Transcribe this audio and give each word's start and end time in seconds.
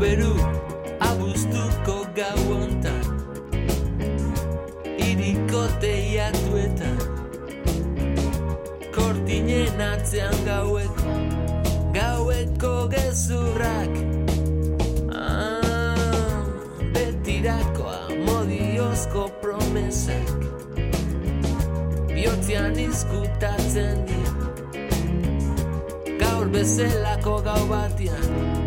beru 0.00 0.32
abuztuko 1.00 1.94
gau 2.16 2.42
ontan 2.56 3.04
Iriko 4.96 5.60
teiatuetan 5.82 6.96
Kortinen 8.94 9.80
atzean 9.80 10.38
gaueko 10.46 11.16
Gaueko 11.92 12.72
gezurrak. 12.94 13.92
Ah, 15.12 16.46
Betirakoa 16.94 18.00
modiozko 18.24 19.26
promesak 19.42 20.32
Biotzean 22.14 22.80
izkutatzen 22.86 24.00
dira. 24.08 24.48
Gaur 26.24 26.48
bezelako 26.56 27.40
gau 27.44 27.62
batian 27.68 28.59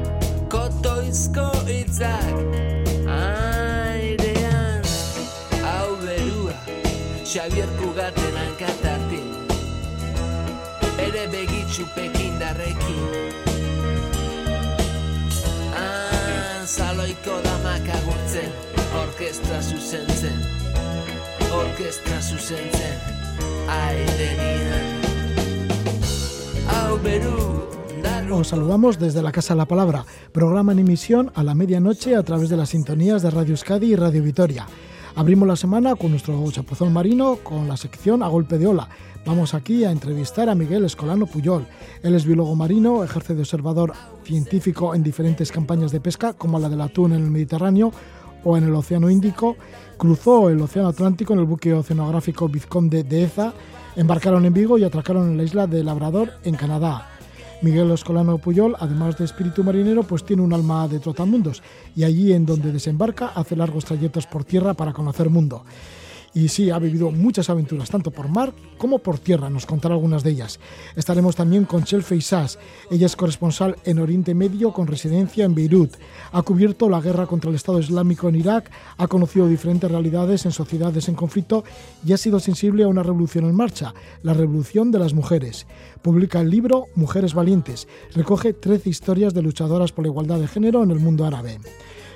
otoizko 0.84 1.48
hitzak. 1.68 2.36
Airean 3.08 4.84
hau 5.64 5.96
berua 6.02 6.56
Xabier 7.24 7.70
Kugaten 7.80 8.36
hankatatik 8.36 9.28
ere 11.00 11.24
begitxupekin 11.32 12.40
darrekin. 12.40 13.04
Han 15.78 16.68
zaloiko 16.68 17.40
damak 17.48 17.88
agurtzen 18.00 18.52
orkestra 19.04 19.62
zuzentzen 19.62 20.40
orkestra 21.62 22.20
zuzentzen 22.22 22.98
airean. 23.80 24.88
Hau 26.68 26.98
beru 27.04 27.83
Os 28.44 28.48
saludamos 28.50 29.00
desde 29.00 29.22
la 29.22 29.32
Casa 29.32 29.54
de 29.54 29.60
la 29.60 29.68
Palabra, 29.68 30.06
programa 30.32 30.74
en 30.74 30.80
emisión 30.80 31.32
a 31.36 31.44
la 31.44 31.56
medianoche 31.56 32.16
a 32.16 32.24
través 32.24 32.50
de 32.50 32.58
las 32.58 32.70
sintonías 32.70 33.22
de 33.22 33.30
Radio 33.30 33.52
Euskadi 33.52 33.94
y 33.94 33.96
Radio 33.96 34.22
Vitoria. 34.22 34.68
Abrimos 35.16 35.48
la 35.48 35.56
semana 35.56 35.96
con 35.96 36.12
nuestro 36.12 36.44
chapuzón 36.52 36.92
marino 36.92 37.38
con 37.44 37.68
la 37.68 37.78
sección 37.78 38.24
A 38.24 38.28
Golpe 38.28 38.58
de 38.58 38.68
Ola. 38.68 38.90
Vamos 39.26 39.54
aquí 39.54 39.86
a 39.86 39.92
entrevistar 39.92 40.50
a 40.50 40.56
Miguel 40.56 40.84
Escolano 40.84 41.28
Puyol. 41.28 41.66
Él 42.02 42.16
es 42.16 42.26
biólogo 42.26 42.56
marino, 42.56 43.04
ejerce 43.04 43.36
de 43.36 43.42
observador 43.42 43.94
científico 44.24 44.96
en 44.96 45.04
diferentes 45.04 45.52
campañas 45.52 45.92
de 45.92 46.02
pesca, 46.02 46.34
como 46.34 46.60
la 46.60 46.68
del 46.68 46.82
atún 46.82 47.14
en 47.14 47.24
el 47.24 47.32
Mediterráneo 47.32 47.94
o 48.44 48.58
en 48.58 48.66
el 48.66 48.76
Océano 48.76 49.10
Índico. 49.10 49.56
Cruzó 49.98 50.50
el 50.50 50.60
Océano 50.60 50.90
Atlántico 50.90 51.34
en 51.34 51.40
el 51.40 51.46
buque 51.46 51.74
oceanográfico 51.74 52.50
Vizconde 52.50 53.04
de 53.04 53.24
Eza. 53.24 53.54
Embarcaron 53.96 54.44
en 54.46 54.54
Vigo 54.54 54.78
y 54.78 54.84
atracaron 54.84 55.30
en 55.30 55.38
la 55.38 55.44
isla 55.44 55.68
de 55.68 55.84
Labrador, 55.84 56.32
en 56.44 56.56
Canadá. 56.56 57.13
Miguel 57.64 57.92
Escolano 57.92 58.38
Puyol, 58.40 58.76
además 58.78 59.18
de 59.18 59.24
espíritu 59.24 59.64
marinero, 59.64 60.04
pues 60.04 60.26
tiene 60.26 60.42
un 60.42 60.54
alma 60.54 60.86
de 60.90 61.00
trotamundos 61.00 61.64
y 61.96 62.04
allí 62.04 62.34
en 62.34 62.46
donde 62.46 62.74
desembarca 62.74 63.28
hace 63.28 63.56
largos 63.56 63.86
trayectos 63.86 64.28
por 64.28 64.44
tierra 64.44 64.74
para 64.74 64.92
conocer 64.92 65.30
mundo. 65.30 65.64
Y 66.36 66.48
sí, 66.48 66.72
ha 66.72 66.80
vivido 66.80 67.12
muchas 67.12 67.50
aventuras, 67.50 67.90
tanto 67.90 68.10
por 68.10 68.28
mar 68.28 68.54
como 68.78 69.00
por 69.00 69.20
tierra, 69.20 69.50
nos 69.50 69.66
contará 69.66 69.94
algunas 69.94 70.24
de 70.24 70.32
ellas. 70.32 70.60
Estaremos 70.96 71.36
también 71.36 71.66
con 71.66 71.84
Chel 71.84 72.04
Feisas. 72.04 72.58
Ella 72.90 73.06
es 73.06 73.16
corresponsal 73.16 73.78
en 73.86 74.00
Oriente 74.00 74.34
Medio 74.34 74.74
con 74.74 74.88
residencia 74.88 75.46
en 75.46 75.54
Beirut. 75.54 75.94
Ha 76.32 76.42
cubierto 76.42 76.90
la 76.90 77.00
guerra 77.02 77.28
contra 77.28 77.50
el 77.50 77.56
Estado 77.56 77.80
Islámico 77.80 78.30
en 78.30 78.36
Irak, 78.36 78.72
ha 78.98 79.08
conocido 79.08 79.48
diferentes 79.48 79.90
realidades 79.90 80.46
en 80.46 80.52
sociedades 80.52 81.08
en 81.08 81.16
conflicto 81.16 81.64
y 82.06 82.14
ha 82.14 82.18
sido 82.18 82.40
sensible 82.40 82.84
a 82.84 82.88
una 82.88 83.04
revolución 83.04 83.46
en 83.46 83.56
marcha, 83.56 83.94
la 84.24 84.34
revolución 84.34 84.92
de 84.92 85.00
las 85.00 85.14
mujeres. 85.14 85.68
Publica 86.02 86.42
el 86.42 86.50
libro 86.50 86.88
Mujeres 86.96 87.34
Valientes. 87.34 87.88
Recoge 88.14 88.54
13 88.54 88.90
historias 88.90 89.34
de 89.34 89.44
luchadoras 89.44 89.92
por 89.92 90.04
la 90.04 90.10
igualdad 90.10 90.40
de 90.40 90.48
género 90.48 90.84
en 90.84 90.92
el 90.92 91.00
mundo 91.00 91.26
árabe. 91.26 91.60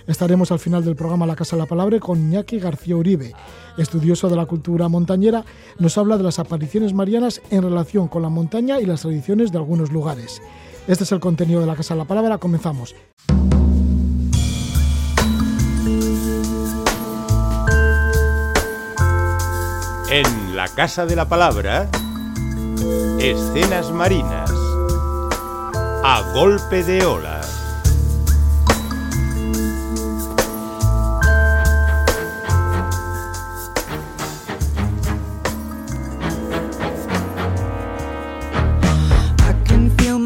Estaremos 0.08 0.54
al 0.54 0.60
final 0.60 0.86
del 0.86 0.96
programa 0.96 1.28
La 1.28 1.36
Casa 1.36 1.58
de 1.58 1.62
la 1.62 1.68
Palabra 1.68 2.00
con 2.00 2.18
Iñaki 2.18 2.60
García 2.60 2.96
Uribe. 2.96 3.34
Estudioso 3.78 4.30
de 4.30 4.38
la 4.38 4.46
cultura 4.46 4.88
montañera, 4.88 5.44
nos 5.80 5.98
habla 5.98 6.18
de 6.18 6.24
las 6.24 6.40
apariciones 6.40 6.94
marianas 6.94 7.42
en 7.50 7.62
relación 7.62 8.08
con 8.08 8.22
la 8.22 8.30
montaña 8.30 8.80
y 8.80 8.86
las 8.86 9.02
tradiciones 9.02 9.52
de 9.52 9.58
algunos 9.58 9.92
lugares. 9.92 10.42
Este 10.88 11.04
es 11.04 11.12
el 11.12 11.20
contenido 11.20 11.60
de 11.60 11.68
La 11.68 11.76
Casa 11.76 11.94
de 11.94 12.00
la 12.00 12.06
Palabra. 12.06 12.38
Comenzamos. 12.38 12.96
En 20.10 20.56
La 20.56 20.70
Casa 20.70 21.06
de 21.06 21.18
la 21.18 21.28
Palabra, 21.28 21.90
escenas 23.20 23.92
marinas. 23.92 24.50
A 26.06 26.32
golpe 26.34 26.84
de 26.84 27.06
ola. 27.06 27.42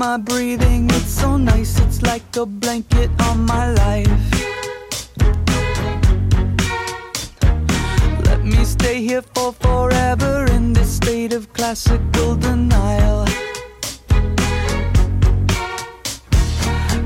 My 0.01 0.17
breathing, 0.17 0.89
it's 0.89 1.13
so 1.22 1.38
nice, 1.38 1.79
it's 1.81 2.01
like 2.01 2.35
a 2.35 2.44
blanket 2.44 3.12
on 3.29 3.45
my 3.45 3.72
life. 3.72 4.09
Let 8.25 8.44
me 8.44 8.66
stay 8.66 9.03
here 9.03 9.22
for 9.22 9.53
forever 9.53 10.45
in 10.56 10.73
this 10.73 10.95
state 10.95 11.34
of 11.34 11.53
classical 11.53 12.35
denial. 12.35 13.28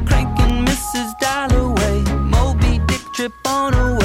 Cranking 0.07 0.55
Mrs. 0.69 1.09
Dalloway, 1.19 1.99
Moby 2.35 2.79
Dick 2.87 3.03
trip 3.13 3.33
on 3.45 3.73
a 3.73 4.04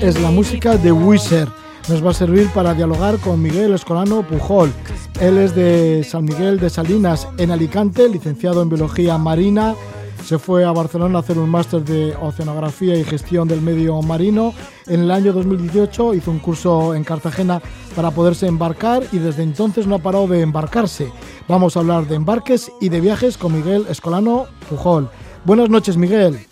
Es 0.00 0.20
la 0.20 0.32
música 0.32 0.76
de 0.76 0.90
Wizard. 0.90 1.48
Nos 1.88 2.04
va 2.04 2.10
a 2.10 2.14
servir 2.14 2.48
para 2.52 2.74
dialogar 2.74 3.18
con 3.18 3.40
Miguel 3.40 3.74
Escolano 3.74 4.26
Pujol. 4.26 4.72
Él 5.20 5.38
es 5.38 5.54
de 5.54 6.02
San 6.02 6.24
Miguel 6.24 6.58
de 6.58 6.68
Salinas, 6.68 7.28
en 7.38 7.52
Alicante, 7.52 8.08
licenciado 8.08 8.60
en 8.60 8.68
Biología 8.68 9.18
Marina. 9.18 9.76
Se 10.24 10.40
fue 10.40 10.64
a 10.64 10.72
Barcelona 10.72 11.18
a 11.18 11.20
hacer 11.20 11.38
un 11.38 11.48
máster 11.48 11.84
de 11.84 12.12
Oceanografía 12.20 12.96
y 12.96 13.04
Gestión 13.04 13.46
del 13.46 13.60
Medio 13.60 14.02
Marino. 14.02 14.52
En 14.88 15.02
el 15.02 15.10
año 15.12 15.32
2018 15.32 16.14
hizo 16.14 16.32
un 16.32 16.40
curso 16.40 16.92
en 16.96 17.04
Cartagena 17.04 17.62
para 17.94 18.10
poderse 18.10 18.48
embarcar 18.48 19.04
y 19.12 19.18
desde 19.18 19.44
entonces 19.44 19.86
no 19.86 19.94
ha 19.94 20.00
parado 20.00 20.26
de 20.26 20.40
embarcarse. 20.40 21.12
Vamos 21.46 21.76
a 21.76 21.80
hablar 21.80 22.08
de 22.08 22.16
embarques 22.16 22.72
y 22.80 22.88
de 22.88 23.00
viajes 23.00 23.38
con 23.38 23.52
Miguel 23.52 23.86
Escolano 23.88 24.46
Pujol. 24.68 25.08
Buenas 25.44 25.70
noches, 25.70 25.96
Miguel. 25.96 26.48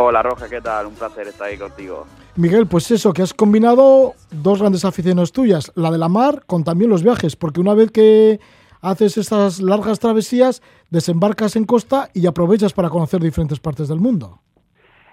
Hola 0.00 0.22
Roja, 0.22 0.48
¿qué 0.48 0.60
tal? 0.60 0.86
Un 0.86 0.94
placer 0.94 1.26
estar 1.26 1.48
ahí 1.48 1.58
contigo. 1.58 2.06
Miguel, 2.36 2.68
pues 2.70 2.88
eso, 2.92 3.12
que 3.12 3.22
has 3.22 3.34
combinado 3.34 4.12
dos 4.30 4.60
grandes 4.60 4.84
aficiones 4.84 5.32
tuyas, 5.32 5.72
la 5.74 5.90
de 5.90 5.98
la 5.98 6.08
mar 6.08 6.44
con 6.46 6.62
también 6.62 6.88
los 6.88 7.02
viajes, 7.02 7.34
porque 7.34 7.58
una 7.58 7.74
vez 7.74 7.90
que 7.90 8.38
haces 8.80 9.18
estas 9.18 9.60
largas 9.60 9.98
travesías, 9.98 10.62
desembarcas 10.88 11.56
en 11.56 11.64
costa 11.64 12.10
y 12.14 12.28
aprovechas 12.28 12.74
para 12.74 12.90
conocer 12.90 13.20
diferentes 13.20 13.58
partes 13.58 13.88
del 13.88 13.98
mundo. 13.98 14.38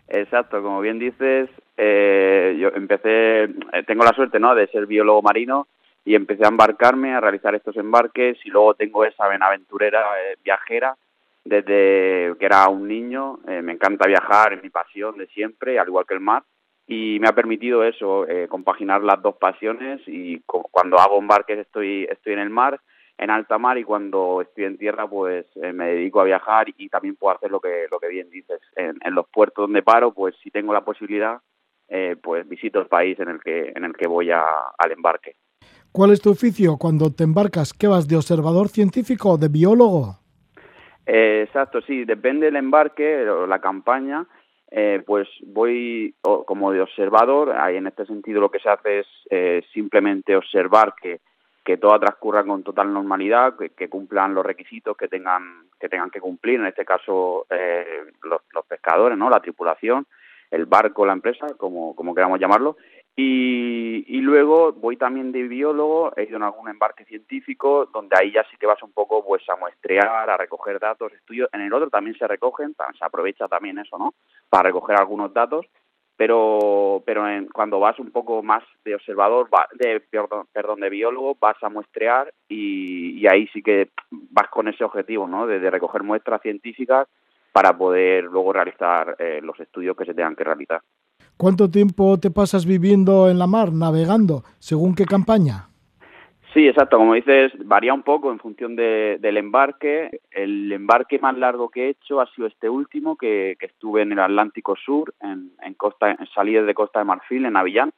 Exacto, 0.07 0.61
como 0.61 0.81
bien 0.81 0.99
dices, 0.99 1.49
eh, 1.77 2.55
yo 2.59 2.67
empecé, 2.75 3.45
eh, 3.45 3.83
tengo 3.87 4.03
la 4.03 4.13
suerte 4.13 4.39
¿no? 4.39 4.53
de 4.53 4.67
ser 4.67 4.85
biólogo 4.85 5.23
marino 5.23 5.67
y 6.05 6.13
empecé 6.13 6.45
a 6.45 6.49
embarcarme, 6.49 7.15
a 7.15 7.21
realizar 7.21 7.55
estos 7.55 7.75
embarques 7.77 8.37
y 8.45 8.51
luego 8.51 8.75
tengo 8.75 9.03
esa 9.03 9.25
aventurera 9.25 9.99
eh, 9.99 10.35
viajera 10.43 10.95
desde 11.45 12.35
que 12.37 12.45
era 12.45 12.67
un 12.67 12.87
niño. 12.87 13.39
Eh, 13.47 13.61
me 13.61 13.73
encanta 13.73 14.07
viajar, 14.07 14.53
es 14.53 14.63
mi 14.63 14.69
pasión 14.69 15.17
de 15.17 15.27
siempre, 15.27 15.79
al 15.79 15.87
igual 15.87 16.05
que 16.05 16.15
el 16.15 16.19
mar. 16.19 16.43
Y 16.87 17.17
me 17.19 17.27
ha 17.27 17.33
permitido 17.33 17.83
eso, 17.83 18.27
eh, 18.27 18.47
compaginar 18.47 19.01
las 19.03 19.21
dos 19.21 19.35
pasiones 19.37 20.01
y 20.07 20.39
cu- 20.41 20.67
cuando 20.69 20.99
hago 20.99 21.17
embarques 21.17 21.57
estoy, 21.59 22.03
estoy 22.11 22.33
en 22.33 22.39
el 22.39 22.49
mar, 22.51 22.79
en 23.17 23.29
alta 23.31 23.57
mar 23.57 23.77
y 23.77 23.83
cuando 23.83 24.41
estoy 24.41 24.65
en 24.65 24.77
tierra 24.77 25.07
pues 25.07 25.45
eh, 25.63 25.71
me 25.73 25.85
dedico 25.87 26.19
a 26.21 26.25
viajar 26.25 26.67
y 26.77 26.89
también 26.89 27.15
puedo 27.15 27.35
hacer 27.35 27.49
lo 27.49 27.59
que, 27.59 27.85
lo 27.89 27.99
que 27.99 28.09
bien 28.09 28.29
dices. 28.29 28.59
En, 28.75 28.97
en 29.03 29.15
los 29.15 29.25
puertos 29.29 29.63
donde 29.63 29.81
paro 29.81 30.13
pues 30.13 30.35
si 30.43 30.51
tengo 30.51 30.73
la 30.73 30.83
posibilidad 30.85 31.39
pues 32.21 32.47
visito 32.49 32.79
el 32.79 32.87
país 32.87 33.17
en 33.19 33.29
el 33.29 33.39
que, 33.41 33.71
en 33.75 33.83
el 33.85 33.93
que 33.95 34.07
voy 34.07 34.31
a- 34.31 34.43
al 34.77 34.91
embarque. 34.91 35.35
¿Cuál 35.91 36.11
es 36.11 36.19
tu 36.21 36.31
oficio 36.31 36.77
cuando 36.77 37.11
te 37.13 37.23
embarcas? 37.23 37.73
¿Qué 37.73 37.87
vas 37.87 38.07
de 38.07 38.17
observador 38.17 38.67
científico 38.69 39.29
o 39.31 39.37
de 39.37 39.47
biólogo? 39.47 40.17
Eh, 41.05 41.43
exacto, 41.45 41.81
sí, 41.81 42.05
depende 42.05 42.47
del 42.47 42.55
embarque 42.55 43.29
o 43.29 43.47
la 43.47 43.59
campaña. 43.59 44.25
Eh, 44.71 45.03
pues 45.05 45.27
voy 45.45 46.15
como 46.21 46.71
de 46.71 46.81
observador. 46.81 47.51
Ahí 47.51 47.77
en 47.77 47.87
este 47.87 48.05
sentido 48.05 48.41
lo 48.41 48.49
que 48.49 48.59
se 48.59 48.69
hace 48.69 48.99
es 48.99 49.07
eh, 49.29 49.63
simplemente 49.73 50.35
observar 50.35 50.95
que, 51.01 51.21
que 51.63 51.77
todo 51.77 51.99
transcurra 51.99 52.43
con 52.43 52.63
total 52.63 52.91
normalidad, 52.91 53.55
que, 53.55 53.89
cumplan 53.89 54.33
los 54.33 54.45
requisitos 54.45 54.97
que 54.97 55.07
tengan 55.07 55.67
que 55.79 55.87
tengan 55.87 56.09
que 56.09 56.19
cumplir. 56.19 56.59
En 56.59 56.65
este 56.65 56.83
caso 56.83 57.45
los, 58.23 58.41
los 58.53 58.65
pescadores, 58.65 59.17
no, 59.17 59.29
la 59.29 59.39
tripulación, 59.39 60.07
el 60.49 60.65
barco, 60.65 61.05
la 61.05 61.13
empresa, 61.13 61.47
como 61.57 61.95
como 61.95 62.15
queramos 62.15 62.39
llamarlo. 62.39 62.77
Y, 63.17 64.03
y, 64.07 64.19
luego 64.19 64.73
voy 64.73 64.97
también 64.97 65.31
de 65.31 65.43
biólogo, 65.43 66.11
he 66.17 66.23
ido 66.23 66.35
en 66.35 66.43
algún 66.43 66.67
embarque 66.67 67.05
científico, 67.05 67.85
donde 67.93 68.13
ahí 68.19 68.33
ya 68.33 68.43
sí 68.51 68.57
que 68.57 68.67
vas 68.67 68.83
un 68.83 68.91
poco 68.91 69.23
pues 69.25 69.41
a 69.47 69.55
muestrear, 69.55 70.29
a 70.29 70.35
recoger 70.35 70.79
datos, 70.79 71.13
estudios. 71.13 71.47
En 71.53 71.61
el 71.61 71.73
otro 71.73 71.89
también 71.89 72.17
se 72.17 72.27
recogen, 72.27 72.75
se 72.75 73.05
aprovecha 73.05 73.47
también 73.47 73.79
eso, 73.79 73.97
¿no? 73.97 74.15
Para 74.49 74.63
recoger 74.63 74.97
algunos 74.97 75.33
datos, 75.33 75.65
pero 76.17 77.03
pero 77.05 77.25
en, 77.25 77.47
cuando 77.47 77.79
vas 77.79 77.97
un 77.99 78.11
poco 78.11 78.43
más 78.43 78.63
de 78.83 78.95
observador, 78.95 79.47
de 79.75 80.01
perdón, 80.01 80.47
perdón 80.51 80.81
de 80.81 80.89
biólogo, 80.89 81.37
vas 81.39 81.61
a 81.63 81.69
muestrear 81.69 82.33
y, 82.49 83.21
y, 83.21 83.27
ahí 83.27 83.47
sí 83.53 83.61
que 83.61 83.91
vas 84.11 84.49
con 84.49 84.67
ese 84.67 84.83
objetivo, 84.83 85.25
¿no? 85.25 85.47
De, 85.47 85.59
de 85.59 85.71
recoger 85.71 86.03
muestras 86.03 86.41
científicas 86.41 87.07
para 87.53 87.77
poder 87.77 88.25
luego 88.25 88.51
realizar 88.51 89.15
eh, 89.19 89.39
los 89.41 89.57
estudios 89.61 89.95
que 89.95 90.03
se 90.03 90.13
tengan 90.13 90.35
que 90.35 90.43
realizar. 90.43 90.81
¿Cuánto 91.37 91.69
tiempo 91.69 92.17
te 92.17 92.31
pasas 92.31 92.65
viviendo 92.65 93.29
en 93.29 93.39
la 93.39 93.47
mar, 93.47 93.73
navegando, 93.73 94.43
según 94.59 94.95
qué 94.95 95.03
campaña? 95.03 95.67
Sí, 96.53 96.65
exacto. 96.65 96.97
Como 96.97 97.13
dices, 97.13 97.51
varía 97.65 97.93
un 97.93 98.03
poco 98.03 98.31
en 98.31 98.39
función 98.39 98.77
de, 98.77 99.17
del 99.19 99.35
embarque. 99.35 100.21
El 100.31 100.71
embarque 100.71 101.19
más 101.19 101.37
largo 101.37 101.67
que 101.67 101.87
he 101.87 101.89
hecho 101.89 102.21
ha 102.21 102.31
sido 102.31 102.47
este 102.47 102.69
último, 102.69 103.17
que, 103.17 103.57
estuve 103.59 104.03
en 104.03 104.13
el 104.13 104.19
Atlántico 104.19 104.77
Sur, 104.77 105.13
en, 105.19 105.51
en 105.61 105.73
costa, 105.73 106.11
en 106.11 106.25
salida 106.33 106.61
de 106.61 106.73
Costa 106.73 106.99
de 106.99 107.05
Marfil, 107.05 107.45
en 107.45 107.57
Avillán. 107.57 107.91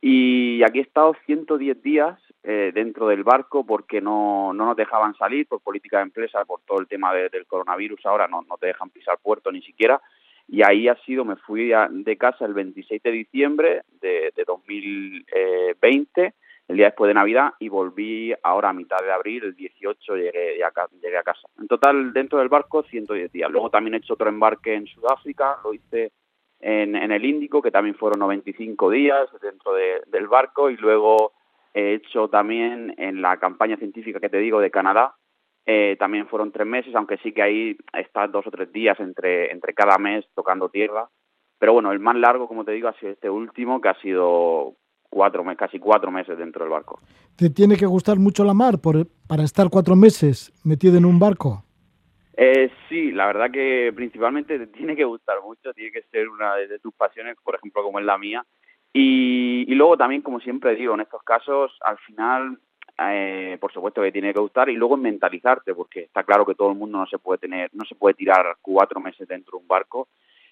Y 0.00 0.62
aquí 0.62 0.78
he 0.78 0.82
estado 0.82 1.14
110 1.26 1.82
días 1.82 2.18
eh, 2.42 2.72
dentro 2.72 3.08
del 3.08 3.22
barco 3.22 3.66
porque 3.66 4.00
no, 4.00 4.54
no 4.54 4.64
nos 4.64 4.76
dejaban 4.76 5.14
salir 5.16 5.46
por 5.46 5.60
política 5.60 5.98
de 5.98 6.04
empresa, 6.04 6.46
por 6.46 6.60
todo 6.62 6.80
el 6.80 6.88
tema 6.88 7.12
del 7.12 7.44
coronavirus. 7.46 8.06
Ahora 8.06 8.26
no, 8.26 8.40
no 8.48 8.56
te 8.56 8.68
dejan 8.68 8.88
pisar 8.88 9.18
puerto 9.22 9.52
ni 9.52 9.60
siquiera 9.60 10.00
y 10.52 10.62
ahí 10.64 10.88
ha 10.88 10.96
sido, 11.04 11.24
me 11.24 11.36
fui 11.36 11.70
de 11.90 12.16
casa 12.16 12.44
el 12.44 12.54
26 12.54 13.00
de 13.04 13.10
diciembre 13.12 13.82
de, 14.00 14.32
de 14.34 14.44
2020, 14.44 16.34
el 16.66 16.76
día 16.76 16.86
después 16.86 17.06
de 17.06 17.14
Navidad, 17.14 17.52
y 17.60 17.68
volví 17.68 18.34
ahora 18.42 18.70
a 18.70 18.72
mitad 18.72 18.98
de 18.98 19.12
abril, 19.12 19.44
el 19.44 19.54
18 19.54 20.16
llegué 20.16 20.58
llegué 21.00 21.16
a 21.16 21.22
casa. 21.22 21.48
En 21.56 21.68
total, 21.68 22.12
dentro 22.12 22.40
del 22.40 22.48
barco, 22.48 22.82
110 22.82 23.30
días. 23.30 23.48
Luego 23.48 23.70
también 23.70 23.94
he 23.94 23.98
hecho 23.98 24.14
otro 24.14 24.28
embarque 24.28 24.74
en 24.74 24.88
Sudáfrica, 24.88 25.58
lo 25.62 25.72
hice 25.72 26.10
en, 26.58 26.96
en 26.96 27.12
el 27.12 27.24
Índico, 27.24 27.62
que 27.62 27.70
también 27.70 27.94
fueron 27.94 28.18
95 28.18 28.90
días 28.90 29.28
dentro 29.40 29.72
de, 29.74 30.02
del 30.08 30.26
barco, 30.26 30.68
y 30.68 30.76
luego 30.76 31.32
he 31.74 31.94
hecho 31.94 32.26
también 32.26 32.92
en 32.98 33.22
la 33.22 33.36
campaña 33.38 33.76
científica 33.76 34.18
que 34.18 34.28
te 34.28 34.38
digo 34.38 34.58
de 34.58 34.72
Canadá, 34.72 35.14
eh, 35.72 35.94
también 36.00 36.26
fueron 36.26 36.50
tres 36.50 36.66
meses, 36.66 36.92
aunque 36.96 37.16
sí 37.18 37.30
que 37.30 37.42
ahí 37.42 37.76
está 37.92 38.26
dos 38.26 38.44
o 38.44 38.50
tres 38.50 38.72
días 38.72 38.98
entre, 38.98 39.52
entre 39.52 39.72
cada 39.72 39.98
mes 39.98 40.24
tocando 40.34 40.68
tierra. 40.68 41.08
Pero 41.60 41.74
bueno, 41.74 41.92
el 41.92 42.00
más 42.00 42.16
largo, 42.16 42.48
como 42.48 42.64
te 42.64 42.72
digo, 42.72 42.88
ha 42.88 42.94
sido 42.94 43.12
este 43.12 43.30
último, 43.30 43.80
que 43.80 43.88
ha 43.88 44.00
sido 44.00 44.74
cuatro 45.08 45.44
casi 45.56 45.78
cuatro 45.78 46.10
meses 46.10 46.36
dentro 46.36 46.64
del 46.64 46.72
barco. 46.72 46.98
¿Te 47.36 47.50
tiene 47.50 47.76
que 47.76 47.86
gustar 47.86 48.18
mucho 48.18 48.42
la 48.42 48.52
mar 48.52 48.80
por, 48.82 49.06
para 49.28 49.44
estar 49.44 49.68
cuatro 49.70 49.94
meses 49.94 50.52
metido 50.64 50.98
en 50.98 51.04
un 51.04 51.20
barco? 51.20 51.62
Eh, 52.36 52.72
sí, 52.88 53.12
la 53.12 53.26
verdad 53.26 53.52
que 53.52 53.92
principalmente 53.94 54.58
te 54.58 54.66
tiene 54.66 54.96
que 54.96 55.04
gustar 55.04 55.36
mucho, 55.40 55.72
tiene 55.72 55.92
que 55.92 56.02
ser 56.10 56.28
una 56.28 56.56
de, 56.56 56.80
tus 56.80 56.94
pasiones, 56.94 57.36
por 57.44 57.54
ejemplo, 57.54 57.84
como 57.84 58.00
es 58.00 58.04
la 58.04 58.18
mía. 58.18 58.44
Y, 58.92 59.66
y 59.68 59.74
luego 59.76 59.96
también, 59.96 60.22
como 60.22 60.40
siempre 60.40 60.74
digo, 60.74 60.94
en 60.94 61.02
estos 61.02 61.22
casos, 61.22 61.78
al 61.82 61.98
final 61.98 62.58
eh, 63.02 63.56
por 63.60 63.72
supuesto 63.72 64.02
que 64.02 64.12
tiene 64.12 64.34
que 64.34 64.40
gustar 64.40 64.68
y 64.68 64.76
luego 64.76 64.96
mentalizarte 64.96 65.74
porque 65.74 66.02
está 66.02 66.22
claro 66.22 66.44
que 66.44 66.54
todo 66.54 66.70
el 66.70 66.78
mundo 66.78 66.98
no 66.98 67.06
se 67.06 67.18
puede 67.18 67.38
tener 67.38 67.70
no 67.72 67.84
se 67.84 67.94
puede 67.94 68.14
tirar 68.14 68.56
cuatro 68.60 69.00
meses 69.00 69.26
dentro 69.26 69.58
de 69.58 69.62
un 69.62 69.68
barco 69.68 70.08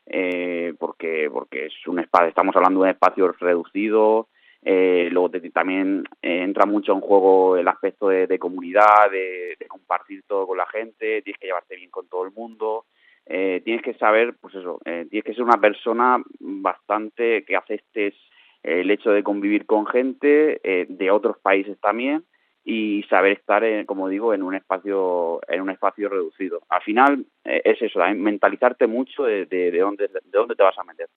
eh, 0.06 0.72
porque 0.78 1.28
porque 1.30 1.66
es 1.66 1.86
un 1.86 1.98
espacio 1.98 2.28
estamos 2.28 2.56
hablando 2.56 2.80
de 2.80 2.84
un 2.84 2.90
espacio 2.90 3.32
reducido 3.32 4.28
eh, 4.62 5.08
luego 5.12 5.30
también 5.52 6.04
eh, 6.22 6.42
entra 6.42 6.66
mucho 6.66 6.92
en 6.92 7.00
juego 7.00 7.56
el 7.56 7.68
aspecto 7.68 8.08
de, 8.08 8.38
comunidad 8.38 9.10
de, 9.10 9.56
de, 9.58 9.66
compartir 9.66 10.22
todo 10.26 10.46
con 10.46 10.58
la 10.58 10.66
gente 10.66 11.22
tienes 11.22 11.38
que 11.38 11.46
llevarte 11.46 11.76
bien 11.76 11.90
con 11.90 12.08
todo 12.08 12.24
el 12.24 12.32
mundo 12.32 12.86
eh, 13.26 13.60
tienes 13.64 13.82
que 13.82 13.94
saber 13.94 14.34
pues 14.40 14.54
eso 14.54 14.80
eh, 14.84 15.06
tienes 15.10 15.24
que 15.24 15.34
ser 15.34 15.44
una 15.44 15.60
persona 15.60 16.20
bastante 16.40 17.44
que 17.44 17.54
aceptes 17.54 18.14
el 18.62 18.90
hecho 18.90 19.10
de 19.10 19.22
convivir 19.22 19.66
con 19.66 19.86
gente 19.86 20.60
de 20.88 21.10
otros 21.10 21.38
países 21.38 21.78
también 21.80 22.24
y 22.70 23.02
saber 23.04 23.32
estar, 23.32 23.64
en, 23.64 23.86
como 23.86 24.08
digo, 24.08 24.34
en 24.34 24.42
un 24.42 24.54
espacio 24.54 25.40
en 25.48 25.62
un 25.62 25.70
espacio 25.70 26.10
reducido. 26.10 26.60
Al 26.68 26.82
final 26.82 27.24
eh, 27.42 27.62
es 27.64 27.80
eso, 27.80 27.98
mentalizarte 28.14 28.86
mucho 28.86 29.22
de, 29.22 29.46
de, 29.46 29.70
de, 29.70 29.78
dónde, 29.78 30.08
de 30.08 30.20
dónde 30.30 30.54
te 30.54 30.62
vas 30.62 30.76
a 30.76 30.84
meter. 30.84 31.08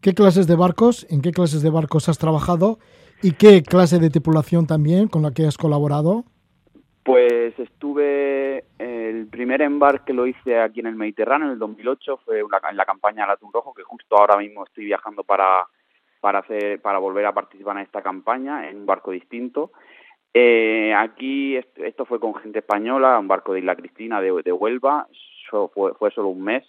¿Qué 0.00 0.14
clases 0.14 0.46
de 0.46 0.54
barcos, 0.54 1.04
en 1.10 1.22
qué 1.22 1.32
clases 1.32 1.62
de 1.62 1.70
barcos 1.70 2.08
has 2.08 2.18
trabajado 2.18 2.78
y 3.20 3.32
qué 3.32 3.64
clase 3.64 3.98
de 3.98 4.10
tripulación 4.10 4.68
también 4.68 5.08
con 5.08 5.22
la 5.22 5.32
que 5.32 5.46
has 5.46 5.58
colaborado? 5.58 6.22
Pues 7.02 7.58
estuve, 7.58 8.66
el 8.78 9.26
primer 9.26 9.62
embarque 9.62 10.12
lo 10.12 10.24
hice 10.24 10.60
aquí 10.60 10.78
en 10.78 10.86
el 10.86 10.94
Mediterráneo 10.94 11.48
en 11.48 11.54
el 11.54 11.58
2008, 11.58 12.20
fue 12.24 12.44
una, 12.44 12.60
en 12.70 12.76
la 12.76 12.84
campaña 12.84 13.22
del 13.22 13.32
Atún 13.32 13.52
Rojo, 13.52 13.74
que 13.74 13.82
justo 13.82 14.16
ahora 14.16 14.36
mismo 14.36 14.64
estoy 14.64 14.84
viajando 14.84 15.24
para, 15.24 15.66
para, 16.20 16.38
hacer, 16.38 16.80
para 16.80 16.98
volver 16.98 17.26
a 17.26 17.32
participar 17.32 17.76
en 17.76 17.82
esta 17.82 18.02
campaña 18.02 18.68
en 18.68 18.78
un 18.78 18.86
barco 18.86 19.10
distinto. 19.10 19.72
Eh, 20.38 20.92
aquí 20.92 21.56
esto 21.56 22.04
fue 22.04 22.20
con 22.20 22.34
gente 22.34 22.58
española, 22.58 23.18
un 23.18 23.26
barco 23.26 23.54
de 23.54 23.60
Isla 23.60 23.74
Cristina 23.74 24.20
de, 24.20 24.52
Huelva, 24.52 25.08
so, 25.48 25.68
fue, 25.68 25.94
fue 25.94 26.10
solo 26.10 26.28
un 26.28 26.44
mes. 26.44 26.62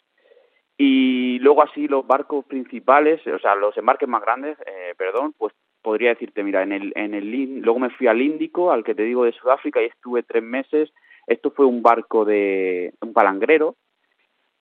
Y 0.78 1.38
luego 1.40 1.64
así 1.64 1.86
los 1.90 2.08
barcos 2.08 2.46
principales, 2.46 3.20
o 3.28 3.38
sea, 3.40 3.56
los 3.56 3.76
embarques 3.76 4.08
más 4.08 4.22
grandes, 4.22 4.58
eh, 4.66 4.94
perdón, 4.98 5.34
pues 5.38 5.54
podría 5.82 6.12
decirte, 6.12 6.44
mira, 6.44 6.64
en 6.64 6.72
el, 6.72 6.94
en 6.96 7.14
el, 7.14 7.60
luego 7.60 7.80
me 7.80 7.90
fui 7.90 8.08
al 8.08 8.22
Índico, 8.22 8.72
al 8.72 8.86
que 8.86 8.96
te 8.96 9.04
digo 9.04 9.26
de 9.26 9.34
Sudáfrica, 9.34 9.82
y 9.82 9.88
estuve 9.88 10.24
tres 10.24 10.44
meses. 10.44 10.90
Esto 11.26 11.52
fue 11.52 11.66
un 11.66 11.82
barco 11.82 12.24
de 12.24 12.94
un 13.02 13.12
palangrero. 13.12 13.76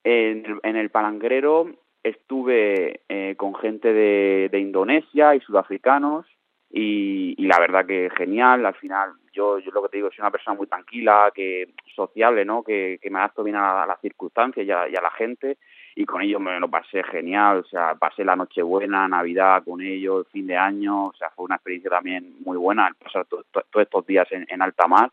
En 0.03 0.47
el, 0.47 0.59
en 0.65 0.75
el 0.75 0.91
palangrero 0.91 1.71
estuve 2.03 3.03
eh, 3.09 3.37
con 3.37 3.55
gente 3.55 3.93
de, 3.93 4.49
de 4.51 4.59
Indonesia 4.59 5.37
y 5.37 5.41
sudafricanos, 5.43 6.27
y, 6.71 7.35
y, 7.39 7.47
la 7.47 7.59
verdad 7.59 7.87
que 7.87 8.11
genial, 8.17 8.67
al 8.67 8.75
final 8.75 9.13
yo, 9.33 9.59
yo 9.59 9.71
lo 9.71 9.83
que 9.83 9.91
te 9.91 9.97
digo, 9.99 10.11
soy 10.11 10.21
una 10.21 10.31
persona 10.31 10.57
muy 10.57 10.67
tranquila, 10.67 11.31
que 11.35 11.69
sociable, 11.95 12.45
¿no? 12.45 12.63
que, 12.63 12.99
que 13.01 13.11
me 13.11 13.19
adapto 13.19 13.45
bien 13.45 13.57
a, 13.57 13.87
las 13.87 14.01
circunstancias 14.01 14.67
y 14.67 14.71
a, 14.71 14.89
y 14.89 14.97
a 14.97 15.03
la 15.03 15.11
gente. 15.11 15.59
Y 15.95 16.05
con 16.05 16.21
ellos 16.21 16.41
me 16.41 16.61
lo 16.61 16.69
pasé 16.69 17.03
genial, 17.05 17.59
o 17.59 17.65
sea, 17.65 17.95
pasé 17.95 18.25
la 18.25 18.37
Nochebuena, 18.37 19.09
Navidad 19.09 19.63
con 19.65 19.81
ellos, 19.81 20.27
fin 20.31 20.47
de 20.47 20.57
año, 20.57 21.07
o 21.07 21.15
sea, 21.15 21.31
fue 21.31 21.47
una 21.47 21.55
experiencia 21.55 21.91
también 21.91 22.37
muy 22.45 22.59
buena 22.59 22.89
el 22.89 22.95
pasar 22.97 23.25
todos 23.27 23.47
estos 23.75 24.07
días 24.07 24.27
en, 24.31 24.47
en 24.49 24.61
alta 24.61 24.87
mar. 24.87 25.11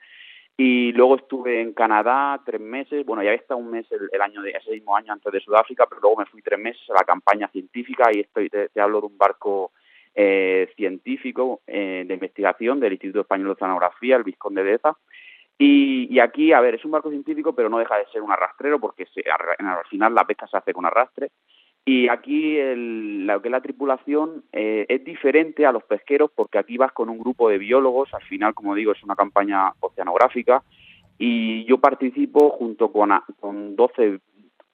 Y 0.57 0.91
luego 0.91 1.15
estuve 1.15 1.61
en 1.61 1.73
Canadá 1.73 2.39
tres 2.45 2.59
meses, 2.59 3.05
bueno, 3.05 3.23
ya 3.23 3.29
había 3.29 3.41
estado 3.41 3.59
un 3.59 3.71
mes 3.71 3.89
el, 3.91 4.09
el, 4.11 4.21
año 4.21 4.41
de 4.41 4.51
ese 4.51 4.71
mismo 4.71 4.95
año 4.95 5.13
antes 5.13 5.31
de 5.31 5.39
Sudáfrica, 5.39 5.85
pero 5.87 6.01
luego 6.01 6.17
me 6.17 6.25
fui 6.25 6.41
tres 6.41 6.59
meses 6.59 6.87
a 6.89 6.93
la 6.93 7.05
campaña 7.05 7.47
científica 7.47 8.09
y 8.11 8.19
estoy, 8.19 8.49
te, 8.49 8.69
te 8.69 8.81
hablo 8.81 8.99
de 8.99 9.07
un 9.07 9.17
barco 9.17 9.71
eh, 10.15 10.69
científico 10.75 11.61
eh, 11.67 12.03
de 12.07 12.13
investigación 12.13 12.79
del 12.79 12.93
Instituto 12.93 13.21
Español 13.21 13.47
de 13.47 13.53
Oceanografía, 13.53 14.15
el 14.15 14.23
Vizconde 14.23 14.63
de 14.63 14.75
Eza. 14.75 14.97
Y, 15.57 16.19
aquí, 16.19 16.51
a 16.51 16.59
ver, 16.59 16.75
es 16.75 16.83
un 16.83 16.91
barco 16.91 17.09
científico, 17.09 17.53
pero 17.53 17.69
no 17.69 17.77
deja 17.77 17.97
de 17.97 18.05
ser 18.07 18.21
un 18.21 18.31
arrastrero, 18.31 18.79
porque 18.79 19.05
se, 19.13 19.23
al 19.29 19.85
final 19.89 20.13
la 20.13 20.25
pesca 20.25 20.47
se 20.47 20.57
hace 20.57 20.73
con 20.73 20.85
arrastre. 20.85 21.29
Y 21.85 22.07
aquí 22.07 22.57
lo 22.59 23.41
que 23.41 23.49
la 23.49 23.61
tripulación 23.61 24.43
eh, 24.51 24.85
es 24.87 25.03
diferente 25.03 25.65
a 25.65 25.71
los 25.71 25.83
pesqueros, 25.83 26.31
porque 26.33 26.57
aquí 26.57 26.77
vas 26.77 26.91
con 26.91 27.09
un 27.09 27.19
grupo 27.19 27.49
de 27.49 27.57
biólogos, 27.57 28.13
al 28.13 28.23
final, 28.23 28.53
como 28.53 28.73
digo, 28.73 28.93
es 28.93 29.03
una 29.03 29.15
campaña 29.15 29.73
oceanográfica, 29.79 30.63
y 31.17 31.65
yo 31.65 31.77
participo 31.79 32.49
junto 32.51 32.91
con, 32.91 33.11
con 33.39 33.75
12, 33.75 34.19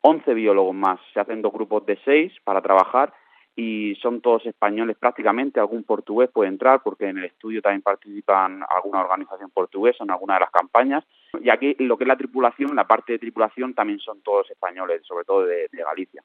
11 0.01 0.33
biólogos 0.33 0.75
más. 0.75 0.99
Se 1.13 1.19
hacen 1.19 1.41
dos 1.41 1.51
grupos 1.51 1.85
de 1.85 1.97
seis 2.05 2.31
para 2.43 2.61
trabajar, 2.61 3.13
y 3.55 3.95
son 4.01 4.21
todos 4.21 4.45
españoles 4.45 4.97
prácticamente, 4.97 5.59
algún 5.59 5.83
portugués 5.83 6.29
puede 6.31 6.49
entrar 6.49 6.81
porque 6.83 7.07
en 7.07 7.17
el 7.17 7.25
estudio 7.25 7.61
también 7.61 7.81
participan 7.81 8.63
alguna 8.69 9.01
organización 9.01 9.49
portuguesa 9.49 10.03
en 10.03 10.11
alguna 10.11 10.35
de 10.35 10.39
las 10.41 10.51
campañas 10.51 11.03
y 11.41 11.49
aquí 11.49 11.75
lo 11.79 11.97
que 11.97 12.05
es 12.05 12.07
la 12.07 12.17
tripulación, 12.17 12.75
la 12.75 12.87
parte 12.87 13.13
de 13.13 13.19
tripulación 13.19 13.73
también 13.73 13.99
son 13.99 14.21
todos 14.21 14.49
españoles, 14.49 15.01
sobre 15.05 15.25
todo 15.25 15.45
de, 15.45 15.67
Galicia. 15.71 16.23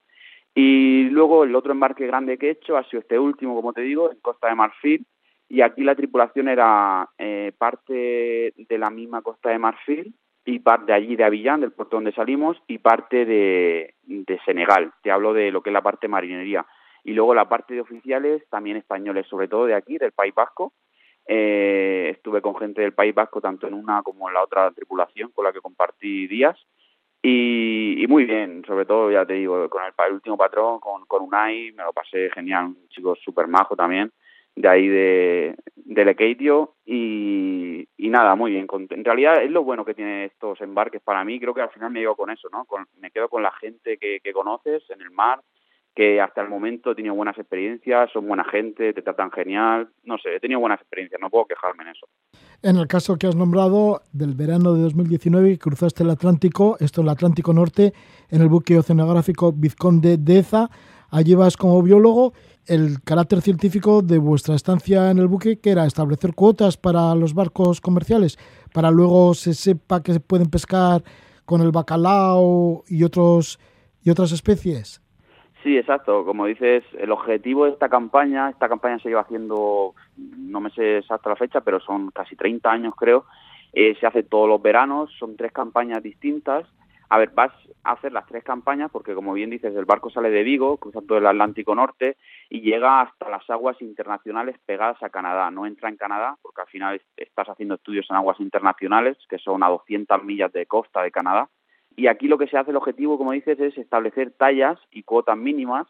Y 0.54 1.08
luego 1.10 1.44
el 1.44 1.54
otro 1.56 1.72
embarque 1.72 2.06
grande 2.06 2.38
que 2.38 2.48
he 2.48 2.52
hecho 2.52 2.76
ha 2.76 2.84
sido 2.84 3.00
este 3.00 3.18
último, 3.18 3.54
como 3.56 3.72
te 3.72 3.80
digo, 3.80 4.10
en 4.12 4.20
Costa 4.20 4.48
de 4.48 4.54
Marfil 4.54 5.06
y 5.48 5.60
aquí 5.60 5.82
la 5.82 5.94
tripulación 5.94 6.48
era 6.48 7.08
eh, 7.18 7.52
parte 7.56 8.54
de 8.56 8.78
la 8.78 8.90
misma 8.90 9.22
Costa 9.22 9.50
de 9.50 9.58
Marfil 9.58 10.14
y 10.44 10.58
parte 10.58 10.86
de 10.86 10.92
allí 10.94 11.16
de 11.16 11.24
Avillán, 11.24 11.60
del 11.60 11.72
puerto 11.72 11.96
donde 11.96 12.12
salimos, 12.12 12.56
y 12.66 12.78
parte 12.78 13.24
de, 13.24 13.94
de 14.02 14.38
Senegal. 14.44 14.92
Te 15.02 15.10
hablo 15.10 15.32
de 15.32 15.50
lo 15.50 15.62
que 15.62 15.70
es 15.70 15.74
la 15.74 15.82
parte 15.82 16.08
marinería. 16.08 16.66
Y 17.04 17.12
luego 17.12 17.34
la 17.34 17.48
parte 17.48 17.74
de 17.74 17.80
oficiales, 17.80 18.42
también 18.48 18.76
españoles, 18.76 19.26
sobre 19.28 19.48
todo 19.48 19.66
de 19.66 19.74
aquí, 19.74 19.98
del 19.98 20.12
País 20.12 20.34
Vasco. 20.34 20.72
Eh, 21.26 22.10
estuve 22.12 22.42
con 22.42 22.56
gente 22.56 22.82
del 22.82 22.92
País 22.92 23.14
Vasco 23.14 23.40
tanto 23.40 23.66
en 23.66 23.74
una 23.74 24.02
como 24.02 24.28
en 24.28 24.34
la 24.34 24.42
otra 24.42 24.70
tripulación 24.72 25.30
con 25.30 25.44
la 25.44 25.52
que 25.52 25.60
compartí 25.60 26.26
días. 26.26 26.58
Y, 27.22 28.04
muy 28.08 28.24
bien, 28.24 28.62
sobre 28.66 28.84
todo, 28.84 29.10
ya 29.10 29.24
te 29.24 29.34
digo, 29.34 29.68
con 29.70 29.82
el, 29.82 30.12
último 30.12 30.36
patrón, 30.36 30.78
con, 30.80 31.06
con 31.06 31.22
Unai, 31.22 31.72
me 31.72 31.82
lo 31.82 31.92
pasé 31.92 32.30
genial, 32.30 32.66
un 32.66 32.88
chico 32.88 33.14
súper 33.16 33.46
majo 33.46 33.74
también 33.74 34.12
de 34.56 34.68
ahí 34.68 34.88
de, 34.88 35.56
de 35.74 36.66
y, 36.86 38.08
nada, 38.10 38.36
muy 38.36 38.52
bien. 38.52 38.66
En 38.90 39.04
realidad 39.04 39.42
es 39.42 39.50
lo 39.50 39.64
bueno 39.64 39.84
que 39.84 39.94
tiene 39.94 40.26
estos 40.26 40.60
embarques 40.60 41.02
para 41.02 41.24
mí, 41.24 41.40
creo 41.40 41.52
que 41.52 41.62
al 41.62 41.70
final 41.70 41.90
me 41.90 42.00
quedo 42.00 42.14
con 42.14 42.30
eso, 42.30 42.48
¿no? 42.52 42.64
me 43.00 43.10
quedo 43.10 43.28
con 43.28 43.42
la 43.42 43.50
gente 43.52 43.98
que, 43.98 44.20
que 44.22 44.32
conoces 44.32 44.88
en 44.90 45.00
el 45.00 45.10
mar, 45.10 45.40
que 45.94 46.20
hasta 46.20 46.42
el 46.42 46.48
momento 46.48 46.90
he 46.90 46.94
tenido 46.94 47.14
buenas 47.14 47.38
experiencias, 47.38 48.10
son 48.12 48.26
buena 48.26 48.44
gente, 48.44 48.92
te 48.92 49.02
tratan 49.02 49.30
genial, 49.30 49.88
no 50.02 50.18
sé, 50.18 50.36
he 50.36 50.40
tenido 50.40 50.58
buenas 50.58 50.80
experiencias, 50.80 51.20
no 51.20 51.30
puedo 51.30 51.46
quejarme 51.46 51.84
en 51.84 51.90
eso. 51.90 52.08
En 52.62 52.76
el 52.76 52.88
caso 52.88 53.16
que 53.16 53.28
has 53.28 53.36
nombrado 53.36 54.02
del 54.12 54.34
verano 54.34 54.74
de 54.74 54.82
2019, 54.82 55.58
cruzaste 55.58 56.02
el 56.02 56.10
Atlántico, 56.10 56.76
esto 56.80 57.02
el 57.02 57.08
Atlántico 57.08 57.52
Norte, 57.52 57.92
en 58.28 58.42
el 58.42 58.48
buque 58.48 58.76
oceanográfico 58.76 59.52
Vizconde 59.52 60.16
de 60.16 60.38
Eza, 60.38 60.68
allí 61.10 61.34
vas 61.36 61.56
como 61.56 61.80
biólogo 61.80 62.32
el 62.66 63.02
carácter 63.02 63.40
científico 63.40 64.02
de 64.02 64.18
vuestra 64.18 64.56
estancia 64.56 65.10
en 65.10 65.18
el 65.18 65.28
buque, 65.28 65.60
que 65.60 65.70
era 65.70 65.86
establecer 65.86 66.34
cuotas 66.34 66.76
para 66.76 67.14
los 67.14 67.34
barcos 67.34 67.80
comerciales, 67.80 68.36
para 68.72 68.90
luego 68.90 69.34
se 69.34 69.54
sepa 69.54 70.02
que 70.02 70.14
se 70.14 70.20
pueden 70.20 70.50
pescar 70.50 71.04
con 71.44 71.60
el 71.60 71.70
bacalao 71.70 72.82
y 72.88 73.04
otros 73.04 73.60
y 74.02 74.10
otras 74.10 74.32
especies. 74.32 75.03
Sí, 75.64 75.76
exacto. 75.76 76.24
Como 76.24 76.46
dices, 76.46 76.84
el 76.96 77.10
objetivo 77.10 77.64
de 77.64 77.72
esta 77.72 77.88
campaña, 77.88 78.50
esta 78.50 78.68
campaña 78.68 79.00
se 79.00 79.08
lleva 79.08 79.22
haciendo, 79.22 79.94
no 80.16 80.60
me 80.60 80.70
sé 80.70 80.98
exacto 80.98 81.30
la 81.30 81.36
fecha, 81.36 81.62
pero 81.62 81.80
son 81.80 82.12
casi 82.12 82.36
30 82.36 82.70
años 82.70 82.94
creo, 82.96 83.24
eh, 83.72 83.96
se 83.98 84.06
hace 84.06 84.22
todos 84.22 84.48
los 84.48 84.62
veranos, 84.62 85.10
son 85.18 85.36
tres 85.36 85.50
campañas 85.50 86.00
distintas 86.02 86.64
a 87.14 87.18
ver, 87.18 87.30
vas 87.30 87.52
a 87.84 87.92
hacer 87.92 88.12
las 88.12 88.26
tres 88.26 88.42
campañas 88.42 88.90
porque, 88.90 89.14
como 89.14 89.34
bien 89.34 89.50
dices, 89.50 89.74
el 89.76 89.84
barco 89.84 90.10
sale 90.10 90.30
de 90.30 90.42
Vigo, 90.42 90.78
cruzando 90.78 91.16
el 91.16 91.26
Atlántico 91.26 91.74
Norte 91.74 92.16
y 92.48 92.60
llega 92.60 93.02
hasta 93.02 93.28
las 93.28 93.48
aguas 93.50 93.80
internacionales 93.82 94.56
pegadas 94.64 95.00
a 95.02 95.10
Canadá. 95.10 95.50
No 95.50 95.66
entra 95.66 95.88
en 95.88 95.96
Canadá 95.96 96.36
porque 96.42 96.62
al 96.62 96.66
final 96.68 97.00
estás 97.16 97.48
haciendo 97.48 97.74
estudios 97.74 98.06
en 98.10 98.16
aguas 98.16 98.40
internacionales, 98.40 99.16
que 99.28 99.38
son 99.38 99.62
a 99.62 99.68
200 99.68 100.24
millas 100.24 100.52
de 100.52 100.66
costa 100.66 101.02
de 101.02 101.10
Canadá. 101.10 101.48
Y 101.96 102.06
aquí 102.08 102.28
lo 102.28 102.38
que 102.38 102.48
se 102.48 102.58
hace, 102.58 102.70
el 102.70 102.76
objetivo, 102.76 103.18
como 103.18 103.32
dices, 103.32 103.58
es 103.60 103.76
establecer 103.78 104.32
tallas 104.32 104.78
y 104.90 105.02
cuotas 105.04 105.36
mínimas 105.36 105.86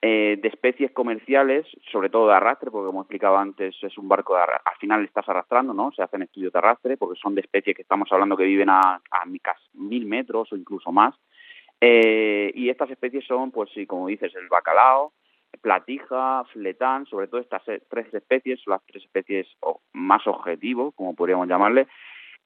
eh, 0.00 0.38
de 0.40 0.48
especies 0.48 0.90
comerciales, 0.92 1.66
sobre 1.90 2.10
todo 2.10 2.28
de 2.28 2.34
arrastre, 2.34 2.70
porque 2.70 2.86
como 2.86 3.00
explicaba 3.00 3.40
antes, 3.40 3.74
es 3.82 3.96
un 3.96 4.06
barco 4.08 4.34
de 4.36 4.42
al 4.42 4.76
final 4.78 5.04
estás 5.04 5.28
arrastrando, 5.28 5.72
¿no? 5.72 5.92
Se 5.92 6.02
hacen 6.02 6.22
estudios 6.22 6.52
de 6.52 6.58
arrastre, 6.58 6.96
porque 6.96 7.18
son 7.18 7.34
de 7.34 7.40
especies 7.40 7.74
que 7.74 7.82
estamos 7.82 8.10
hablando 8.12 8.36
que 8.36 8.44
viven 8.44 8.68
a, 8.68 9.00
mil 9.72 10.06
metros 10.06 10.52
o 10.52 10.56
incluso 10.56 10.92
más. 10.92 11.14
Eh, 11.80 12.52
y 12.54 12.68
estas 12.68 12.90
especies 12.90 13.24
son, 13.26 13.50
pues 13.50 13.70
sí, 13.74 13.86
como 13.86 14.08
dices, 14.08 14.34
el 14.34 14.48
bacalao, 14.48 15.12
platija, 15.60 16.44
fletán, 16.52 17.06
sobre 17.06 17.28
todo 17.28 17.40
estas 17.40 17.62
tres 17.64 18.12
especies, 18.12 18.60
son 18.60 18.72
las 18.72 18.84
tres 18.84 19.04
especies 19.04 19.46
más 19.92 20.26
objetivos, 20.26 20.94
como 20.94 21.14
podríamos 21.14 21.48
llamarle, 21.48 21.86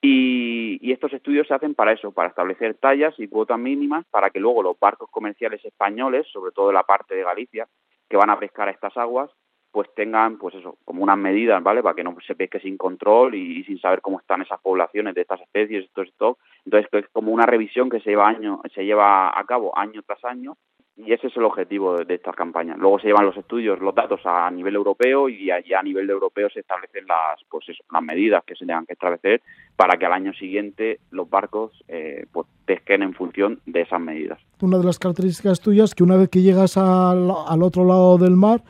y, 0.01 0.91
estos 0.91 1.13
estudios 1.13 1.47
se 1.47 1.53
hacen 1.53 1.75
para 1.75 1.93
eso, 1.93 2.11
para 2.11 2.29
establecer 2.29 2.75
tallas 2.75 3.13
y 3.19 3.27
cuotas 3.27 3.59
mínimas 3.59 4.05
para 4.09 4.29
que 4.31 4.39
luego 4.39 4.63
los 4.63 4.79
barcos 4.79 5.09
comerciales 5.11 5.63
españoles, 5.63 6.27
sobre 6.31 6.51
todo 6.51 6.71
la 6.71 6.83
parte 6.83 7.15
de 7.15 7.23
Galicia, 7.23 7.67
que 8.09 8.17
van 8.17 8.29
a 8.29 8.39
pescar 8.39 8.67
a 8.67 8.71
estas 8.71 8.97
aguas, 8.97 9.29
pues 9.71 9.87
tengan, 9.95 10.37
pues 10.39 10.55
eso, 10.55 10.77
como 10.83 11.03
unas 11.03 11.17
medidas, 11.17 11.61
¿vale? 11.61 11.83
Para 11.83 11.95
que 11.95 12.03
no 12.03 12.15
se 12.25 12.35
pesque 12.35 12.59
sin 12.59 12.75
control 12.75 13.35
y, 13.35 13.63
sin 13.65 13.79
saber 13.79 14.01
cómo 14.01 14.19
están 14.19 14.41
esas 14.41 14.59
poblaciones 14.61 15.13
de 15.13 15.21
estas 15.21 15.41
especies, 15.41 15.85
estos 15.85 16.07
stock. 16.07 16.39
Entonces, 16.65 16.89
es 16.91 17.09
como 17.09 17.31
una 17.31 17.45
revisión 17.45 17.89
que 17.89 17.99
se 17.99 18.09
lleva 18.09 18.27
año, 18.27 18.61
se 18.73 18.83
lleva 18.83 19.37
a 19.37 19.43
cabo 19.45 19.77
año 19.77 20.01
tras 20.01 20.23
año 20.25 20.57
y 21.05 21.13
ese 21.13 21.27
es 21.27 21.37
el 21.37 21.43
objetivo 21.43 21.97
de, 21.97 22.13
estas 22.13 22.35
campañas. 22.35 22.77
Luego 22.77 22.99
se 22.99 23.07
llevan 23.07 23.25
los 23.25 23.37
estudios, 23.37 23.79
los 23.79 23.95
datos 23.95 24.19
a 24.25 24.51
nivel 24.51 24.75
europeo 24.75 25.29
y 25.29 25.49
allá 25.49 25.79
a 25.79 25.83
nivel 25.83 26.09
europeo 26.09 26.49
se 26.49 26.59
establecen 26.59 27.07
las, 27.07 27.39
pues 27.49 27.65
las 27.91 28.03
medidas 28.03 28.43
que 28.45 28.55
se 28.55 28.65
tengan 28.65 28.85
que 28.85 28.93
establecer 28.93 29.41
para 29.75 29.97
que 29.97 30.05
al 30.05 30.13
año 30.13 30.33
siguiente 30.33 30.99
los 31.11 31.29
barcos 31.29 31.71
eh, 31.87 32.25
pues 32.31 32.47
pesquen 32.65 33.01
en 33.01 33.13
función 33.13 33.61
de 33.65 33.81
esas 33.81 34.01
medidas. 34.01 34.39
Una 34.61 34.77
de 34.77 34.83
las 34.83 34.99
características 34.99 35.61
tuyas 35.61 35.91
es 35.91 35.95
que 35.95 36.03
una 36.03 36.17
vez 36.17 36.29
que 36.29 36.41
llegas 36.41 36.75
al, 36.75 37.31
al 37.47 37.63
otro 37.63 37.85
lado 37.85 38.17
del 38.17 38.35
mar, 38.35 38.61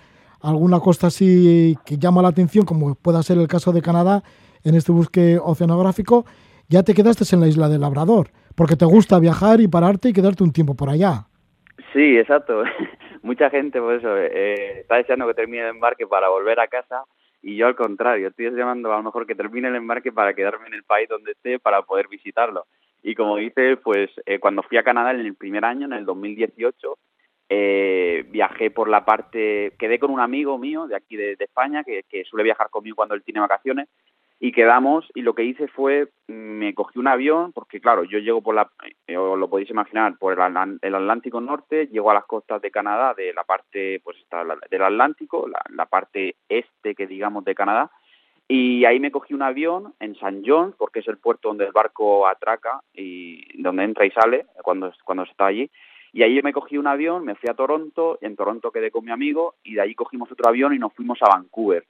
alguna 0.42 0.80
costa 0.80 1.08
así 1.08 1.76
que 1.84 1.98
llama 1.98 2.22
la 2.22 2.30
atención, 2.30 2.64
como 2.64 2.94
pueda 2.94 3.24
ser 3.24 3.40
el 3.40 3.48
caso 3.48 3.72
de 3.72 3.82
Canadá, 3.82 4.24
en 4.64 4.76
este 4.76 4.92
busque 4.92 5.40
oceanográfico, 5.42 6.26
ya 6.68 6.84
te 6.84 6.94
quedaste 6.94 7.24
en 7.34 7.42
la 7.42 7.48
isla 7.48 7.70
del 7.70 7.82
Labrador, 7.82 8.30
porque 8.56 8.76
te 8.76 8.86
gusta 8.86 9.18
viajar 9.18 9.62
y 9.62 9.68
pararte 9.68 10.10
y 10.10 10.14
quedarte 10.14 10.44
un 10.44 10.52
tiempo 10.52 10.76
por 10.76 10.90
allá. 10.90 11.26
Sí, 11.94 12.18
exacto. 12.18 12.64
Mucha 13.22 13.50
gente, 13.50 13.80
por 13.80 13.94
eso, 13.94 14.18
eh, 14.18 14.82
está 14.82 14.96
deseando 14.96 15.28
que 15.28 15.34
termine 15.34 15.64
el 15.64 15.70
embarque 15.70 16.08
para 16.08 16.30
volver 16.30 16.60
a 16.60 16.68
casa 16.68 17.04
y 17.42 17.56
yo 17.56 17.68
al 17.68 17.76
contrario, 17.76 18.28
estoy 18.28 18.46
deseando 18.46 18.92
a 18.92 18.98
lo 18.98 19.04
mejor 19.04 19.26
que 19.26 19.36
termine 19.36 19.70
el 19.70 19.76
embarque 19.76 20.12
para 20.12 20.34
quedarme 20.34 20.68
en 20.68 20.74
el 20.74 20.84
país 20.84 21.08
donde 21.08 21.32
esté 21.32 21.60
para 21.60 21.82
poder 21.84 22.08
visitarlo. 22.08 22.66
Y 23.02 23.16
como 23.16 23.38
dices, 23.38 23.78
pues 23.82 24.10
eh, 24.26 24.40
cuando 24.40 24.64
fui 24.64 24.78
a 24.78 24.84
Canadá 24.84 25.12
en 25.12 25.22
el 25.22 25.36
primer 25.36 25.64
año, 25.64 25.86
en 25.86 25.94
el 25.94 26.06
2018, 26.06 26.98
eh, 27.52 28.26
viajé 28.28 28.72
por 28.72 28.90
la 28.90 29.06
parte, 29.06 29.74
quedé 29.80 30.00
con 30.00 30.12
un 30.12 30.20
amigo 30.20 30.58
mío 30.58 30.86
de 30.88 30.98
aquí 30.98 31.16
de, 31.16 31.38
España 31.40 31.84
que, 31.84 32.04
suele 32.26 32.44
viajar 32.44 32.70
conmigo 32.70 32.98
cuando 32.98 33.16
él 33.16 33.24
tiene 33.24 33.40
vacaciones 33.40 33.88
y 34.40 34.54
quedamos 34.54 35.06
y 35.14 35.22
lo 35.22 35.36
que 35.36 35.44
hice 35.44 35.68
fue 35.68 36.08
me 36.28 36.74
cogí 36.74 36.98
un 36.98 37.08
avión 37.08 37.52
porque 37.52 37.82
claro 37.82 38.06
yo 38.06 38.20
llego 38.20 38.42
por 38.42 38.56
la 38.56 38.70
eh, 39.06 39.14
lo 39.14 39.50
podéis 39.50 39.70
imaginar 39.70 40.18
por 40.18 40.34
el, 40.34 40.96
Atlántico 40.96 41.42
Norte 41.42 41.88
llego 41.88 42.10
a 42.10 42.14
las 42.14 42.26
costas 42.26 42.62
de 42.62 42.72
Canadá 42.72 43.14
de 43.14 43.34
la 43.34 43.44
parte 43.44 44.00
pues 44.02 44.18
está 44.18 44.46
del 44.70 44.82
Atlántico 44.82 45.46
la, 45.48 45.86
parte 45.88 46.38
este 46.48 46.96
que 46.96 47.06
digamos 47.06 47.44
de 47.44 47.54
Canadá 47.54 47.92
y 48.48 48.86
ahí 48.86 49.00
me 49.00 49.12
cogí 49.12 49.34
un 49.34 49.42
avión 49.42 49.94
en 50.00 50.16
San 50.16 50.42
John 50.46 50.74
porque 50.78 51.00
es 51.00 51.08
el 51.10 51.18
puerto 51.18 51.50
donde 51.50 51.66
el 51.66 51.74
barco 51.74 52.26
atraca 52.26 52.82
y 52.94 53.62
donde 53.62 53.84
entra 53.84 54.06
y 54.06 54.12
sale 54.12 54.46
cuando 54.64 54.94
cuando 55.04 55.24
está 55.24 55.48
allí 55.48 55.70
y 56.14 56.24
ahí 56.24 56.42
me 56.42 56.54
cogí 56.54 56.78
un 56.78 56.88
avión 56.88 57.26
me 57.26 57.36
fui 57.36 57.50
a 57.50 57.56
Toronto 57.56 58.18
en 58.22 58.38
Toronto 58.38 58.72
quedé 58.72 58.90
con 58.90 59.04
mi 59.04 59.12
amigo 59.12 59.56
y 59.66 59.74
de 59.74 59.82
ahí 59.82 59.96
cogimos 59.96 60.32
otro 60.32 60.48
avión 60.48 60.74
y 60.74 60.80
nos 60.80 60.94
fuimos 60.94 61.22
a 61.22 61.28
Vancouver 61.28 61.84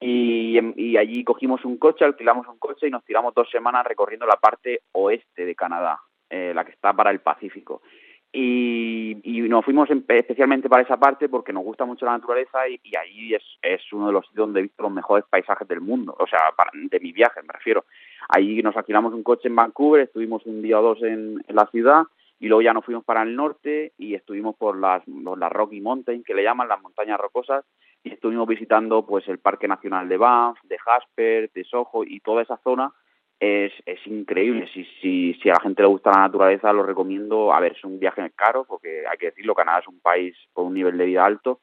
y, 0.00 0.96
allí 0.96 1.24
cogimos 1.24 1.64
un 1.64 1.76
coche, 1.76 2.04
alquilamos 2.04 2.46
un 2.46 2.58
coche 2.58 2.86
y 2.86 2.90
nos 2.90 3.04
tiramos 3.04 3.34
dos 3.34 3.50
semanas 3.50 3.84
recorriendo 3.84 4.26
la 4.26 4.36
parte 4.36 4.82
oeste 4.92 5.44
de 5.44 5.54
Canadá, 5.54 6.00
eh, 6.30 6.52
la 6.54 6.64
que 6.64 6.72
está 6.72 6.92
para 6.92 7.10
el 7.10 7.20
Pacífico. 7.20 7.82
Y, 8.30 9.16
nos 9.48 9.64
fuimos 9.64 9.88
especialmente 9.90 10.68
para 10.68 10.82
esa 10.82 10.98
parte 10.98 11.30
porque 11.30 11.52
nos 11.52 11.64
gusta 11.64 11.86
mucho 11.86 12.04
la 12.04 12.12
naturaleza 12.12 12.68
y, 12.68 12.78
ahí 12.96 13.34
es, 13.34 13.42
es, 13.62 13.80
uno 13.92 14.08
de 14.08 14.12
los 14.12 14.26
sitios 14.26 14.46
donde 14.46 14.60
he 14.60 14.64
visto 14.64 14.82
los 14.82 14.92
mejores 14.92 15.24
paisajes 15.28 15.66
del 15.66 15.80
mundo, 15.80 16.14
o 16.18 16.26
sea, 16.26 16.40
de 16.74 17.00
mi 17.00 17.12
viaje 17.12 17.40
me 17.42 17.54
refiero. 17.54 17.86
Ahí 18.28 18.62
nos 18.62 18.76
alquilamos 18.76 19.14
un 19.14 19.22
coche 19.22 19.48
en 19.48 19.56
Vancouver, 19.56 20.02
estuvimos 20.02 20.44
un 20.44 20.60
día 20.60 20.78
o 20.78 20.82
dos 20.82 21.02
en, 21.02 21.42
la 21.48 21.66
ciudad 21.66 22.02
y 22.38 22.48
luego 22.48 22.62
ya 22.62 22.72
nos 22.72 22.84
fuimos 22.84 23.04
para 23.04 23.22
el 23.22 23.34
norte 23.34 23.92
y 23.98 24.14
estuvimos 24.14 24.56
por 24.56 24.78
las, 24.78 25.02
por 25.24 25.38
las 25.38 25.52
Rocky 25.52 25.80
Mountain, 25.80 26.22
que 26.22 26.34
le 26.34 26.42
llaman 26.44 26.68
las 26.68 26.80
montañas 26.80 27.18
rocosas, 27.18 27.64
y 28.02 28.12
estuvimos 28.12 28.46
visitando 28.46 29.04
pues 29.04 29.26
el 29.28 29.38
Parque 29.38 29.66
Nacional 29.66 30.08
de 30.08 30.16
Banff, 30.16 30.58
de 30.62 30.78
Jasper, 30.78 31.50
de 31.52 31.64
Soho 31.64 32.04
y 32.04 32.20
toda 32.20 32.42
esa 32.42 32.56
zona 32.58 32.92
es, 33.40 33.72
es 33.86 34.06
increíble. 34.06 34.68
Si, 34.72 34.84
si, 35.00 35.34
si 35.34 35.48
a 35.50 35.54
la 35.54 35.60
gente 35.60 35.82
le 35.82 35.88
gusta 35.88 36.10
la 36.10 36.22
naturaleza, 36.22 36.72
lo 36.72 36.82
recomiendo. 36.82 37.52
A 37.52 37.60
ver, 37.60 37.72
es 37.72 37.84
un 37.84 37.98
viaje 37.98 38.30
caro, 38.34 38.64
porque 38.64 39.04
hay 39.10 39.18
que 39.18 39.26
decirlo, 39.26 39.54
Canadá 39.54 39.80
es 39.80 39.88
un 39.88 40.00
país 40.00 40.36
con 40.52 40.66
un 40.66 40.74
nivel 40.74 40.96
de 40.96 41.06
vida 41.06 41.24
alto, 41.24 41.60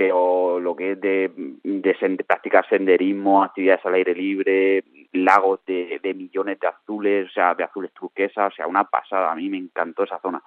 pero 0.00 0.58
lo 0.60 0.74
que 0.74 0.92
es 0.92 1.00
de, 1.02 1.30
de, 1.62 2.24
practicar 2.26 2.66
senderismo, 2.70 3.44
actividades 3.44 3.84
al 3.84 3.92
aire 3.92 4.14
libre, 4.14 4.82
lagos 5.12 5.60
de, 5.66 6.00
millones 6.16 6.58
de 6.58 6.68
azules, 6.68 7.28
o 7.28 7.30
sea, 7.30 7.54
de 7.54 7.64
azules 7.64 7.92
turquesas, 7.92 8.50
o 8.50 8.56
sea, 8.56 8.66
una 8.66 8.84
pasada. 8.84 9.30
A 9.30 9.34
mí 9.34 9.50
me 9.50 9.58
encantó 9.58 10.04
esa 10.04 10.18
zona. 10.20 10.42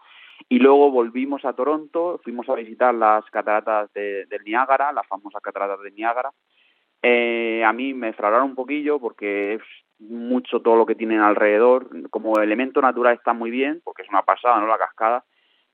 Y 0.50 0.58
luego 0.58 0.90
volvimos 0.90 1.46
a 1.46 1.54
Toronto, 1.54 2.20
fuimos 2.24 2.50
a 2.50 2.56
visitar 2.56 2.96
las 2.96 3.26
cataratas 3.26 3.94
de, 3.94 4.26
del 4.26 4.44
Niágara, 4.44 4.92
las 4.92 5.06
famosas 5.06 5.40
cataratas 5.44 5.82
de 5.84 5.92
Niágara. 5.92 6.32
Eh, 7.04 7.64
a 7.64 7.72
mí 7.74 7.94
me 7.94 8.08
defraudaron 8.08 8.50
un 8.50 8.56
poquillo 8.56 9.00
porque 9.00 9.54
es 9.54 9.62
mucho 10.00 10.62
todo 10.62 10.78
lo 10.78 10.88
que 10.88 10.96
tienen 10.96 11.20
alrededor. 11.20 12.10
Como 12.10 12.40
elemento 12.40 12.82
natural 12.82 13.14
está 13.14 13.34
muy 13.34 13.52
bien, 13.52 13.82
porque 13.84 14.02
es 14.02 14.10
una 14.10 14.24
pasada, 14.24 14.60
¿no? 14.60 14.66
La 14.66 14.80
cascada. 14.80 15.24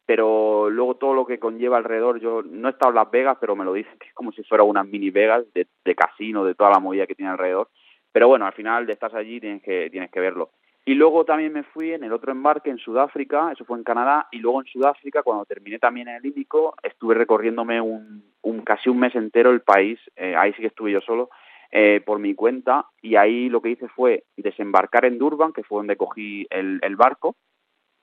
Pero 0.09 0.71
luego 0.71 0.95
todo 0.95 1.13
lo 1.13 1.23
que 1.23 1.37
conlleva 1.37 1.77
alrededor, 1.77 2.19
yo 2.19 2.41
no 2.41 2.67
he 2.67 2.71
estado 2.71 2.89
en 2.89 2.95
Las 2.95 3.11
Vegas, 3.11 3.37
pero 3.39 3.55
me 3.55 3.63
lo 3.63 3.73
dicen 3.73 3.95
que 3.99 4.07
es 4.07 4.13
como 4.15 4.31
si 4.31 4.41
fuera 4.41 4.63
unas 4.63 4.87
mini 4.87 5.11
Vegas 5.11 5.45
de, 5.53 5.67
de 5.85 5.93
casino, 5.93 6.43
de 6.43 6.55
toda 6.55 6.71
la 6.71 6.79
movida 6.79 7.05
que 7.05 7.13
tiene 7.13 7.31
alrededor. 7.31 7.69
Pero 8.11 8.27
bueno, 8.27 8.47
al 8.47 8.53
final 8.53 8.87
de 8.87 8.93
estás 8.93 9.13
allí 9.13 9.39
tienes 9.39 9.61
que, 9.61 9.87
tienes 9.91 10.09
que 10.09 10.19
verlo. 10.19 10.49
Y 10.83 10.95
luego 10.95 11.25
también 11.25 11.53
me 11.53 11.61
fui 11.61 11.93
en 11.93 12.03
el 12.03 12.11
otro 12.11 12.31
embarque 12.31 12.71
en 12.71 12.79
Sudáfrica, 12.79 13.51
eso 13.51 13.65
fue 13.65 13.77
en 13.77 13.83
Canadá, 13.83 14.27
y 14.31 14.39
luego 14.39 14.61
en 14.61 14.65
Sudáfrica, 14.65 15.21
cuando 15.21 15.45
terminé 15.45 15.77
también 15.77 16.07
en 16.07 16.15
el 16.15 16.25
Índico, 16.25 16.73
estuve 16.81 17.13
recorriéndome 17.13 17.79
un, 17.79 18.23
un 18.41 18.61
casi 18.61 18.89
un 18.89 18.97
mes 18.97 19.13
entero 19.13 19.51
el 19.51 19.61
país, 19.61 19.99
eh, 20.15 20.35
ahí 20.35 20.53
sí 20.53 20.61
que 20.61 20.69
estuve 20.69 20.91
yo 20.91 21.01
solo, 21.01 21.29
eh, 21.69 22.01
por 22.03 22.17
mi 22.17 22.33
cuenta, 22.33 22.87
y 22.99 23.15
ahí 23.15 23.47
lo 23.47 23.61
que 23.61 23.69
hice 23.69 23.87
fue 23.89 24.23
desembarcar 24.37 25.05
en 25.05 25.19
Durban, 25.19 25.53
que 25.53 25.61
fue 25.61 25.77
donde 25.77 25.97
cogí 25.97 26.47
el, 26.49 26.79
el 26.81 26.95
barco, 26.95 27.35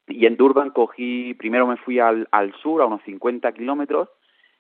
y 0.08 0.26
en 0.26 0.36
Durban 0.36 0.70
cogí, 0.70 1.34
primero 1.34 1.66
me 1.66 1.76
fui 1.76 1.98
al, 1.98 2.28
sur, 2.62 2.82
a 2.82 2.86
unos 2.86 3.02
50 3.02 3.52
kilómetros, 3.52 4.08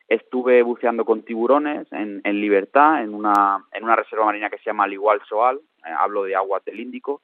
estuve 0.08 0.62
buceando 0.62 1.04
con 1.04 1.22
tiburones 1.22 1.86
en, 1.92 2.20
en 2.24 2.40
libertad, 2.40 3.02
en 3.02 3.14
una, 3.14 3.64
en 3.72 3.84
una 3.84 3.96
reserva 3.96 4.26
marina 4.26 4.50
que 4.50 4.58
se 4.58 4.64
llama 4.64 4.88
Igual 4.88 5.20
Soal, 5.28 5.60
eh, 5.84 5.90
hablo 5.98 6.24
de 6.24 6.34
aguas 6.34 6.64
del 6.64 6.80
Índico, 6.80 7.22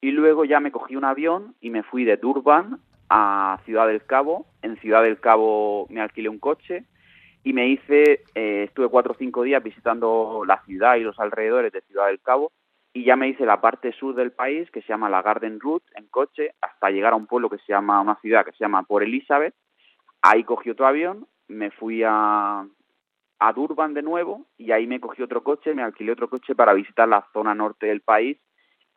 y 0.00 0.10
luego 0.10 0.44
ya 0.44 0.60
me 0.60 0.70
cogí 0.72 0.96
un 0.96 1.04
avión 1.04 1.54
y 1.60 1.70
me 1.70 1.82
fui 1.82 2.04
de 2.04 2.16
Durban 2.16 2.78
a 3.08 3.58
Ciudad 3.64 3.86
del 3.88 4.04
Cabo. 4.04 4.46
En 4.62 4.76
Ciudad 4.78 5.02
del 5.02 5.18
Cabo 5.18 5.86
me 5.88 6.00
alquilé 6.00 6.28
un 6.28 6.38
coche 6.38 6.84
y 7.42 7.52
me 7.52 7.68
hice, 7.68 8.24
eh, 8.34 8.64
estuve 8.64 8.88
cuatro 8.88 9.12
o 9.12 9.16
cinco 9.16 9.42
días 9.42 9.62
visitando 9.62 10.42
la 10.46 10.62
ciudad 10.64 10.96
y 10.96 11.00
los 11.00 11.18
alrededores 11.18 11.72
de 11.72 11.80
Ciudad 11.82 12.08
del 12.08 12.20
Cabo 12.20 12.52
y 12.96 13.04
ya 13.04 13.14
me 13.14 13.28
hice 13.28 13.44
la 13.44 13.60
parte 13.60 13.92
sur 13.92 14.14
del 14.14 14.32
país 14.32 14.70
que 14.70 14.80
se 14.80 14.88
llama 14.88 15.10
la 15.10 15.20
Garden 15.20 15.60
Route 15.60 15.84
en 15.96 16.06
coche 16.06 16.54
hasta 16.62 16.88
llegar 16.88 17.12
a 17.12 17.16
un 17.16 17.26
pueblo 17.26 17.50
que 17.50 17.58
se 17.58 17.74
llama, 17.74 18.00
una 18.00 18.18
ciudad 18.20 18.42
que 18.42 18.52
se 18.52 18.64
llama 18.64 18.84
Port 18.84 19.04
Elizabeth. 19.04 19.54
Ahí 20.22 20.44
cogí 20.44 20.70
otro 20.70 20.86
avión, 20.86 21.26
me 21.46 21.70
fui 21.70 22.02
a, 22.02 22.66
a 23.38 23.52
Durban 23.52 23.92
de 23.92 24.00
nuevo 24.00 24.46
y 24.56 24.72
ahí 24.72 24.86
me 24.86 24.98
cogí 24.98 25.22
otro 25.22 25.42
coche, 25.44 25.74
me 25.74 25.82
alquilé 25.82 26.12
otro 26.12 26.30
coche 26.30 26.54
para 26.54 26.72
visitar 26.72 27.06
la 27.06 27.22
zona 27.34 27.54
norte 27.54 27.84
del 27.84 28.00
país 28.00 28.38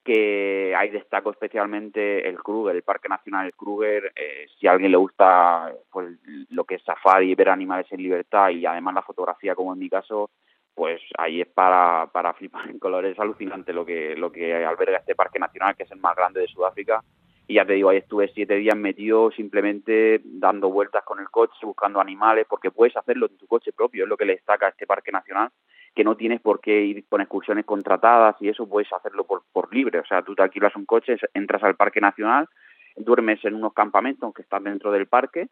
que 0.06 0.74
ahí 0.78 0.92
destaco 0.92 1.32
especialmente 1.32 2.28
el 2.30 2.42
Kruger, 2.42 2.78
el 2.78 2.84
Parque 2.84 3.10
Nacional 3.10 3.54
Kruger, 3.54 4.14
eh, 4.16 4.48
si 4.58 4.66
a 4.66 4.72
alguien 4.72 4.92
le 4.92 4.98
gusta 4.98 5.74
pues, 5.92 6.18
lo 6.52 6.64
que 6.64 6.76
es 6.76 6.84
safari, 6.84 7.36
ver 7.36 7.50
animales 7.50 7.92
en 7.92 8.02
libertad 8.02 8.50
y 8.52 8.66
además 8.66 8.94
la 8.94 9.02
fotografía 9.02 9.56
como 9.56 9.74
en 9.74 9.80
mi 9.80 9.90
caso, 9.90 10.32
pues 10.80 11.02
ahí 11.18 11.42
es 11.42 11.48
para, 11.50 12.08
para 12.14 12.34
flipar 12.34 12.70
en 12.70 12.80
colores, 12.80 13.12
es 13.12 13.20
alucinante 13.20 13.74
lo 13.74 13.86
que, 13.86 14.16
lo 14.16 14.32
que 14.32 14.64
alberga 14.64 15.00
este 15.00 15.14
Parque 15.14 15.38
Nacional, 15.38 15.76
que 15.76 15.84
es 15.84 15.92
el 15.92 16.00
más 16.00 16.16
grande 16.16 16.40
de 16.40 16.48
Sudáfrica, 16.48 17.04
y 17.50 17.56
ya 17.56 17.66
te 17.66 17.74
digo, 17.74 17.90
ahí 17.90 17.98
estuve 17.98 18.32
siete 18.34 18.56
días 18.56 18.78
metido 18.78 19.30
simplemente 19.32 20.22
dando 20.24 20.70
vueltas 20.70 21.04
con 21.04 21.20
el 21.20 21.30
coche, 21.30 21.66
buscando 21.66 22.00
animales, 22.00 22.46
porque 22.48 22.72
puedes 22.72 22.96
hacerlo 22.96 23.26
en 23.26 23.38
tu 23.38 23.46
coche 23.46 23.74
propio, 23.74 24.06
es 24.06 24.10
lo 24.10 24.16
que 24.16 24.24
le 24.24 24.36
destaca 24.36 24.68
a 24.68 24.70
este 24.70 24.88
Parque 24.88 25.12
Nacional, 25.12 25.50
que 25.94 26.06
no 26.06 26.16
tienes 26.16 26.40
por 26.40 26.62
qué 26.62 26.82
ir 26.82 27.04
con 27.10 27.20
excursiones 27.20 27.66
contratadas 27.66 28.38
y 28.40 28.48
eso 28.48 28.66
puedes 28.66 28.88
hacerlo 28.94 29.26
por, 29.26 29.44
por 29.52 29.76
libre, 29.76 30.00
o 30.00 30.06
sea, 30.06 30.22
tú 30.22 30.34
te 30.34 30.44
alquilas 30.44 30.74
un 30.78 30.86
coche, 30.86 31.18
entras 31.34 31.62
al 31.62 31.76
Parque 31.76 32.00
Nacional, 32.00 32.48
duermes 32.96 33.44
en 33.44 33.56
unos 33.56 33.74
campamentos 33.74 34.34
que 34.34 34.44
están 34.44 34.64
dentro 34.64 34.94
del 34.94 35.08
parque, 35.08 35.50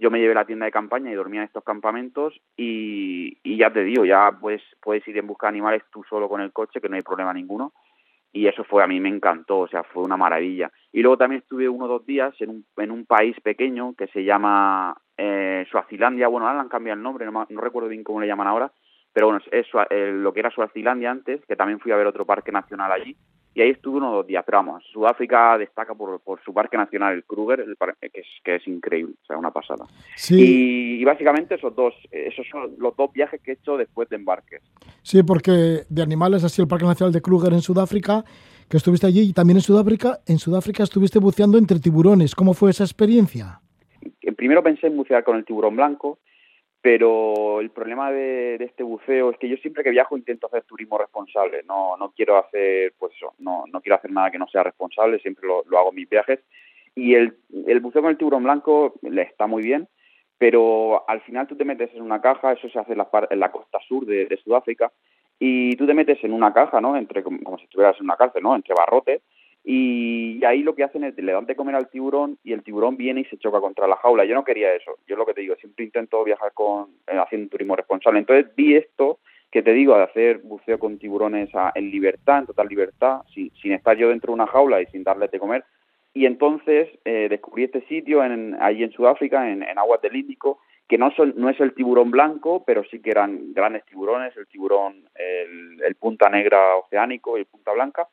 yo 0.00 0.10
me 0.10 0.18
llevé 0.18 0.34
la 0.34 0.46
tienda 0.46 0.64
de 0.64 0.72
campaña 0.72 1.12
y 1.12 1.14
dormía 1.14 1.42
en 1.42 1.46
estos 1.46 1.62
campamentos 1.62 2.40
y, 2.56 3.36
ya 3.44 3.70
te 3.70 3.84
digo, 3.84 4.06
ya 4.06 4.32
pues 4.40 4.62
puedes 4.82 5.06
ir 5.06 5.18
en 5.18 5.26
busca 5.26 5.46
de 5.46 5.50
animales 5.50 5.82
tú 5.92 6.02
solo 6.08 6.28
con 6.28 6.40
el 6.40 6.52
coche, 6.52 6.80
que 6.80 6.88
no 6.88 6.96
hay 6.96 7.02
problema 7.02 7.34
ninguno. 7.34 7.72
Y 8.32 8.46
eso 8.46 8.64
fue, 8.64 8.82
a 8.82 8.86
mí 8.86 9.00
me 9.00 9.08
encantó, 9.08 9.58
o 9.58 9.68
sea, 9.68 9.82
fue 9.82 10.04
una 10.04 10.16
maravilla. 10.16 10.70
Y 10.92 11.02
luego 11.02 11.18
también 11.18 11.42
estuve 11.42 11.68
uno 11.68 11.84
o 11.84 11.88
dos 11.88 12.06
días 12.06 12.32
en 12.40 12.50
un, 12.50 12.64
en 12.78 12.90
un 12.92 13.04
país 13.04 13.36
pequeño 13.40 13.94
que 13.94 14.06
se 14.06 14.24
llama 14.24 14.96
eh, 15.18 15.66
Suazilandia, 15.70 16.28
bueno, 16.28 16.48
ahora 16.48 16.60
han 16.60 16.68
cambiado 16.68 16.96
el 16.96 17.02
nombre, 17.02 17.26
no, 17.26 17.46
no 17.48 17.60
recuerdo 17.60 17.88
bien 17.88 18.04
cómo 18.04 18.20
le 18.20 18.26
llaman 18.26 18.46
ahora, 18.46 18.72
pero 19.12 19.26
bueno, 19.26 19.42
es, 19.50 19.66
eh, 19.90 20.12
lo 20.14 20.32
que 20.32 20.40
era 20.40 20.50
Suazilandia 20.50 21.10
antes, 21.10 21.44
que 21.44 21.56
también 21.56 21.80
fui 21.80 21.92
a 21.92 21.96
ver 21.96 22.06
otro 22.06 22.24
parque 22.24 22.52
nacional 22.52 22.92
allí, 22.92 23.16
y 23.54 23.62
ahí 23.62 23.70
estuve 23.70 23.98
unos 23.98 24.12
dos 24.12 24.26
días, 24.26 24.44
pero 24.46 24.58
vamos, 24.58 24.84
Sudáfrica 24.92 25.58
destaca 25.58 25.94
por, 25.94 26.20
por 26.20 26.40
su 26.42 26.54
parque 26.54 26.76
nacional, 26.76 27.14
el 27.14 27.24
Kruger, 27.24 27.60
el 27.60 27.76
que, 27.76 28.20
es, 28.20 28.26
que 28.44 28.56
es 28.56 28.68
increíble, 28.68 29.14
o 29.22 29.26
sea, 29.26 29.36
una 29.36 29.50
pasada. 29.50 29.86
Sí. 30.14 31.00
Y, 31.00 31.04
básicamente 31.04 31.56
esos 31.56 31.74
dos, 31.74 31.94
esos 32.12 32.46
son 32.48 32.74
los 32.78 32.96
dos 32.96 33.12
viajes 33.12 33.40
que 33.40 33.52
he 33.52 33.54
hecho 33.54 33.76
después 33.76 34.08
de 34.08 34.16
embarques. 34.16 34.62
Sí, 35.02 35.22
porque 35.22 35.80
de 35.88 36.02
animales 36.02 36.42
sido 36.50 36.64
el 36.64 36.68
Parque 36.68 36.84
Nacional 36.84 37.12
de 37.12 37.20
Kruger 37.20 37.52
en 37.52 37.60
Sudáfrica, 37.60 38.24
que 38.68 38.76
estuviste 38.76 39.06
allí, 39.06 39.22
y 39.22 39.32
también 39.32 39.56
en 39.56 39.62
Sudáfrica, 39.62 40.20
en 40.26 40.38
Sudáfrica 40.38 40.84
estuviste 40.84 41.18
buceando 41.18 41.58
entre 41.58 41.80
tiburones. 41.80 42.36
¿Cómo 42.36 42.54
fue 42.54 42.70
esa 42.70 42.84
experiencia? 42.84 43.60
Primero 44.36 44.62
pensé 44.62 44.86
en 44.86 44.96
bucear 44.96 45.24
con 45.24 45.36
el 45.36 45.44
tiburón 45.44 45.74
blanco, 45.74 46.18
pero 46.82 47.60
el 47.60 47.70
problema 47.70 48.10
de, 48.10 48.56
de, 48.58 48.64
este 48.64 48.82
buceo 48.82 49.30
es 49.30 49.38
que 49.38 49.48
yo 49.48 49.56
siempre 49.58 49.84
que 49.84 49.90
viajo 49.90 50.16
intento 50.16 50.46
hacer 50.46 50.62
turismo 50.62 50.96
responsable, 50.96 51.62
no, 51.66 51.96
no 51.98 52.12
quiero 52.12 52.38
hacer, 52.38 52.94
pues 52.98 53.12
eso, 53.16 53.34
no, 53.38 53.64
no 53.70 53.80
quiero 53.80 53.96
hacer 53.96 54.10
nada 54.10 54.30
que 54.30 54.38
no 54.38 54.48
sea 54.48 54.62
responsable, 54.62 55.18
siempre 55.18 55.46
lo, 55.46 55.62
lo 55.66 55.78
hago 55.78 55.90
en 55.90 55.96
mis 55.96 56.08
viajes, 56.08 56.40
y 56.94 57.14
el, 57.14 57.36
el 57.66 57.80
buceo 57.80 58.02
con 58.02 58.10
el 58.10 58.16
tiburón 58.16 58.44
blanco 58.44 58.94
le 59.02 59.22
está 59.22 59.46
muy 59.46 59.62
bien, 59.62 59.88
pero 60.38 61.04
al 61.06 61.20
final 61.20 61.46
tú 61.46 61.54
te 61.54 61.66
metes 61.66 61.94
en 61.94 62.00
una 62.00 62.22
caja, 62.22 62.52
eso 62.52 62.68
se 62.70 62.78
hace 62.78 62.92
en 62.92 62.98
la, 62.98 63.08
en 63.28 63.40
la 63.40 63.52
costa 63.52 63.78
sur 63.86 64.06
de, 64.06 64.24
de, 64.24 64.36
Sudáfrica, 64.38 64.90
y 65.38 65.76
tú 65.76 65.86
te 65.86 65.94
metes 65.94 66.22
en 66.24 66.32
una 66.32 66.52
caja, 66.54 66.80
¿no? 66.80 66.96
Entre, 66.96 67.22
como, 67.22 67.38
como 67.42 67.58
si 67.58 67.64
estuvieras 67.64 67.96
en 67.98 68.04
una 68.04 68.16
cárcel, 68.16 68.42
¿no? 68.42 68.54
Entre 68.54 68.74
barrotes, 68.74 69.20
y 69.62 70.42
ahí 70.44 70.62
lo 70.62 70.74
que 70.74 70.84
hacen 70.84 71.04
es 71.04 71.16
le 71.16 71.32
dan 71.32 71.46
de 71.46 71.54
comer 71.54 71.74
al 71.74 71.90
tiburón 71.90 72.38
y 72.42 72.52
el 72.52 72.62
tiburón 72.62 72.96
viene 72.96 73.20
y 73.20 73.24
se 73.26 73.36
choca 73.36 73.60
contra 73.60 73.86
la 73.86 73.96
jaula. 73.96 74.24
Yo 74.24 74.34
no 74.34 74.44
quería 74.44 74.72
eso. 74.74 74.96
Yo 75.06 75.16
lo 75.16 75.26
que 75.26 75.34
te 75.34 75.42
digo, 75.42 75.54
siempre 75.56 75.84
intento 75.84 76.24
viajar 76.24 76.52
con 76.54 76.88
eh, 77.06 77.18
haciendo 77.18 77.50
turismo 77.50 77.76
responsable. 77.76 78.20
Entonces 78.20 78.54
vi 78.56 78.76
esto 78.76 79.18
que 79.50 79.62
te 79.62 79.72
digo 79.72 79.96
de 79.96 80.04
hacer 80.04 80.38
buceo 80.38 80.78
con 80.78 80.98
tiburones 80.98 81.50
en 81.74 81.90
libertad, 81.90 82.38
en 82.38 82.46
total 82.46 82.68
libertad, 82.68 83.20
sin, 83.34 83.50
sin 83.60 83.72
estar 83.72 83.96
yo 83.96 84.08
dentro 84.08 84.30
de 84.30 84.34
una 84.34 84.46
jaula 84.46 84.80
y 84.80 84.86
sin 84.86 85.02
darles 85.02 85.30
de 85.30 85.40
comer. 85.40 85.64
Y 86.14 86.24
entonces 86.26 86.88
eh, 87.04 87.26
descubrí 87.28 87.64
este 87.64 87.82
sitio 87.82 88.24
en, 88.24 88.56
allí 88.60 88.82
en 88.82 88.92
Sudáfrica, 88.92 89.50
en, 89.50 89.62
en 89.62 89.78
aguas 89.78 90.00
del 90.00 90.16
Índico, 90.16 90.60
que 90.90 90.98
no, 90.98 91.08
es 91.08 91.60
el 91.60 91.74
tiburón 91.74 92.10
blanco, 92.10 92.64
pero 92.64 92.82
sí 92.90 93.00
que 93.00 93.10
eran 93.10 93.52
grandes 93.52 93.84
tiburones, 93.84 94.36
el 94.36 94.48
tiburón, 94.48 95.08
el 95.14 95.94
punta 95.94 96.28
negra 96.28 96.74
oceánico 96.78 97.38
y 97.38 97.42
el 97.42 97.46
punta 97.46 97.72
blanca, 97.72 98.08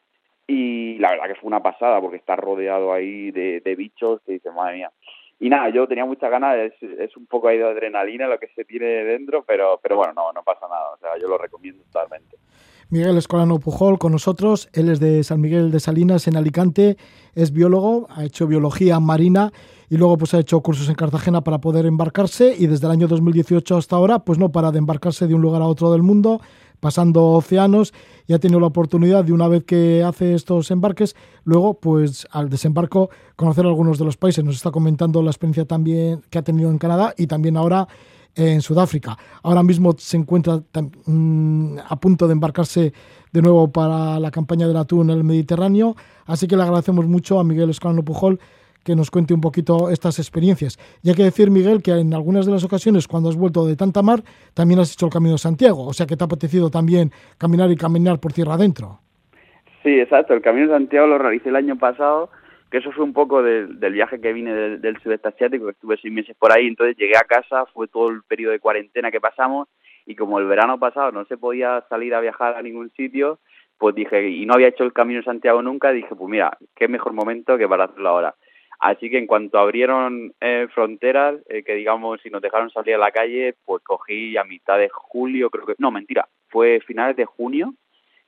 y 0.47 0.97
la 0.99 1.11
verdad 1.11 1.27
que 1.27 1.35
fue 1.35 1.47
una 1.47 1.61
pasada 1.61 1.99
porque 1.99 2.17
está 2.17 2.37
rodeado 2.37 2.93
ahí 2.93 3.31
de, 3.31 3.59
de 3.59 3.75
bichos 3.75 4.21
que 4.25 4.33
dice 4.33 4.49
madre 4.51 4.77
mía 4.77 4.91
y 5.39 5.49
nada 5.49 5.69
yo 5.69 5.87
tenía 5.87 6.05
muchas 6.05 6.31
ganas 6.31 6.57
es, 6.57 6.73
es 6.81 7.15
un 7.17 7.27
poco 7.27 7.49
ahí 7.49 7.57
de 7.57 7.65
adrenalina 7.65 8.27
lo 8.27 8.39
que 8.39 8.47
se 8.55 8.65
tiene 8.65 8.85
dentro 8.85 9.43
pero 9.45 9.79
pero 9.83 9.97
bueno 9.97 10.13
no 10.13 10.31
no 10.31 10.43
pasa 10.43 10.67
nada 10.67 10.91
o 10.93 10.97
sea 10.97 11.11
yo 11.19 11.27
lo 11.27 11.37
recomiendo 11.37 11.83
totalmente. 11.83 12.37
Miguel 12.89 13.17
Escolano 13.17 13.59
Pujol 13.59 13.99
con 13.99 14.13
nosotros 14.13 14.69
él 14.73 14.89
es 14.89 14.99
de 14.99 15.23
San 15.23 15.41
Miguel 15.41 15.69
de 15.71 15.79
Salinas 15.79 16.27
en 16.27 16.37
Alicante 16.37 16.95
es 17.35 17.51
biólogo 17.51 18.07
ha 18.09 18.23
hecho 18.23 18.47
biología 18.47 18.99
marina 18.99 19.51
y 19.89 19.97
luego 19.97 20.17
pues 20.17 20.33
ha 20.33 20.39
hecho 20.39 20.61
cursos 20.61 20.89
en 20.89 20.95
Cartagena 20.95 21.41
para 21.41 21.59
poder 21.59 21.85
embarcarse 21.85 22.55
y 22.57 22.67
desde 22.67 22.87
el 22.87 22.93
año 22.93 23.07
2018 23.07 23.77
hasta 23.77 23.95
ahora 23.95 24.19
pues 24.19 24.39
no 24.39 24.51
para 24.51 24.71
de 24.71 24.79
embarcarse 24.79 25.27
de 25.27 25.35
un 25.35 25.41
lugar 25.41 25.61
a 25.61 25.65
otro 25.65 25.91
del 25.91 26.03
mundo 26.03 26.41
pasando 26.79 27.31
océanos 27.31 27.93
y 28.27 28.33
ha 28.33 28.39
tenido 28.39 28.59
la 28.59 28.67
oportunidad 28.67 29.23
de 29.23 29.33
una 29.33 29.47
vez 29.47 29.63
que 29.63 30.03
hace 30.03 30.33
estos 30.33 30.69
embarques, 30.71 31.15
luego 31.43 31.79
pues 31.79 32.27
al 32.31 32.49
desembarco 32.49 33.09
conocer 33.35 33.65
algunos 33.65 33.97
de 33.97 34.05
los 34.05 34.17
países. 34.17 34.43
Nos 34.43 34.55
está 34.55 34.71
comentando 34.71 35.21
la 35.21 35.31
experiencia 35.31 35.65
también 35.65 36.21
que 36.29 36.37
ha 36.37 36.43
tenido 36.43 36.69
en 36.69 36.77
Canadá 36.77 37.13
y 37.17 37.27
también 37.27 37.57
ahora 37.57 37.87
en 38.35 38.61
Sudáfrica. 38.61 39.17
Ahora 39.41 39.63
mismo 39.63 39.95
se 39.97 40.17
encuentra 40.17 40.61
mmm, 41.05 41.77
a 41.87 41.95
punto 41.99 42.27
de 42.27 42.33
embarcarse 42.33 42.93
de 43.31 43.41
nuevo 43.41 43.71
para 43.71 44.19
la 44.19 44.31
campaña 44.31 44.67
del 44.67 44.77
atún 44.77 45.09
en 45.09 45.17
el 45.17 45.23
Mediterráneo, 45.23 45.95
así 46.25 46.47
que 46.47 46.55
le 46.55 46.63
agradecemos 46.63 47.07
mucho 47.07 47.39
a 47.39 47.43
Miguel 47.43 47.71
Escalano 47.71 48.03
Pujol 48.03 48.39
que 48.87 48.95
nos 48.95 49.11
cuente 49.11 49.33
un 49.33 49.41
poquito 49.41 49.89
estas 49.89 50.17
experiencias. 50.17 50.79
Y 51.03 51.09
hay 51.09 51.15
que 51.15 51.23
decir, 51.23 51.51
Miguel, 51.51 51.83
que 51.83 51.91
en 51.91 52.13
algunas 52.13 52.45
de 52.45 52.53
las 52.53 52.63
ocasiones 52.63 53.05
cuando 53.05 53.27
has 53.27 53.35
vuelto 53.35 53.65
de 53.67 53.75
tanta 53.75 54.01
mar, 54.01 54.19
también 54.53 54.79
has 54.79 54.93
hecho 54.93 55.07
el 55.07 55.11
Camino 55.11 55.33
de 55.33 55.39
Santiago, 55.39 55.85
o 55.85 55.91
sea 55.91 56.07
que 56.07 56.15
te 56.15 56.23
ha 56.23 56.25
apetecido 56.31 56.69
también 56.69 57.11
caminar 57.37 57.69
y 57.69 57.75
caminar 57.75 58.17
por 58.21 58.31
tierra 58.31 58.53
adentro. 58.53 59.01
Sí, 59.83 59.99
exacto, 59.99 60.33
el 60.33 60.41
Camino 60.41 60.67
de 60.67 60.73
Santiago 60.73 61.05
lo 61.05 61.17
realicé 61.17 61.49
el 61.49 61.57
año 61.57 61.77
pasado, 61.77 62.29
que 62.71 62.77
eso 62.77 62.93
fue 62.93 63.03
un 63.03 63.11
poco 63.11 63.43
de, 63.43 63.67
del 63.67 63.91
viaje 63.91 64.21
que 64.21 64.31
vine 64.31 64.53
del, 64.53 64.79
del 64.79 64.97
sudeste 65.01 65.27
asiático, 65.27 65.65
que 65.65 65.71
estuve 65.71 65.97
seis 66.01 66.13
meses 66.13 66.37
por 66.39 66.53
ahí, 66.53 66.67
entonces 66.67 66.95
llegué 66.95 67.17
a 67.17 67.27
casa, 67.27 67.65
fue 67.73 67.89
todo 67.89 68.07
el 68.09 68.23
periodo 68.23 68.53
de 68.53 68.61
cuarentena 68.61 69.11
que 69.11 69.19
pasamos, 69.19 69.67
y 70.05 70.15
como 70.15 70.39
el 70.39 70.47
verano 70.47 70.79
pasado 70.79 71.11
no 71.11 71.25
se 71.25 71.35
podía 71.35 71.83
salir 71.89 72.15
a 72.15 72.21
viajar 72.21 72.55
a 72.55 72.61
ningún 72.61 72.89
sitio, 72.91 73.39
pues 73.77 73.93
dije, 73.95 74.29
y 74.29 74.45
no 74.45 74.53
había 74.53 74.69
hecho 74.69 74.85
el 74.85 74.93
Camino 74.93 75.19
de 75.19 75.25
Santiago 75.25 75.61
nunca, 75.61 75.91
dije, 75.91 76.15
pues 76.15 76.29
mira, 76.29 76.57
qué 76.73 76.87
mejor 76.87 77.11
momento 77.11 77.57
que 77.57 77.67
para 77.67 77.85
hacerlo 77.85 78.09
ahora. 78.09 78.35
Así 78.79 79.09
que 79.09 79.17
en 79.17 79.25
cuanto 79.25 79.57
abrieron 79.57 80.33
eh, 80.39 80.67
fronteras, 80.73 81.35
eh, 81.49 81.63
que 81.63 81.73
digamos, 81.73 82.21
si 82.21 82.29
nos 82.29 82.41
dejaron 82.41 82.69
salir 82.69 82.95
a 82.95 82.99
la 82.99 83.11
calle, 83.11 83.55
pues 83.65 83.83
cogí 83.83 84.37
a 84.37 84.43
mitad 84.43 84.77
de 84.77 84.89
julio, 84.89 85.49
creo 85.49 85.65
que, 85.65 85.75
no, 85.79 85.89
mentira, 85.89 86.27
fue 86.49 86.79
finales 86.81 87.15
de 87.15 87.25
junio 87.25 87.73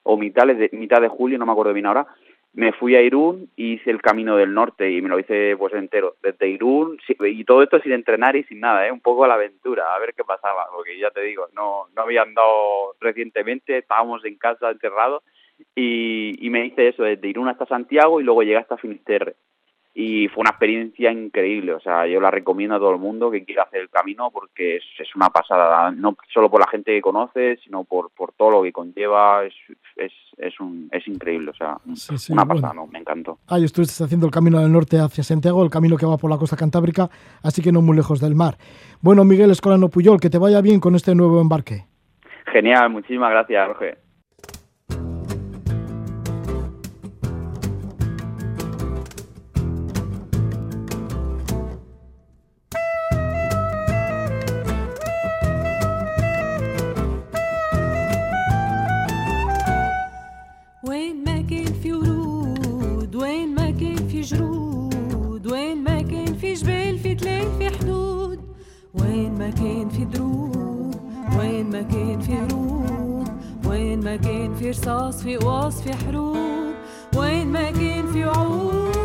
o 0.02 0.18
mitad 0.18 0.48
de, 0.48 0.70
mitad 0.74 1.02
de 1.02 1.08
julio, 1.08 1.38
no 1.38 1.46
me 1.46 1.52
acuerdo 1.52 1.74
bien 1.74 1.86
ahora, 1.86 2.08
me 2.54 2.74
fui 2.74 2.96
a 2.96 3.02
Irún 3.02 3.52
y 3.56 3.74
hice 3.74 3.92
el 3.92 4.02
camino 4.02 4.36
del 4.36 4.56
norte 4.56 4.92
y 4.92 5.04
me 5.04 5.10
lo 5.10 5.20
hice 5.20 5.56
pues 5.56 5.72
entero, 5.76 6.16
desde 6.24 6.50
Irún 6.50 6.98
y 7.08 7.44
todo 7.44 7.62
esto 7.62 7.80
sin 7.80 7.92
entrenar 7.92 8.36
y 8.36 8.44
sin 8.46 8.60
nada, 8.60 8.88
¿eh? 8.88 8.92
un 8.92 9.02
poco 9.02 9.26
a 9.26 9.28
la 9.28 9.36
aventura, 9.36 9.94
a 9.94 10.00
ver 10.00 10.16
qué 10.16 10.24
pasaba, 10.24 10.66
porque 10.74 10.98
ya 10.98 11.12
te 11.12 11.22
digo, 11.22 11.48
no, 11.54 11.86
no 11.96 12.02
había 12.02 12.24
andado 12.24 12.96
recientemente, 13.00 13.78
estábamos 13.78 14.26
en 14.26 14.36
casa 14.38 14.72
encerrados 14.72 15.22
y, 15.76 16.44
y 16.44 16.50
me 16.50 16.66
hice 16.66 16.88
eso 16.88 17.04
desde 17.04 17.28
Irún 17.28 17.50
hasta 17.50 17.68
Santiago 17.68 18.20
y 18.20 18.24
luego 18.24 18.42
llegué 18.42 18.58
hasta 18.58 18.78
Finisterre 18.78 19.36
y 19.94 20.28
fue 20.30 20.42
una 20.42 20.52
experiencia 20.52 21.12
increíble. 21.12 21.74
O 21.74 21.80
sea, 21.80 22.08
yo 22.08 22.22
la 22.22 22.32
recomiendo 22.32 22.76
a 22.76 22.80
todo 22.80 22.92
el 22.92 23.00
mundo 23.00 23.32
que 23.32 23.44
quiera 23.44 23.64
hacer 23.64 23.82
el 23.82 23.90
camino 23.90 24.30
porque 24.32 24.78
es, 24.78 24.84
es 25.00 25.16
una 25.16 25.30
pasada, 25.30 25.92
no 25.92 26.16
solo 26.34 26.50
por 26.50 26.60
la 26.62 26.68
gente 26.70 26.92
que 26.94 27.02
conoce, 27.02 27.58
sino 27.64 27.84
por, 27.84 28.12
por 28.12 28.32
todo 28.34 28.52
lo 28.52 28.64
que 28.64 28.72
conlleva. 28.72 29.44
Es, 29.46 29.54
es, 29.98 30.14
es, 30.38 30.60
un, 30.60 30.90
es 30.92 31.06
increíble, 31.08 31.52
o 31.52 31.56
sea, 31.56 31.78
Sí, 31.96 32.18
sí, 32.18 32.32
una 32.34 32.44
bueno. 32.46 32.62
pasada, 32.62 32.74
¿no? 32.76 32.88
me 32.88 33.00
encantó. 33.00 33.40
Ahí 33.48 33.64
estuviste 33.66 34.04
haciendo 34.04 34.26
el 34.26 34.32
camino 34.32 34.60
del 34.60 34.72
norte 34.72 34.98
hacia 35.00 35.24
Santiago, 35.24 35.64
el 35.64 35.70
camino 35.70 35.98
que 35.98 36.06
va 36.06 36.18
por 36.18 36.30
la 36.30 36.38
costa 36.38 36.56
cantábrica, 36.56 37.10
así 37.44 37.62
que 37.62 37.72
no 37.72 37.82
muy 37.82 37.98
lejos 37.98 38.22
del 38.22 38.36
mar. 38.36 38.56
Bueno, 39.02 39.26
Miguel 39.26 39.52
Escolano 39.52 39.90
Puyol, 39.90 40.20
que 40.22 40.30
te 40.30 40.38
vaya 40.38 40.62
bien 40.62 40.80
con 40.80 40.96
este 40.96 41.14
nuevo 41.16 41.42
embarque. 41.42 41.86
Genial, 42.52 42.90
muchísimas 42.90 43.32
gracias, 43.32 43.68
Jorge. 43.68 44.09
ما 69.40 69.50
كان 69.50 69.90
في 69.90 70.06
دروب 70.06 70.96
وين 71.40 71.70
ما 71.72 71.82
كان 71.82 72.20
في 72.20 72.34
هروب 72.34 73.28
وين 73.66 74.00
ما 74.04 74.16
كان 74.16 74.56
في 74.56 74.70
رصاص 74.70 75.24
في 75.24 75.38
قواص 75.38 75.82
في 75.82 75.94
حروب 75.94 76.74
وين 77.18 77.48
ما 77.48 77.72
كان 77.72 78.08
في 78.08 78.26
وعود 78.26 78.99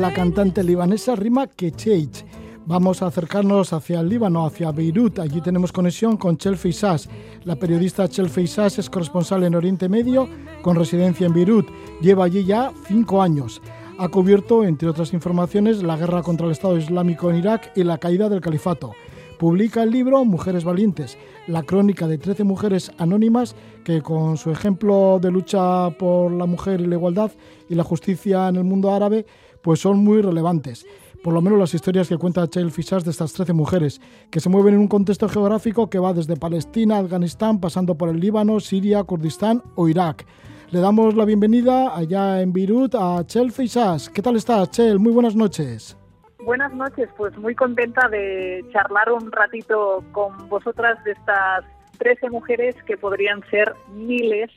la 0.00 0.12
cantante 0.12 0.62
libanesa 0.62 1.16
Rima 1.16 1.48
Kecheich. 1.48 2.24
Vamos 2.66 3.02
a 3.02 3.06
acercarnos 3.06 3.72
hacia 3.72 3.98
el 4.00 4.08
Líbano, 4.08 4.46
hacia 4.46 4.70
Beirut. 4.70 5.18
Allí 5.18 5.40
tenemos 5.40 5.72
conexión 5.72 6.16
con 6.16 6.36
Chelsea 6.36 6.72
Sass. 6.72 7.08
La 7.44 7.56
periodista 7.56 8.08
Chelsea 8.08 8.46
Sass 8.46 8.78
es 8.78 8.90
corresponsal 8.90 9.42
en 9.42 9.56
Oriente 9.56 9.88
Medio 9.88 10.28
con 10.62 10.76
residencia 10.76 11.26
en 11.26 11.32
Beirut. 11.32 11.68
Lleva 12.00 12.26
allí 12.26 12.44
ya 12.44 12.72
cinco 12.86 13.22
años. 13.22 13.60
Ha 13.98 14.08
cubierto, 14.08 14.62
entre 14.62 14.88
otras 14.88 15.12
informaciones, 15.12 15.82
la 15.82 15.96
guerra 15.96 16.22
contra 16.22 16.46
el 16.46 16.52
Estado 16.52 16.78
Islámico 16.78 17.30
en 17.30 17.36
Irak 17.38 17.72
y 17.74 17.82
la 17.82 17.98
caída 17.98 18.28
del 18.28 18.40
califato. 18.40 18.92
Publica 19.38 19.84
el 19.84 19.90
libro 19.90 20.24
Mujeres 20.24 20.64
Valientes, 20.64 21.16
la 21.46 21.62
crónica 21.62 22.06
de 22.06 22.18
13 22.18 22.42
mujeres 22.44 22.90
anónimas 22.98 23.54
que 23.84 24.02
con 24.02 24.36
su 24.36 24.50
ejemplo 24.50 25.20
de 25.22 25.30
lucha 25.30 25.90
por 25.90 26.32
la 26.32 26.44
mujer 26.46 26.80
y 26.80 26.86
la 26.86 26.96
igualdad 26.96 27.30
y 27.68 27.76
la 27.76 27.84
justicia 27.84 28.48
en 28.48 28.56
el 28.56 28.64
mundo 28.64 28.92
árabe 28.92 29.26
pues 29.62 29.80
son 29.80 29.98
muy 29.98 30.22
relevantes. 30.22 30.86
Por 31.22 31.34
lo 31.34 31.42
menos 31.42 31.58
las 31.58 31.74
historias 31.74 32.08
que 32.08 32.16
cuenta 32.16 32.48
Chael 32.48 32.70
Fishas 32.70 33.04
de 33.04 33.10
estas 33.10 33.32
13 33.32 33.52
mujeres, 33.52 34.00
que 34.30 34.40
se 34.40 34.48
mueven 34.48 34.74
en 34.74 34.80
un 34.80 34.88
contexto 34.88 35.28
geográfico 35.28 35.90
que 35.90 35.98
va 35.98 36.12
desde 36.12 36.36
Palestina, 36.36 36.98
Afganistán, 36.98 37.60
pasando 37.60 37.96
por 37.96 38.08
el 38.08 38.20
Líbano, 38.20 38.60
Siria, 38.60 39.02
Kurdistán 39.02 39.62
o 39.74 39.88
Irak. 39.88 40.24
Le 40.70 40.80
damos 40.80 41.14
la 41.14 41.24
bienvenida 41.24 41.96
allá 41.96 42.40
en 42.40 42.52
Beirut 42.52 42.94
a 42.94 43.24
Chel 43.26 43.50
Fishas. 43.50 44.08
¿Qué 44.10 44.22
tal 44.22 44.36
estás, 44.36 44.70
Chel? 44.70 44.98
Muy 45.00 45.12
buenas 45.12 45.34
noches. 45.34 45.96
Buenas 46.44 46.72
noches, 46.72 47.08
pues 47.16 47.36
muy 47.36 47.54
contenta 47.54 48.08
de 48.08 48.64
charlar 48.72 49.10
un 49.10 49.32
ratito 49.32 50.04
con 50.12 50.48
vosotras 50.48 51.02
de 51.04 51.12
estas 51.12 51.64
13 51.98 52.30
mujeres 52.30 52.76
que 52.86 52.96
podrían 52.96 53.42
ser 53.50 53.74
miles 53.92 54.50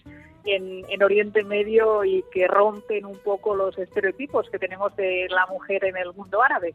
en, 0.46 0.84
en, 0.90 1.04
Oriente 1.04 1.44
Medio 1.44 2.04
y 2.04 2.24
que 2.32 2.48
rompen 2.48 3.06
un 3.06 3.18
poco 3.20 3.56
los 3.56 3.78
estereotipos 3.78 4.50
que 4.50 4.60
tenemos 4.60 4.96
de 4.96 5.28
la 5.30 5.46
mujer 5.48 5.86
en 5.86 5.98
el 5.98 6.14
mundo 6.14 6.42
árabe. 6.42 6.74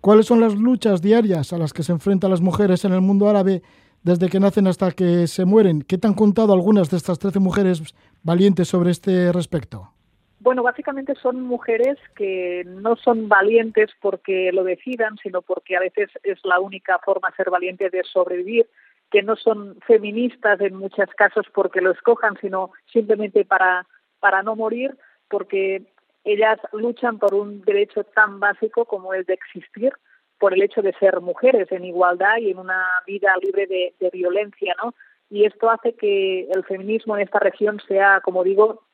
¿Cuáles 0.00 0.26
son 0.26 0.40
las 0.40 0.54
luchas 0.54 1.02
diarias 1.02 1.52
a 1.52 1.58
las 1.58 1.72
que 1.72 1.82
se 1.82 1.92
enfrentan 1.92 2.30
las 2.30 2.40
mujeres 2.40 2.84
en 2.84 2.92
el 2.92 3.00
mundo 3.00 3.28
árabe 3.28 3.62
desde 4.02 4.28
que 4.28 4.40
nacen 4.40 4.66
hasta 4.66 4.92
que 4.92 5.26
se 5.26 5.44
mueren? 5.44 5.82
¿Qué 5.82 5.98
te 5.98 6.06
han 6.06 6.14
contado 6.14 6.52
algunas 6.52 6.90
de 6.90 6.96
estas 6.96 7.18
13 7.18 7.40
mujeres 7.40 7.94
valientes 8.22 8.68
sobre 8.68 8.90
este 8.90 9.32
respecto? 9.32 9.92
Bueno, 10.40 10.62
básicamente 10.62 11.14
son 11.20 11.42
mujeres 11.42 11.98
que 12.14 12.62
no 12.64 12.94
son 12.96 13.28
valientes 13.28 13.90
porque 14.00 14.50
lo 14.52 14.62
decidan, 14.62 15.16
sino 15.20 15.42
porque 15.42 15.76
a 15.76 15.80
veces 15.80 16.10
es 16.22 16.38
la 16.44 16.60
única 16.60 17.00
forma 17.04 17.28
de 17.30 17.36
ser 17.36 17.50
valiente 17.50 17.90
de 17.90 18.04
sobrevivir, 18.04 18.68
que 19.10 19.22
no 19.22 19.36
son 19.36 19.78
feministas 19.86 20.60
en 20.60 20.76
muchos 20.76 21.08
casos 21.16 21.46
porque 21.52 21.80
lo 21.80 21.92
escojan, 21.92 22.36
sino 22.40 22.72
simplemente 22.92 23.44
para, 23.44 23.86
para 24.20 24.42
no 24.42 24.56
morir, 24.56 24.96
porque 25.28 25.82
ellas 26.24 26.58
luchan 26.72 27.18
por 27.18 27.34
un 27.34 27.62
derecho 27.62 28.04
tan 28.04 28.40
básico 28.40 28.84
como 28.84 29.14
el 29.14 29.24
de 29.24 29.34
existir, 29.34 29.92
por 30.38 30.54
el 30.54 30.62
hecho 30.62 30.82
de 30.82 30.92
ser 30.94 31.20
mujeres 31.20 31.70
en 31.72 31.84
igualdad 31.84 32.38
y 32.38 32.50
en 32.50 32.58
una 32.58 32.84
vida 33.06 33.34
libre 33.42 33.66
de, 33.66 34.10
violencia, 34.12 34.74
¿no? 34.82 34.94
Y 35.30 35.44
esto 35.44 35.70
hace 35.70 35.94
que 35.94 36.48
el 36.50 36.64
feminismo 36.64 37.16
en 37.16 37.22
esta 37.22 37.38
región 37.38 37.80
sea, 37.86 38.20
como 38.20 38.44
digo, 38.44 38.84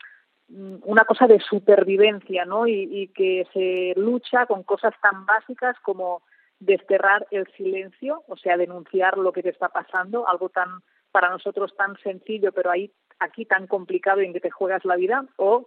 una 0.49 1.05
cosa 1.05 1.27
de 1.27 1.41
supervivencia, 1.41 2.45
¿no? 2.45 2.67
Y, 2.67 3.09
que 3.15 3.47
se 3.53 3.99
lucha 4.01 4.47
con 4.47 4.63
cosas 4.63 4.95
tan 5.01 5.27
básicas 5.27 5.77
como 5.81 6.23
desterrar 6.65 7.27
el 7.31 7.47
silencio, 7.57 8.23
o 8.29 8.37
sea, 8.37 8.57
denunciar 8.57 9.19
lo 9.19 9.33
que 9.33 9.43
te 9.43 9.51
está 9.51 9.69
pasando, 9.69 10.29
algo 10.29 10.49
tan 10.49 10.81
para 11.13 11.31
nosotros 11.31 11.75
tan 11.77 11.97
sencillo, 11.99 12.53
pero 12.53 12.71
ahí 12.71 12.91
aquí 13.21 13.45
tan 13.45 13.67
complicado 13.67 14.21
en 14.21 14.33
que 14.33 14.41
te 14.41 14.51
juegas 14.51 14.85
la 14.85 14.97
vida, 14.97 15.25
o 15.37 15.67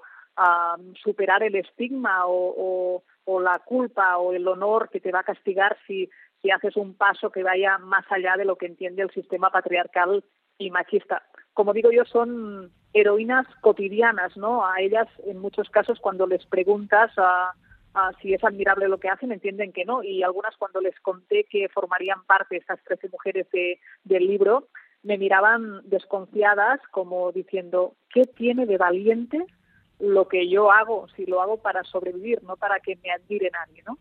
superar 1.01 1.41
el 1.41 1.55
estigma 1.55 2.23
o, 2.27 3.01
la 3.41 3.60
culpa 3.60 4.17
o 4.17 4.33
el 4.33 4.47
honor 4.47 4.89
que 4.89 4.99
te 4.99 5.12
va 5.12 5.21
a 5.21 5.23
castigar 5.23 5.77
si, 5.88 6.10
si 6.41 6.51
haces 6.51 6.75
un 6.75 6.93
paso 6.93 7.31
que 7.31 7.43
vaya 7.43 7.77
más 7.77 8.05
allá 8.10 8.36
de 8.38 8.45
lo 8.45 8.55
que 8.55 8.67
entiende 8.67 9.01
el 9.01 9.12
sistema 9.12 9.49
patriarcal 9.49 10.23
y 10.57 10.69
machista. 10.69 11.23
Como 11.53 11.73
digo 11.73 11.91
yo, 11.91 12.05
son 12.05 12.71
heroínas 12.93 13.47
cotidianas, 13.62 14.38
¿no? 14.38 14.65
A 14.65 14.79
ellas, 14.79 15.07
en 15.25 15.39
muchos 15.39 15.69
casos, 15.69 15.99
cuando 15.99 16.27
les 16.27 16.45
preguntas 16.45 17.12
a, 17.17 17.53
a 17.97 18.12
si 18.21 18.33
es 18.33 18.43
admirable 18.43 18.88
lo 18.88 18.99
que 18.99 19.10
hacen, 19.10 19.31
entienden 19.31 19.73
que 19.73 19.86
no. 19.86 20.03
Y 20.03 20.21
algunas, 20.21 20.55
cuando 20.57 20.79
les 20.79 20.97
conté 20.99 21.45
que 21.49 21.67
formarían 21.69 22.23
parte 22.25 22.57
estas 22.57 22.79
13 22.83 23.10
mujeres 23.10 23.47
de, 23.51 23.79
del 24.03 24.27
libro, 24.27 24.67
me 25.03 25.17
miraban 25.17 25.81
desconfiadas, 25.89 26.79
como 26.91 27.31
diciendo, 27.31 27.95
¿qué 28.13 28.25
tiene 28.25 28.65
de 28.65 28.77
valiente 28.77 29.43
lo 29.99 30.27
que 30.27 30.47
yo 30.47 30.71
hago? 30.71 31.07
Si 31.15 31.25
lo 31.25 31.41
hago 31.41 31.57
para 31.57 31.83
sobrevivir, 31.83 32.43
no 32.43 32.55
para 32.55 32.79
que 32.79 32.97
me 33.03 33.12
admire 33.12 33.49
nadie, 33.51 33.83
¿no? 33.88 33.97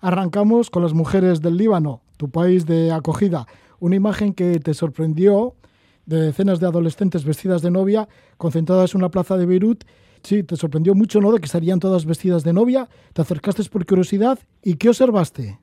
Arrancamos 0.00 0.70
con 0.70 0.82
las 0.82 0.92
mujeres 0.92 1.40
del 1.40 1.56
Líbano, 1.56 2.02
tu 2.18 2.30
país 2.30 2.66
de 2.66 2.92
acogida. 2.92 3.46
Una 3.80 3.96
imagen 3.96 4.34
que 4.34 4.60
te 4.60 4.74
sorprendió 4.74 5.54
de 6.06 6.20
decenas 6.20 6.60
de 6.60 6.66
adolescentes 6.66 7.24
vestidas 7.24 7.62
de 7.62 7.70
novia 7.70 8.08
concentradas 8.36 8.94
en 8.94 9.00
una 9.00 9.10
plaza 9.10 9.36
de 9.36 9.46
Beirut. 9.46 9.84
Sí, 10.22 10.42
te 10.42 10.56
sorprendió 10.56 10.94
mucho, 10.94 11.20
¿no?, 11.20 11.32
de 11.32 11.38
que 11.38 11.46
estarían 11.46 11.80
todas 11.80 12.06
vestidas 12.06 12.44
de 12.44 12.52
novia. 12.52 12.88
Te 13.14 13.22
acercaste 13.22 13.62
por 13.70 13.84
curiosidad 13.86 14.38
y 14.62 14.76
¿qué 14.76 14.88
observaste? 14.88 15.58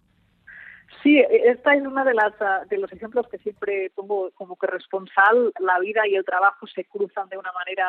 Sí, 1.03 1.19
esta 1.19 1.75
es 1.75 1.85
una 1.85 2.03
de 2.03 2.15
las 2.15 2.33
de 2.67 2.77
los 2.79 2.91
ejemplos 2.91 3.27
que 3.29 3.37
siempre 3.37 3.91
pongo 3.93 4.31
como 4.31 4.55
que 4.55 4.65
responsable. 4.65 5.51
La 5.59 5.79
vida 5.79 6.01
y 6.07 6.15
el 6.15 6.25
trabajo 6.25 6.65
se 6.65 6.85
cruzan 6.85 7.29
de 7.29 7.37
una 7.37 7.51
manera 7.51 7.85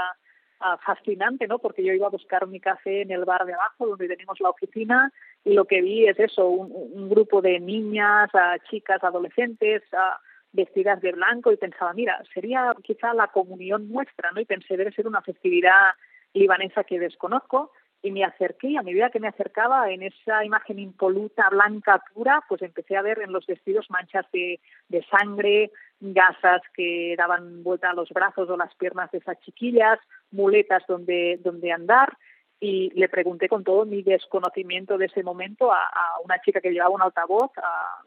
uh, 0.61 0.77
fascinante, 0.85 1.47
¿no? 1.47 1.59
Porque 1.59 1.83
yo 1.83 1.95
iba 1.95 2.09
a 2.09 2.11
buscar 2.11 2.47
mi 2.47 2.61
café 2.61 3.03
en 3.03 3.11
el 3.11 3.25
bar 3.25 3.47
de 3.47 3.55
abajo, 3.55 3.87
donde 3.87 4.09
tenemos 4.09 4.39
la 4.41 4.51
oficina, 4.51 5.11
y 5.45 5.55
lo 5.55 5.65
que 5.65 5.81
vi 5.81 6.07
es 6.07 6.19
eso, 6.19 6.47
un, 6.47 6.71
un 6.71 7.09
grupo 7.09 7.41
de 7.41 7.59
niñas, 7.59 8.29
uh, 8.35 8.59
chicas, 8.69 9.03
adolescentes, 9.03 9.83
uh, 9.95 10.21
vestidas 10.53 11.01
de 11.01 11.13
blanco 11.13 11.53
y 11.53 11.57
pensaba, 11.57 11.93
mira, 11.95 12.23
sería 12.35 12.75
quizá 12.83 13.15
la 13.15 13.29
comunión 13.29 13.91
nuestra, 13.91 14.31
¿no? 14.33 14.41
Y 14.41 14.45
pensé, 14.45 14.77
debe 14.77 14.93
ser 14.93 15.07
una 15.07 15.23
festividad 15.23 15.93
libanesa 16.37 16.85
que 16.85 16.99
desconozco 16.99 17.73
y 18.03 18.13
me 18.13 18.25
acerqué 18.25 18.69
y 18.69 18.77
a 18.77 18.83
medida 18.83 19.11
que 19.11 19.21
me 19.21 19.29
acercaba 19.29 19.91
en 19.91 20.03
esa 20.03 20.45
imagen 20.45 20.79
impoluta, 20.79 21.49
blanca, 21.51 22.03
pura, 22.15 22.45
pues 22.49 22.63
empecé 22.63 22.97
a 22.97 23.03
ver 23.03 23.21
en 23.21 23.33
los 23.33 23.47
vestidos 23.47 23.91
manchas 23.91 24.27
de, 24.33 24.61
de 24.89 25.05
sangre, 25.07 25.73
gasas 26.01 26.63
que 26.75 27.15
daban 27.17 27.65
vuelta 27.65 27.91
a 27.91 27.95
los 27.95 28.11
brazos 28.11 28.49
o 28.49 28.57
las 28.57 28.75
piernas 28.77 29.11
de 29.11 29.19
esas 29.19 29.41
chiquillas, 29.41 29.99
muletas 30.31 30.85
donde, 30.87 31.41
donde 31.43 31.73
andar 31.73 32.17
y 32.61 32.91
le 32.95 33.09
pregunté 33.09 33.49
con 33.49 33.65
todo 33.65 33.85
mi 33.85 34.03
desconocimiento 34.03 34.97
de 34.97 35.07
ese 35.07 35.23
momento 35.23 35.73
a, 35.73 35.91
una 36.25 36.41
chica 36.41 36.61
que 36.61 36.71
llevaba 36.71 36.95
un 36.95 37.03
altavoz, 37.03 37.51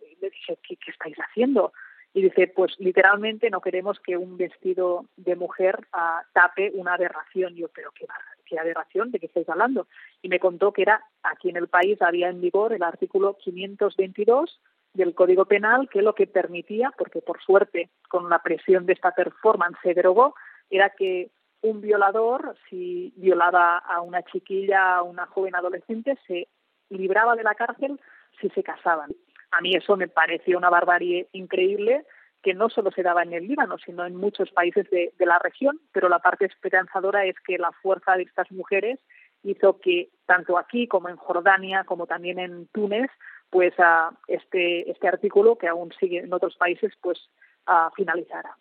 y 0.02 0.20
le 0.22 0.30
dije, 0.30 0.58
¿qué, 0.68 0.76
¿qué 0.78 0.92
estáis 0.92 1.18
haciendo? 1.18 1.72
Y 2.14 2.24
dice, 2.24 2.48
pues 2.48 2.74
literalmente 2.80 3.50
no 3.50 3.62
queremos 3.62 4.00
que 4.00 4.18
un 4.18 4.36
vestido 4.38 5.06
de 5.16 5.36
mujer 5.36 5.88
uh, 5.94 6.26
tape 6.34 6.72
una 6.74 6.96
aberración. 6.96 7.56
Yo, 7.56 7.68
pero 7.70 7.92
qué, 7.92 8.08
qué 8.46 8.60
aberración, 8.60 9.12
¿de 9.12 9.20
qué 9.20 9.28
estáis 9.28 9.48
hablando? 9.48 9.88
Y 10.22 10.30
me 10.30 10.40
contó 10.40 10.74
que 10.74 10.82
era, 10.82 11.04
aquí 11.24 11.50
en 11.50 11.58
el 11.58 11.68
país 11.68 12.02
había 12.02 12.30
en 12.30 12.42
vigor 12.42 12.74
el 12.74 12.84
artículo 12.84 13.38
522 13.38 14.60
del 14.94 15.14
Código 15.14 15.46
Penal, 15.46 15.88
que 15.90 16.02
lo 16.02 16.16
que 16.16 16.28
permitía, 16.28 16.92
porque 16.98 17.22
por 17.22 17.42
suerte 17.42 17.90
con 18.10 18.30
la 18.30 18.40
presión 18.40 18.86
de 18.86 18.94
esta 18.94 19.12
performance 19.12 19.78
se 19.84 19.94
derogó, 19.94 20.34
era 20.70 20.90
que 20.90 21.30
un 21.62 21.82
violador, 21.82 22.56
si 22.70 23.14
violaba 23.18 23.78
a 23.78 24.02
una 24.02 24.24
chiquilla, 24.24 24.98
a 24.98 25.04
una 25.04 25.26
joven 25.28 25.56
adolescente, 25.56 26.18
se 26.26 26.48
libraba 26.90 27.36
de 27.36 27.44
la 27.44 27.56
cárcel 27.56 28.00
si 28.40 28.50
se 28.50 28.64
casaban. 28.64 29.12
A 29.52 29.62
mí 29.62 29.76
eso 29.76 29.98
me 29.98 30.08
pareció 30.08 30.58
una 30.58 30.70
barbarie 30.70 31.28
increíble 31.34 32.06
que 32.42 32.54
no 32.54 32.70
solo 32.70 32.92
se 32.92 33.04
daba 33.04 33.24
en 33.24 33.34
el 33.34 33.48
Líbano, 33.48 33.78
sino 33.86 34.06
en 34.06 34.16
muchos 34.16 34.50
países 34.52 34.90
de, 34.90 35.12
la 35.20 35.40
región, 35.40 35.80
pero 35.92 36.08
la 36.08 36.20
parte 36.20 36.46
esperanzadora 36.46 37.26
es 37.26 37.36
que 37.46 37.58
la 37.58 37.72
fuerza 37.82 38.16
de 38.16 38.24
estas 38.24 38.50
mujeres 38.52 39.00
hizo 39.44 39.80
que 39.80 40.10
tanto 40.26 40.58
aquí 40.58 40.88
como 40.88 41.10
en 41.10 41.18
Jordania, 41.18 41.84
como 41.84 42.08
también 42.08 42.40
en 42.40 42.68
Túnez, 42.68 43.10
pues 43.50 43.74
uh, 43.80 44.16
este, 44.28 44.90
este 44.90 45.08
artículo, 45.08 45.58
que 45.58 45.68
aún 45.68 45.92
sigue 46.00 46.20
en 46.20 46.34
otros 46.34 46.56
países, 46.56 46.94
pues 47.02 47.30
uh, 47.68 47.94
finalizara. 47.96 48.56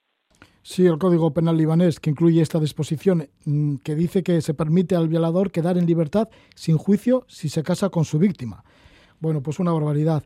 Sí, 0.62 0.86
el 0.86 0.98
Código 0.98 1.32
Penal 1.32 1.56
libanés, 1.56 2.00
que 2.00 2.10
incluye 2.10 2.42
esta 2.42 2.60
disposición, 2.60 3.28
mm, 3.44 3.76
que 3.76 3.94
dice 3.94 4.22
que 4.22 4.40
se 4.40 4.54
permite 4.54 4.96
al 4.96 5.08
violador 5.08 5.50
quedar 5.50 5.78
en 5.78 5.86
libertad 5.86 6.28
sin 6.54 6.78
juicio 6.78 7.24
si 7.28 7.48
se 7.48 7.62
casa 7.62 7.90
con 7.90 8.04
su 8.04 8.18
víctima. 8.18 8.64
Bueno, 9.20 9.42
pues 9.42 9.58
una 9.58 9.72
barbaridad. 9.72 10.22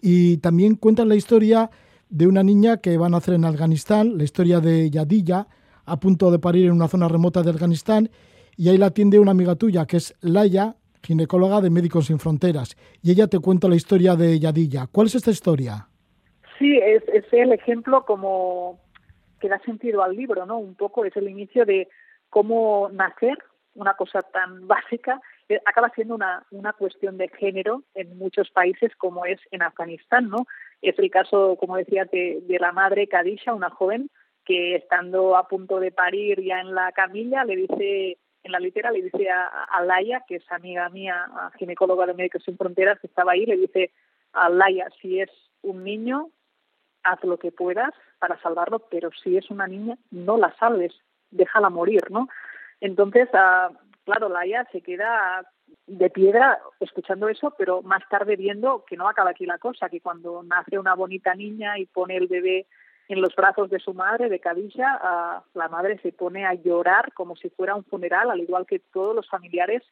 Y 0.00 0.38
también 0.38 0.76
cuentan 0.76 1.08
la 1.08 1.16
historia 1.16 1.70
de 2.08 2.26
una 2.26 2.42
niña 2.42 2.78
que 2.78 2.96
va 2.96 3.06
a 3.06 3.10
nacer 3.10 3.34
en 3.34 3.44
Afganistán, 3.44 4.16
la 4.16 4.24
historia 4.24 4.60
de 4.60 4.90
Yadilla, 4.90 5.48
a 5.84 5.98
punto 5.98 6.30
de 6.30 6.38
parir 6.38 6.66
en 6.66 6.72
una 6.72 6.88
zona 6.88 7.08
remota 7.08 7.42
de 7.42 7.50
Afganistán, 7.50 8.10
y 8.56 8.68
ahí 8.68 8.78
la 8.78 8.86
atiende 8.86 9.18
una 9.18 9.32
amiga 9.32 9.54
tuya, 9.54 9.86
que 9.86 9.98
es 9.98 10.14
Laia, 10.20 10.76
ginecóloga 11.02 11.60
de 11.60 11.70
Médicos 11.70 12.06
Sin 12.06 12.18
Fronteras, 12.18 12.76
y 13.02 13.12
ella 13.12 13.26
te 13.26 13.38
cuenta 13.38 13.68
la 13.68 13.76
historia 13.76 14.16
de 14.16 14.38
Yadilla. 14.38 14.88
¿Cuál 14.90 15.08
es 15.08 15.14
esta 15.14 15.30
historia? 15.30 15.88
Sí, 16.58 16.78
es, 16.78 17.02
es 17.12 17.24
el 17.32 17.52
ejemplo 17.52 18.04
como 18.04 18.80
que 19.40 19.48
da 19.48 19.60
sentido 19.60 20.02
al 20.02 20.16
libro, 20.16 20.46
¿no? 20.46 20.58
Un 20.58 20.74
poco 20.74 21.04
es 21.04 21.16
el 21.16 21.28
inicio 21.28 21.64
de 21.64 21.88
cómo 22.30 22.88
nacer, 22.92 23.38
una 23.74 23.94
cosa 23.94 24.22
tan 24.22 24.66
básica, 24.66 25.20
acaba 25.64 25.90
siendo 25.90 26.14
una, 26.14 26.44
una 26.50 26.72
cuestión 26.72 27.18
de 27.18 27.28
género 27.28 27.82
en 27.94 28.16
muchos 28.18 28.50
países 28.50 28.94
como 28.96 29.26
es 29.26 29.40
en 29.50 29.62
Afganistán, 29.62 30.28
¿no? 30.28 30.46
Es 30.82 30.98
el 30.98 31.10
caso, 31.10 31.56
como 31.58 31.76
decía, 31.76 32.04
de, 32.06 32.40
de 32.42 32.58
la 32.58 32.72
madre 32.72 33.08
Kadisha, 33.08 33.54
una 33.54 33.70
joven 33.70 34.10
que 34.44 34.76
estando 34.76 35.36
a 35.36 35.48
punto 35.48 35.80
de 35.80 35.92
parir 35.92 36.42
ya 36.42 36.60
en 36.60 36.74
la 36.74 36.92
camilla 36.92 37.44
le 37.44 37.56
dice 37.56 38.18
en 38.46 38.52
la 38.52 38.60
litera 38.60 38.92
le 38.92 39.02
dice 39.02 39.28
a, 39.28 39.64
a 39.64 39.84
Laia, 39.84 40.22
que 40.26 40.36
es 40.36 40.52
amiga 40.52 40.88
mía, 40.88 41.26
ginecóloga 41.58 42.06
de 42.06 42.14
Médicos 42.14 42.44
Sin 42.44 42.56
Fronteras, 42.56 43.00
que 43.00 43.08
estaba 43.08 43.32
ahí, 43.32 43.44
le 43.44 43.56
dice 43.56 43.90
a 44.32 44.48
Laia, 44.48 44.88
si 45.02 45.20
es 45.20 45.30
un 45.62 45.82
niño, 45.82 46.30
haz 47.02 47.22
lo 47.24 47.38
que 47.38 47.50
puedas 47.50 47.92
para 48.20 48.40
salvarlo, 48.40 48.78
pero 48.88 49.10
si 49.22 49.36
es 49.36 49.50
una 49.50 49.66
niña, 49.66 49.98
no 50.12 50.38
la 50.38 50.54
salves, 50.58 50.92
déjala 51.30 51.70
morir, 51.70 52.08
¿no? 52.10 52.28
Entonces, 52.80 53.28
uh, 53.32 53.74
claro, 54.06 54.28
Laia 54.30 54.66
se 54.72 54.80
queda 54.80 55.44
de 55.86 56.08
piedra 56.10 56.58
escuchando 56.80 57.28
eso, 57.28 57.52
pero 57.58 57.82
más 57.82 58.08
tarde 58.08 58.36
viendo 58.36 58.84
que 58.88 58.96
no 58.96 59.08
acaba 59.08 59.30
aquí 59.30 59.44
la 59.44 59.58
cosa, 59.58 59.88
que 59.88 60.00
cuando 60.00 60.42
nace 60.44 60.78
una 60.78 60.94
bonita 60.94 61.34
niña 61.34 61.78
y 61.78 61.86
pone 61.86 62.16
el 62.16 62.28
bebé 62.28 62.66
en 63.08 63.20
los 63.20 63.34
brazos 63.34 63.68
de 63.68 63.80
su 63.80 63.94
madre, 63.94 64.28
de 64.28 64.40
Cadilla, 64.40 65.42
la 65.54 65.68
madre 65.68 65.98
se 65.98 66.12
pone 66.12 66.46
a 66.46 66.54
llorar 66.54 67.12
como 67.12 67.36
si 67.36 67.50
fuera 67.50 67.74
un 67.74 67.84
funeral, 67.84 68.30
al 68.30 68.40
igual 68.40 68.64
que 68.64 68.78
todos 68.78 69.14
los 69.14 69.28
familiares 69.28 69.82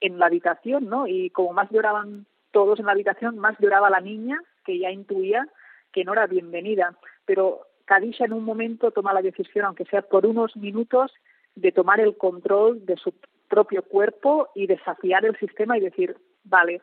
en 0.00 0.18
la 0.18 0.26
habitación, 0.26 0.88
¿no? 0.88 1.06
Y 1.06 1.30
como 1.30 1.52
más 1.52 1.70
lloraban 1.70 2.26
todos 2.50 2.78
en 2.78 2.86
la 2.86 2.92
habitación, 2.92 3.38
más 3.38 3.58
lloraba 3.58 3.90
la 3.90 4.00
niña, 4.00 4.40
que 4.64 4.78
ya 4.78 4.90
intuía 4.90 5.46
que 5.92 6.04
no 6.04 6.12
era 6.12 6.26
bienvenida. 6.26 6.96
Pero 7.24 7.60
Cadilla 7.84 8.26
en 8.26 8.32
un 8.32 8.44
momento 8.44 8.90
toma 8.90 9.14
la 9.14 9.22
decisión, 9.22 9.64
aunque 9.64 9.84
sea 9.86 10.02
por 10.02 10.26
unos 10.26 10.56
minutos, 10.56 11.12
de 11.54 11.72
tomar 11.72 12.00
el 12.00 12.16
control 12.16 12.84
de 12.86 12.96
su 12.96 13.12
propio 13.48 13.82
cuerpo 13.82 14.48
y 14.54 14.66
desafiar 14.66 15.24
el 15.24 15.36
sistema 15.38 15.76
y 15.76 15.80
decir, 15.80 16.16
vale, 16.44 16.82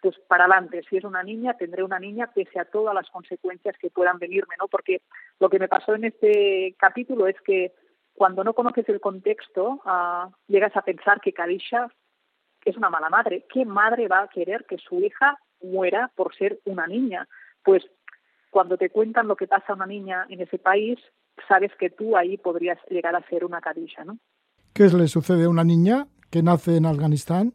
pues 0.00 0.16
para 0.28 0.44
adelante, 0.44 0.82
si 0.88 0.96
es 0.96 1.04
una 1.04 1.22
niña, 1.22 1.54
tendré 1.54 1.82
una 1.82 1.98
niña 1.98 2.30
pese 2.34 2.60
a 2.60 2.64
todas 2.64 2.94
las 2.94 3.10
consecuencias 3.10 3.76
que 3.78 3.90
puedan 3.90 4.18
venirme, 4.18 4.54
¿no? 4.58 4.68
Porque 4.68 5.02
lo 5.40 5.48
que 5.48 5.58
me 5.58 5.68
pasó 5.68 5.94
en 5.94 6.04
este 6.04 6.74
capítulo 6.78 7.26
es 7.26 7.40
que 7.40 7.72
cuando 8.14 8.44
no 8.44 8.54
conoces 8.54 8.88
el 8.88 9.00
contexto, 9.00 9.80
uh, 9.84 10.32
llegas 10.46 10.76
a 10.76 10.82
pensar 10.82 11.20
que 11.20 11.32
Kadisha 11.32 11.88
es 12.64 12.76
una 12.76 12.90
mala 12.90 13.10
madre. 13.10 13.46
¿Qué 13.52 13.64
madre 13.64 14.08
va 14.08 14.22
a 14.22 14.28
querer 14.28 14.64
que 14.64 14.78
su 14.78 15.00
hija 15.00 15.38
muera 15.60 16.10
por 16.14 16.34
ser 16.34 16.60
una 16.64 16.86
niña? 16.86 17.28
Pues 17.62 17.84
cuando 18.50 18.78
te 18.78 18.90
cuentan 18.90 19.28
lo 19.28 19.36
que 19.36 19.46
pasa 19.46 19.66
a 19.68 19.74
una 19.74 19.86
niña 19.86 20.26
en 20.28 20.40
ese 20.40 20.58
país, 20.58 20.98
sabes 21.46 21.74
que 21.76 21.90
tú 21.90 22.16
ahí 22.16 22.38
podrías 22.38 22.78
llegar 22.88 23.14
a 23.14 23.26
ser 23.28 23.44
una 23.44 23.60
Kadisha, 23.60 24.04
¿no? 24.04 24.18
¿Qué 24.76 24.88
le 24.94 25.08
sucede 25.08 25.44
a 25.44 25.48
una 25.48 25.64
niña 25.64 26.04
que 26.30 26.42
nace 26.42 26.76
en 26.76 26.84
Afganistán? 26.84 27.54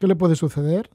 ¿Qué 0.00 0.06
le 0.06 0.16
puede 0.16 0.36
suceder? 0.36 0.88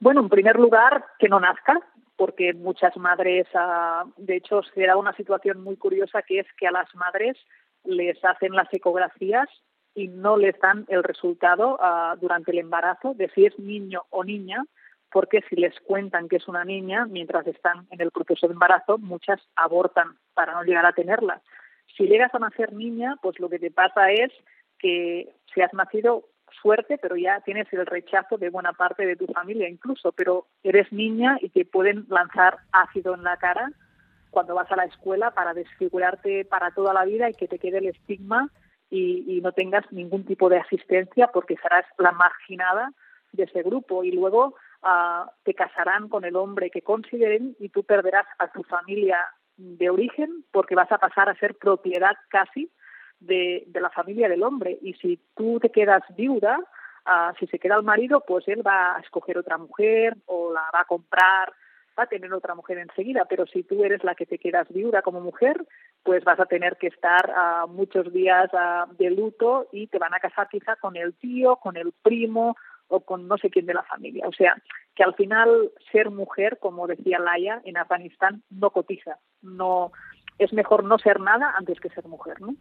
Bueno, 0.00 0.22
en 0.22 0.30
primer 0.30 0.56
lugar, 0.56 1.04
que 1.18 1.28
no 1.28 1.38
nazca, 1.38 1.78
porque 2.16 2.54
muchas 2.54 2.96
madres, 2.96 3.46
uh, 3.52 4.10
de 4.16 4.36
hecho, 4.36 4.62
se 4.74 4.86
da 4.86 4.96
una 4.96 5.12
situación 5.12 5.62
muy 5.62 5.76
curiosa 5.76 6.22
que 6.22 6.38
es 6.38 6.46
que 6.58 6.66
a 6.66 6.70
las 6.70 6.88
madres 6.94 7.36
les 7.84 8.16
hacen 8.24 8.54
las 8.54 8.72
ecografías 8.72 9.50
y 9.94 10.08
no 10.08 10.38
les 10.38 10.58
dan 10.60 10.86
el 10.88 11.04
resultado 11.04 11.74
uh, 11.74 12.18
durante 12.18 12.52
el 12.52 12.60
embarazo 12.60 13.12
de 13.12 13.28
si 13.34 13.44
es 13.44 13.58
niño 13.58 14.04
o 14.08 14.24
niña, 14.24 14.64
porque 15.12 15.42
si 15.50 15.56
les 15.56 15.78
cuentan 15.80 16.26
que 16.26 16.36
es 16.36 16.48
una 16.48 16.64
niña, 16.64 17.04
mientras 17.04 17.46
están 17.46 17.86
en 17.90 18.00
el 18.00 18.12
proceso 18.12 18.46
de 18.48 18.54
embarazo, 18.54 18.96
muchas 18.96 19.42
abortan 19.56 20.16
para 20.32 20.54
no 20.54 20.62
llegar 20.62 20.86
a 20.86 20.94
tenerla. 20.94 21.42
Si 21.98 22.04
llegas 22.04 22.34
a 22.34 22.38
nacer 22.38 22.72
niña, 22.72 23.16
pues 23.20 23.38
lo 23.40 23.50
que 23.50 23.58
te 23.58 23.70
pasa 23.70 24.10
es 24.10 24.32
que 24.78 25.28
si 25.54 25.60
has 25.60 25.72
nacido 25.72 26.24
suerte, 26.60 26.98
pero 26.98 27.16
ya 27.16 27.40
tienes 27.40 27.70
el 27.72 27.86
rechazo 27.86 28.38
de 28.38 28.50
buena 28.50 28.72
parte 28.72 29.06
de 29.06 29.16
tu 29.16 29.26
familia 29.26 29.68
incluso, 29.68 30.12
pero 30.12 30.46
eres 30.62 30.90
niña 30.92 31.38
y 31.40 31.48
te 31.48 31.64
pueden 31.64 32.06
lanzar 32.08 32.58
ácido 32.72 33.14
en 33.14 33.22
la 33.22 33.36
cara 33.36 33.70
cuando 34.30 34.54
vas 34.54 34.70
a 34.70 34.76
la 34.76 34.84
escuela 34.84 35.30
para 35.30 35.54
desfigurarte 35.54 36.44
para 36.44 36.70
toda 36.70 36.92
la 36.92 37.04
vida 37.04 37.30
y 37.30 37.34
que 37.34 37.48
te 37.48 37.58
quede 37.58 37.78
el 37.78 37.86
estigma 37.86 38.50
y, 38.90 39.40
no 39.42 39.52
tengas 39.52 39.90
ningún 39.92 40.24
tipo 40.24 40.48
de 40.48 40.58
asistencia 40.58 41.28
porque 41.28 41.56
serás 41.56 41.84
la 41.98 42.12
marginada 42.12 42.92
de 43.32 43.44
ese 43.44 43.62
grupo. 43.62 44.04
Y 44.04 44.12
luego 44.12 44.56
uh, 44.82 45.30
te 45.44 45.54
casarán 45.54 46.08
con 46.08 46.24
el 46.24 46.36
hombre 46.36 46.70
que 46.70 46.82
consideren 46.82 47.56
y 47.58 47.68
tú 47.68 47.84
perderás 47.84 48.26
a 48.38 48.48
tu 48.48 48.62
familia 48.64 49.18
de 49.56 49.88
origen 49.88 50.44
porque 50.52 50.74
vas 50.74 50.90
a 50.92 50.98
pasar 50.98 51.28
a 51.28 51.38
ser 51.38 51.54
propiedad 51.56 52.14
casi 52.28 52.70
de, 53.20 53.66
la 53.74 53.90
familia 53.90 54.28
del 54.28 54.42
hombre 54.42 54.78
y 54.82 54.94
si 54.94 55.18
tú 55.34 55.58
te 55.60 55.70
quedas 55.70 56.02
viuda, 56.16 56.58
uh, 56.58 57.34
si 57.38 57.46
se 57.46 57.58
queda 57.58 57.76
el 57.76 57.82
marido, 57.82 58.22
pues 58.26 58.46
él 58.48 58.66
va 58.66 58.96
a 58.96 59.00
escoger 59.00 59.38
otra 59.38 59.58
mujer 59.58 60.16
o 60.26 60.52
la 60.52 60.62
va 60.74 60.80
a 60.80 60.84
comprar, 60.84 61.52
va 61.98 62.04
a 62.04 62.08
tener 62.08 62.32
otra 62.32 62.54
mujer 62.54 62.78
enseguida, 62.78 63.24
pero 63.24 63.46
si 63.46 63.62
tú 63.62 63.84
eres 63.84 64.04
la 64.04 64.14
que 64.14 64.26
te 64.26 64.38
quedas 64.38 64.68
viuda 64.68 65.02
como 65.02 65.20
mujer, 65.20 65.66
pues 66.02 66.24
vas 66.24 66.38
a 66.38 66.46
tener 66.46 66.76
que 66.76 66.88
estar 66.88 67.30
uh, 67.30 67.68
muchos 67.68 68.12
días 68.12 68.50
uh, 68.52 68.92
de 68.94 69.10
luto 69.10 69.68
y 69.72 69.86
te 69.86 69.98
van 69.98 70.14
a 70.14 70.20
casar 70.20 70.48
quizá 70.48 70.76
con 70.76 70.96
el 70.96 71.14
tío, 71.14 71.56
con 71.56 71.76
el 71.76 71.92
primo 72.02 72.56
o 72.88 73.00
con 73.00 73.26
no 73.26 73.36
sé 73.38 73.50
quién 73.50 73.66
de 73.66 73.74
la 73.74 73.82
familia. 73.82 74.28
O 74.28 74.32
sea, 74.32 74.56
que 74.94 75.02
al 75.02 75.14
final 75.14 75.72
ser 75.90 76.10
mujer, 76.10 76.58
como 76.58 76.86
decía 76.86 77.18
Laia, 77.18 77.60
en 77.64 77.76
Afganistán 77.76 78.42
no 78.50 78.70
cotiza. 78.70 79.18
No, 79.42 79.92
es 80.38 80.52
mejor 80.52 80.84
no 80.84 80.98
ser 80.98 81.20
nada 81.20 81.54
antes 81.56 81.80
que 81.80 81.90
ser 81.90 82.06
mujer, 82.06 82.40
¿no? 82.40 82.54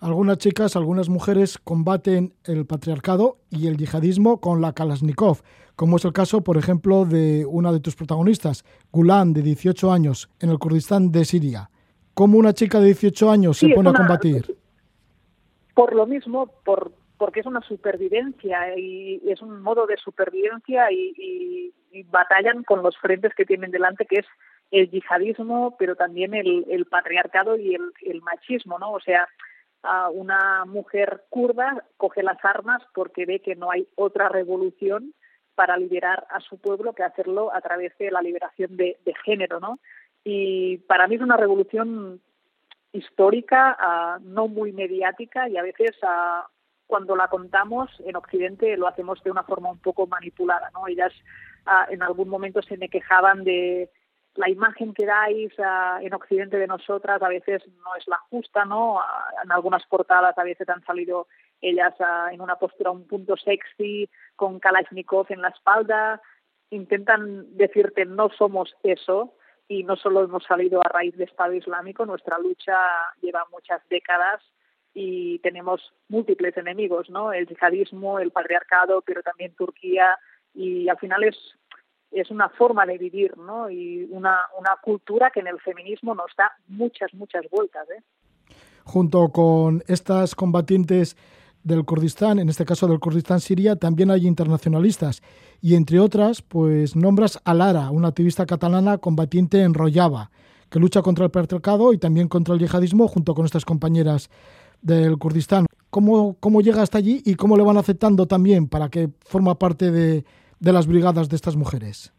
Algunas 0.00 0.38
chicas, 0.38 0.76
algunas 0.76 1.08
mujeres 1.10 1.58
combaten 1.58 2.32
el 2.44 2.64
patriarcado 2.64 3.36
y 3.50 3.66
el 3.66 3.76
yihadismo 3.76 4.40
con 4.40 4.62
la 4.62 4.72
Kalashnikov, 4.72 5.42
como 5.76 5.96
es 5.96 6.04
el 6.06 6.12
caso, 6.14 6.42
por 6.42 6.56
ejemplo, 6.56 7.04
de 7.04 7.44
una 7.46 7.70
de 7.70 7.80
tus 7.80 7.96
protagonistas, 7.96 8.64
Gulan, 8.92 9.34
de 9.34 9.42
18 9.42 9.92
años, 9.92 10.30
en 10.40 10.48
el 10.50 10.58
Kurdistán 10.58 11.12
de 11.12 11.24
Siria. 11.26 11.70
¿Cómo 12.14 12.38
una 12.38 12.54
chica 12.54 12.78
de 12.80 12.86
18 12.86 13.30
años 13.30 13.58
Sí, 13.58 13.68
se 13.68 13.74
pone 13.74 13.90
una- 13.90 13.98
a 13.98 14.02
combatir? 14.02 14.56
por 15.74 15.94
lo 15.94 16.06
mismo, 16.06 16.46
por 16.64 16.92
porque 17.16 17.40
es 17.40 17.46
una 17.46 17.60
supervivencia 17.60 18.78
y 18.78 19.20
es 19.28 19.42
un 19.42 19.60
modo 19.60 19.86
de 19.86 19.98
supervivencia 19.98 20.90
y, 20.90 21.12
y- 21.18 21.72
y 21.92 22.02
batallan 22.04 22.64
con 22.64 22.82
los 22.82 22.96
frentes 22.96 23.34
que 23.34 23.44
tienen 23.44 23.70
delante, 23.70 24.06
que 24.06 24.20
es 24.20 24.26
el 24.70 24.90
yihadismo, 24.90 25.76
pero 25.78 25.96
también 25.96 26.32
el, 26.32 26.64
el 26.70 26.86
patriarcado 26.86 27.58
y 27.58 27.74
el, 27.74 27.82
el 28.06 28.22
machismo, 28.22 28.78
¿no? 28.78 28.92
O 28.92 29.00
sea, 29.00 29.28
a 29.82 30.10
una 30.10 30.64
mujer 30.64 31.24
kurda 31.30 31.84
coge 31.96 32.22
las 32.22 32.42
armas 32.44 32.82
porque 32.94 33.26
ve 33.26 33.40
que 33.40 33.56
no 33.56 33.70
hay 33.70 33.88
otra 33.96 34.28
revolución 34.28 35.14
para 35.54 35.76
liberar 35.76 36.26
a 36.30 36.40
su 36.40 36.58
pueblo 36.58 36.92
que 36.92 37.02
hacerlo 37.02 37.52
a 37.54 37.60
través 37.60 37.96
de 37.98 38.10
la 38.10 38.22
liberación 38.22 38.76
de, 38.76 38.98
de 39.04 39.14
género, 39.24 39.60
¿no? 39.60 39.78
Y 40.24 40.78
para 40.78 41.06
mí 41.06 41.16
es 41.16 41.22
una 41.22 41.36
revolución 41.36 42.20
histórica, 42.92 43.76
ah, 43.78 44.18
no 44.22 44.48
muy 44.48 44.72
mediática 44.72 45.48
y 45.48 45.56
a 45.56 45.62
veces 45.62 45.92
ah, 46.02 46.46
cuando 46.86 47.14
la 47.14 47.28
contamos 47.28 47.90
en 48.04 48.16
Occidente 48.16 48.76
lo 48.76 48.88
hacemos 48.88 49.22
de 49.22 49.30
una 49.30 49.44
forma 49.44 49.70
un 49.70 49.78
poco 49.78 50.06
manipulada, 50.06 50.70
¿no? 50.74 50.88
Ellas 50.88 51.12
ah, 51.66 51.86
en 51.90 52.02
algún 52.02 52.28
momento 52.28 52.62
se 52.62 52.76
me 52.76 52.88
quejaban 52.88 53.44
de 53.44 53.90
la 54.40 54.48
imagen 54.48 54.94
que 54.94 55.04
dais 55.04 55.52
ah, 55.58 55.98
en 56.00 56.14
Occidente 56.14 56.56
de 56.56 56.66
nosotras 56.66 57.22
a 57.22 57.28
veces 57.28 57.62
no 57.84 57.94
es 57.96 58.08
la 58.08 58.16
justa, 58.30 58.64
¿no? 58.64 58.98
En 59.44 59.52
algunas 59.52 59.84
portadas 59.86 60.36
a 60.38 60.44
veces 60.44 60.68
han 60.68 60.82
salido 60.84 61.28
ellas 61.60 61.94
ah, 62.00 62.30
en 62.32 62.40
una 62.40 62.56
postura 62.56 62.90
un 62.90 63.06
punto 63.06 63.36
sexy, 63.36 64.08
con 64.36 64.58
Kalashnikov 64.58 65.26
en 65.28 65.42
la 65.42 65.48
espalda, 65.48 66.22
intentan 66.70 67.54
decirte 67.56 68.06
no 68.06 68.30
somos 68.30 68.74
eso 68.82 69.34
y 69.68 69.84
no 69.84 69.96
solo 69.96 70.24
hemos 70.24 70.44
salido 70.44 70.80
a 70.80 70.88
raíz 70.88 71.14
de 71.16 71.24
Estado 71.24 71.52
Islámico, 71.52 72.06
nuestra 72.06 72.38
lucha 72.38 72.78
lleva 73.20 73.44
muchas 73.52 73.86
décadas 73.90 74.40
y 74.94 75.38
tenemos 75.40 75.92
múltiples 76.08 76.56
enemigos, 76.56 77.10
¿no? 77.10 77.32
El 77.32 77.46
yihadismo, 77.46 78.18
el 78.18 78.30
patriarcado, 78.30 79.02
pero 79.02 79.22
también 79.22 79.54
Turquía 79.54 80.18
y 80.54 80.88
al 80.88 80.98
final 80.98 81.24
es 81.24 81.36
es 82.10 82.30
una 82.30 82.48
forma 82.48 82.86
de 82.86 82.98
vivir, 82.98 83.36
¿no? 83.38 83.70
Y 83.70 84.08
una, 84.10 84.36
una 84.58 84.76
cultura 84.82 85.30
que 85.32 85.40
en 85.40 85.46
el 85.46 85.60
feminismo 85.60 86.14
nos 86.14 86.30
da 86.36 86.52
muchas, 86.68 87.12
muchas 87.14 87.42
vueltas, 87.50 87.88
¿eh? 87.90 88.02
Junto 88.84 89.28
con 89.28 89.82
estas 89.86 90.34
combatientes 90.34 91.16
del 91.62 91.84
Kurdistán, 91.84 92.38
en 92.38 92.48
este 92.48 92.64
caso 92.64 92.88
del 92.88 92.98
Kurdistán 92.98 93.40
Siria, 93.40 93.76
también 93.76 94.10
hay 94.10 94.26
internacionalistas. 94.26 95.22
Y 95.60 95.74
entre 95.74 96.00
otras, 96.00 96.42
pues 96.42 96.96
nombras 96.96 97.40
a 97.44 97.54
Lara, 97.54 97.90
una 97.90 98.08
activista 98.08 98.46
catalana 98.46 98.98
combatiente 98.98 99.62
en 99.62 99.74
Rojava, 99.74 100.30
que 100.70 100.78
lucha 100.78 101.02
contra 101.02 101.26
el 101.26 101.30
patriarcado 101.30 101.92
y 101.92 101.98
también 101.98 102.28
contra 102.28 102.54
el 102.54 102.60
yihadismo 102.60 103.06
junto 103.06 103.34
con 103.34 103.44
estas 103.44 103.64
compañeras 103.64 104.30
del 104.80 105.18
Kurdistán. 105.18 105.66
¿Cómo, 105.90 106.36
cómo 106.40 106.60
llega 106.60 106.82
hasta 106.82 106.98
allí 106.98 107.20
y 107.24 107.34
cómo 107.34 107.56
le 107.56 107.64
van 107.64 107.76
aceptando 107.76 108.26
también 108.26 108.68
para 108.68 108.88
que 108.88 109.10
forma 109.20 109.58
parte 109.58 109.90
de, 109.90 110.24
de 110.60 110.72
las 110.72 110.86
brigadas 110.86 111.28
de 111.28 111.36
estas 111.36 111.56
mujeres? 111.56 112.12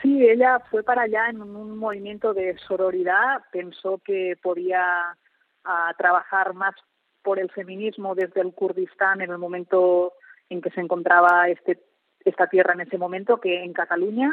Sí, 0.00 0.24
ella 0.26 0.60
fue 0.70 0.82
para 0.82 1.02
allá 1.02 1.28
en 1.28 1.42
un 1.42 1.76
movimiento 1.76 2.32
de 2.32 2.56
sororidad, 2.66 3.42
pensó 3.50 4.00
que 4.04 4.36
podía 4.42 5.16
ah, 5.64 5.94
trabajar 5.98 6.54
más 6.54 6.74
por 7.22 7.38
el 7.38 7.50
feminismo 7.50 8.14
desde 8.14 8.40
el 8.40 8.52
Kurdistán 8.52 9.22
en 9.22 9.30
el 9.30 9.38
momento 9.38 10.12
en 10.50 10.60
que 10.60 10.70
se 10.70 10.80
encontraba 10.80 11.48
este, 11.48 11.82
esta 12.24 12.46
tierra 12.46 12.74
en 12.74 12.82
ese 12.82 12.98
momento, 12.98 13.40
que 13.40 13.64
en 13.64 13.72
Cataluña, 13.72 14.30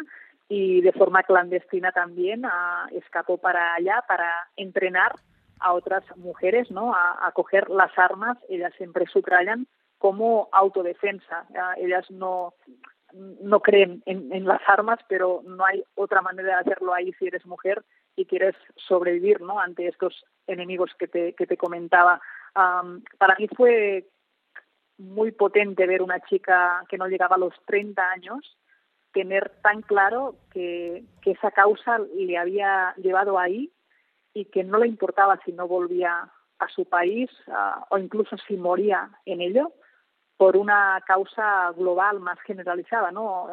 y 0.49 0.81
de 0.81 0.91
forma 0.91 1.23
clandestina 1.23 1.91
también 1.93 2.43
ah, 2.45 2.87
escapó 2.91 3.37
para 3.37 3.73
allá 3.73 4.03
para 4.07 4.29
entrenar 4.57 5.15
a 5.59 5.73
otras 5.73 6.03
mujeres, 6.17 6.69
¿no? 6.69 6.93
A, 6.93 7.25
a 7.25 7.31
coger 7.31 7.69
las 7.69 7.97
armas, 7.97 8.37
ellas 8.49 8.73
siempre 8.77 9.05
subrayan 9.05 9.67
como 9.97 10.49
autodefensa. 10.51 11.45
Ah, 11.55 11.75
ellas 11.77 12.09
no 12.11 12.55
no 13.13 13.59
creen 13.59 14.01
en, 14.05 14.45
las 14.45 14.61
armas, 14.67 14.99
pero 15.07 15.41
no 15.45 15.65
hay 15.65 15.83
otra 15.95 16.21
manera 16.21 16.55
de 16.55 16.61
hacerlo 16.61 16.93
ahí 16.93 17.13
si 17.13 17.27
eres 17.27 17.45
mujer 17.45 17.83
y 18.15 18.25
quieres 18.25 18.55
sobrevivir 18.75 19.41
¿no? 19.41 19.59
ante 19.59 19.87
estos 19.87 20.25
enemigos 20.47 20.91
que 20.97 21.07
te, 21.07 21.33
que 21.33 21.47
te 21.47 21.57
comentaba. 21.57 22.21
Para 22.53 23.35
mí 23.37 23.47
fue 23.55 24.07
muy 24.97 25.31
potente 25.31 25.87
ver 25.87 26.01
una 26.01 26.19
chica 26.21 26.83
que 26.89 26.97
no 26.97 27.07
llegaba 27.07 27.35
a 27.35 27.39
los 27.39 27.53
30 27.65 28.11
años 28.11 28.57
tener 29.13 29.51
tan 29.61 29.81
claro 29.81 30.35
que, 30.51 31.03
que 31.21 31.31
esa 31.31 31.51
causa 31.51 31.99
le 31.99 32.37
había 32.37 32.93
llevado 32.97 33.37
ahí 33.37 33.71
y 34.33 34.45
que 34.45 34.63
no 34.63 34.77
le 34.77 34.87
importaba 34.87 35.39
si 35.43 35.51
no 35.51 35.67
volvía 35.67 36.31
a 36.59 36.67
su 36.69 36.85
país 36.85 37.29
uh, 37.47 37.83
o 37.89 37.97
incluso 37.97 38.37
si 38.47 38.55
moría 38.55 39.09
en 39.25 39.41
ello 39.41 39.73
por 40.41 40.57
una 40.57 40.99
causa 41.05 41.71
global 41.77 42.19
más 42.19 42.39
generalizada, 42.47 43.11
¿no? 43.11 43.47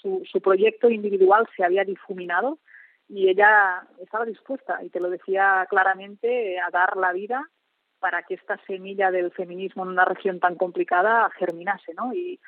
Su, 0.00 0.22
su, 0.30 0.40
proyecto 0.40 0.88
individual 0.88 1.48
se 1.56 1.64
había 1.64 1.82
difuminado 1.82 2.60
y 3.08 3.28
ella 3.28 3.82
estaba 4.00 4.24
dispuesta, 4.26 4.78
y 4.84 4.90
te 4.90 5.00
lo 5.00 5.10
decía 5.10 5.66
claramente, 5.68 6.60
a 6.60 6.70
dar 6.70 6.96
la 6.96 7.12
vida 7.12 7.50
para 7.98 8.22
que 8.22 8.34
esta 8.34 8.56
semilla 8.68 9.10
del 9.10 9.32
feminismo 9.32 9.82
en 9.82 9.88
una 9.88 10.04
región 10.04 10.38
tan 10.38 10.54
complicada 10.54 11.28
germinase, 11.36 11.94
¿no? 11.94 12.14
Y 12.14 12.38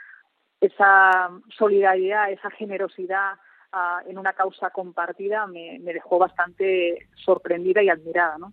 esa 0.60 1.30
solidaridad, 1.58 2.30
esa 2.30 2.50
generosidad 2.50 3.32
uh, 3.72 4.08
en 4.08 4.16
una 4.16 4.32
causa 4.32 4.70
compartida 4.70 5.48
me, 5.48 5.80
me, 5.80 5.92
dejó 5.92 6.20
bastante 6.20 7.08
sorprendida 7.16 7.82
y 7.82 7.88
admirada, 7.88 8.38
¿no? 8.38 8.52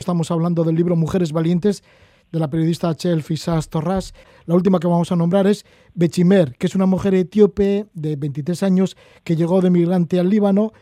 Estamos 0.00 0.32
hablando 0.32 0.64
del 0.64 0.74
libro 0.74 0.96
Mujeres 0.96 1.32
Valientes 1.32 1.84
de 2.32 2.38
la 2.38 2.48
periodista 2.48 2.94
Chel 2.94 3.22
Fisas 3.22 3.68
Torras. 3.68 4.14
La 4.46 4.54
última 4.54 4.78
que 4.78 4.86
vamos 4.86 5.12
a 5.12 5.16
nombrar 5.16 5.46
es 5.46 5.64
Bechimer, 5.94 6.56
que 6.56 6.66
es 6.66 6.74
una 6.74 6.86
mujer 6.86 7.14
etíope 7.14 7.86
de 7.92 8.16
23 8.16 8.62
años 8.62 8.96
que 9.24 9.36
llegó 9.36 9.60
de 9.60 9.70
migrante 9.70 10.18
al 10.18 10.30
Líbano 10.30 10.72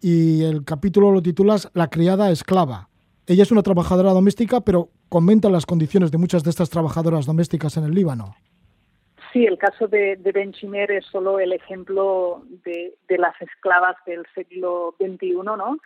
y 0.00 0.44
el 0.44 0.64
capítulo 0.64 1.10
lo 1.10 1.22
titulas 1.22 1.70
La 1.74 1.88
criada 1.88 2.30
esclava. 2.30 2.88
Ella 3.26 3.42
es 3.42 3.50
una 3.50 3.62
trabajadora 3.62 4.12
doméstica, 4.12 4.60
pero 4.60 4.90
comenta 5.08 5.48
las 5.48 5.66
condiciones 5.66 6.10
de 6.10 6.18
muchas 6.18 6.44
de 6.44 6.50
estas 6.50 6.70
trabajadoras 6.70 7.26
domésticas 7.26 7.76
en 7.76 7.84
el 7.84 7.94
Líbano. 7.94 8.36
Sí, 9.32 9.44
el 9.44 9.58
caso 9.58 9.88
de, 9.88 10.16
de 10.16 10.32
Benchimer 10.32 10.90
es 10.90 11.04
solo 11.06 11.38
el 11.40 11.52
ejemplo 11.52 12.42
de, 12.64 12.96
las 13.18 13.34
esclavas 13.42 13.96
del 14.06 14.24
siglo 14.34 14.94
XXI, 14.98 15.34
¿no? 15.44 15.76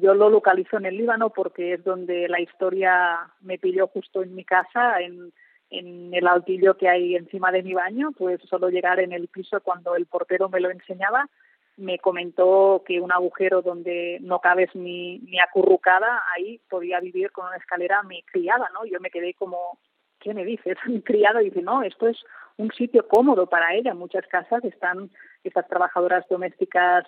Yo 0.00 0.14
lo 0.14 0.30
localizo 0.30 0.76
en 0.76 0.86
el 0.86 0.96
Líbano 0.96 1.30
porque 1.30 1.74
es 1.74 1.84
donde 1.84 2.28
la 2.28 2.40
historia 2.40 3.30
me 3.40 3.58
pilló 3.58 3.88
justo 3.88 4.22
en 4.22 4.34
mi 4.34 4.44
casa, 4.44 5.00
en, 5.00 5.32
en 5.70 6.12
el 6.14 6.26
altillo 6.26 6.76
que 6.76 6.88
hay 6.88 7.16
encima 7.16 7.50
de 7.52 7.62
mi 7.62 7.74
baño, 7.74 8.12
pues 8.16 8.40
solo 8.48 8.68
llegar 8.68 9.00
en 9.00 9.12
el 9.12 9.28
piso 9.28 9.60
cuando 9.60 9.94
el 9.94 10.06
portero 10.06 10.48
me 10.48 10.60
lo 10.60 10.70
enseñaba, 10.70 11.28
me 11.76 11.98
comentó 11.98 12.82
que 12.86 13.00
un 13.00 13.10
agujero 13.10 13.62
donde 13.62 14.18
no 14.20 14.40
cabes 14.40 14.68
ni, 14.74 15.18
ni 15.20 15.40
acurrucada, 15.40 16.22
ahí 16.34 16.60
podía 16.68 17.00
vivir 17.00 17.32
con 17.32 17.46
una 17.46 17.56
escalera 17.56 18.02
mi 18.02 18.22
criada, 18.24 18.68
¿no? 18.74 18.84
Yo 18.84 19.00
me 19.00 19.10
quedé 19.10 19.34
como, 19.34 19.78
¿qué 20.20 20.34
me 20.34 20.44
dices? 20.44 20.76
Mi 20.86 21.00
criada 21.00 21.40
dice, 21.40 21.62
no, 21.62 21.82
esto 21.82 22.08
es 22.08 22.18
un 22.58 22.70
sitio 22.72 23.08
cómodo 23.08 23.46
para 23.46 23.74
ella. 23.74 23.94
Muchas 23.94 24.26
casas 24.26 24.62
están, 24.64 25.10
estas 25.42 25.66
trabajadoras 25.68 26.28
domésticas 26.28 27.06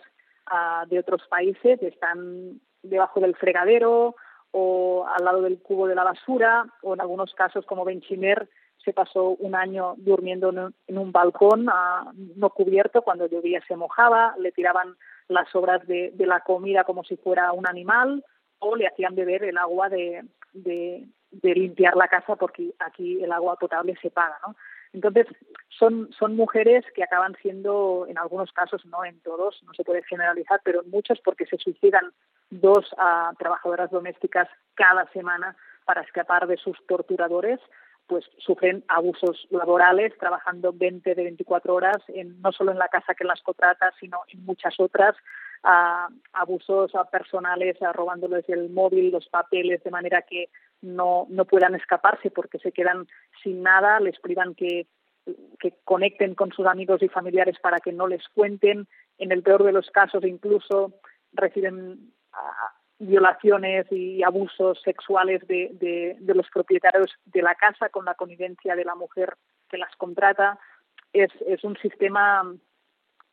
uh, 0.50 0.88
de 0.88 0.98
otros 0.98 1.22
países 1.28 1.82
están 1.82 2.60
debajo 2.82 3.20
del 3.20 3.34
fregadero 3.34 4.16
o 4.50 5.06
al 5.06 5.24
lado 5.24 5.42
del 5.42 5.60
cubo 5.60 5.86
de 5.86 5.94
la 5.94 6.04
basura 6.04 6.66
o 6.82 6.94
en 6.94 7.00
algunos 7.00 7.34
casos 7.34 7.64
como 7.64 7.84
Benchimer 7.84 8.48
se 8.84 8.92
pasó 8.92 9.30
un 9.38 9.54
año 9.54 9.94
durmiendo 9.96 10.50
en 10.50 10.58
un, 10.58 10.74
en 10.86 10.98
un 10.98 11.12
balcón 11.12 11.68
uh, 11.68 12.12
no 12.36 12.50
cubierto 12.50 13.02
cuando 13.02 13.26
llovía 13.26 13.62
se 13.66 13.76
mojaba 13.76 14.34
le 14.38 14.52
tiraban 14.52 14.96
las 15.28 15.48
sobras 15.50 15.86
de, 15.86 16.12
la 16.18 16.40
comida 16.40 16.84
como 16.84 17.04
si 17.04 17.16
fuera 17.16 17.52
un 17.52 17.66
animal 17.66 18.24
o 18.58 18.76
le 18.76 18.86
hacían 18.86 19.14
beber 19.14 19.44
el 19.44 19.56
agua 19.56 19.88
de, 19.88 20.24
de, 20.52 21.06
de 21.30 21.54
limpiar 21.54 21.96
la 21.96 22.08
casa 22.08 22.36
porque 22.36 22.74
aquí 22.78 23.22
el 23.22 23.32
agua 23.32 23.56
potable 23.56 23.96
se 24.02 24.10
paga 24.10 24.38
¿no? 24.46 24.54
Entonces, 24.92 25.26
son, 25.70 26.10
son 26.12 26.36
mujeres 26.36 26.84
que 26.94 27.02
acaban 27.02 27.34
siendo, 27.40 28.06
en 28.08 28.18
algunos 28.18 28.52
casos, 28.52 28.84
no 28.86 29.04
en 29.04 29.18
todos, 29.20 29.62
no 29.64 29.72
se 29.74 29.84
puede 29.84 30.02
generalizar, 30.02 30.60
pero 30.64 30.82
en 30.82 30.90
muchos 30.90 31.18
porque 31.24 31.46
se 31.46 31.56
suicidan 31.56 32.12
dos 32.52 32.92
uh, 32.92 33.34
trabajadoras 33.38 33.90
domésticas 33.90 34.48
cada 34.74 35.06
semana 35.12 35.56
para 35.84 36.02
escapar 36.02 36.46
de 36.46 36.58
sus 36.58 36.76
torturadores, 36.86 37.58
pues 38.06 38.24
sufren 38.38 38.84
abusos 38.88 39.46
laborales, 39.50 40.12
trabajando 40.18 40.72
20 40.72 41.14
de 41.14 41.24
24 41.24 41.74
horas, 41.74 41.96
no 42.42 42.52
solo 42.52 42.72
en 42.72 42.78
la 42.78 42.88
casa 42.88 43.14
que 43.14 43.24
las 43.24 43.40
contrata, 43.42 43.92
sino 43.98 44.20
en 44.28 44.44
muchas 44.44 44.74
otras, 44.78 45.16
abusos 46.32 46.92
personales, 47.10 47.76
robándoles 47.94 48.46
el 48.48 48.68
móvil, 48.70 49.12
los 49.12 49.28
papeles, 49.28 49.82
de 49.82 49.90
manera 49.90 50.22
que 50.22 50.50
no, 50.82 51.26
no 51.30 51.44
puedan 51.44 51.74
escaparse 51.74 52.30
porque 52.30 52.58
se 52.58 52.72
quedan 52.72 53.06
sin 53.42 53.62
nada, 53.62 54.00
les 54.00 54.18
privan 54.20 54.54
que, 54.54 54.88
que 55.58 55.74
conecten 55.84 56.34
con 56.34 56.52
sus 56.52 56.66
amigos 56.66 57.02
y 57.02 57.08
familiares 57.08 57.56
para 57.62 57.78
que 57.78 57.92
no 57.92 58.08
les 58.08 58.28
cuenten. 58.34 58.88
En 59.18 59.30
el 59.30 59.42
peor 59.42 59.62
de 59.62 59.72
los 59.72 59.88
casos, 59.90 60.24
incluso 60.24 60.92
reciben 61.32 62.12
uh, 62.32 62.82
violaciones 62.98 63.86
y 63.90 64.22
abusos 64.22 64.80
sexuales 64.82 65.46
de, 65.48 65.70
de, 66.20 66.34
los 66.34 66.48
propietarios 66.50 67.10
de 67.24 67.42
la 67.42 67.54
casa 67.54 67.88
con 67.88 68.04
la 68.04 68.14
connivencia 68.14 68.76
de 68.76 68.84
la 68.84 68.94
mujer 68.94 69.36
que 69.68 69.78
las 69.78 69.94
contrata. 69.96 70.58
Es, 71.12 71.30
es 71.46 71.64
un 71.64 71.76
sistema 71.78 72.42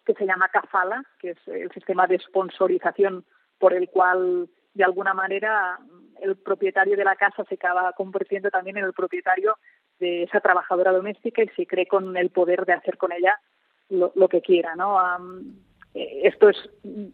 que 0.06 0.14
se 0.16 0.26
llama 0.26 0.50
CAFALA, 0.50 1.04
que 1.20 1.32
es 1.32 1.48
el 1.48 1.72
sistema 1.72 2.08
de 2.08 2.20
sponsorización 2.20 3.26
por 3.60 3.74
el 3.74 3.90
cual, 3.90 4.50
de 4.74 4.84
alguna 4.84 5.14
manera, 5.14 5.78
el 6.22 6.36
propietario 6.38 6.98
de 6.98 7.04
la 7.04 7.16
casa 7.16 7.44
se 7.46 7.56
acaba 7.56 7.94
convirtiendo 7.94 8.50
también 8.50 8.78
en 8.78 8.86
el 8.86 8.94
propietario 8.94 9.58
de 10.00 10.24
esa 10.24 10.40
trabajadora 10.40 10.92
doméstica 10.92 11.44
y 11.44 11.50
se 11.50 11.68
cree 11.68 11.86
con 11.86 12.18
el 12.18 12.32
poder 12.32 12.66
de 12.66 12.74
hacer 12.74 12.98
con 12.98 13.12
ella 13.12 13.40
lo, 13.90 14.12
lo 14.16 14.28
que 14.30 14.42
quiera, 14.42 14.76
¿no? 14.76 14.98
Esto 15.94 16.50
es, 16.50 16.58